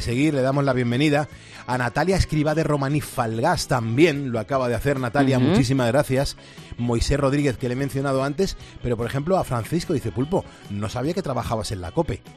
seguir, 0.00 0.34
le 0.34 0.42
damos 0.42 0.64
la 0.64 0.72
bienvenida. 0.72 1.28
A 1.66 1.76
Natalia 1.78 2.16
Escriba 2.16 2.54
de 2.54 2.64
Romaní 2.64 3.00
Falgas 3.00 3.68
también, 3.68 4.32
lo 4.32 4.38
acaba 4.38 4.68
de 4.68 4.74
hacer 4.74 4.98
Natalia, 4.98 5.38
muchísimas 5.38 5.88
gracias. 5.88 6.36
Moisés 6.78 7.18
Rodríguez, 7.18 7.58
que 7.58 7.68
le 7.68 7.74
he 7.74 7.76
mencionado 7.76 8.22
antes, 8.24 8.56
pero 8.82 8.96
por 8.96 9.06
ejemplo 9.06 9.36
a 9.36 9.44
Francisco 9.44 9.92
dice, 9.92 10.12
Pulpo, 10.12 10.44
no 10.70 10.88
sabía 10.88 11.14
que 11.14 11.22
trabajabas 11.22 11.72
en 11.72 11.80
la 11.80 11.92
COPE. 11.92 12.22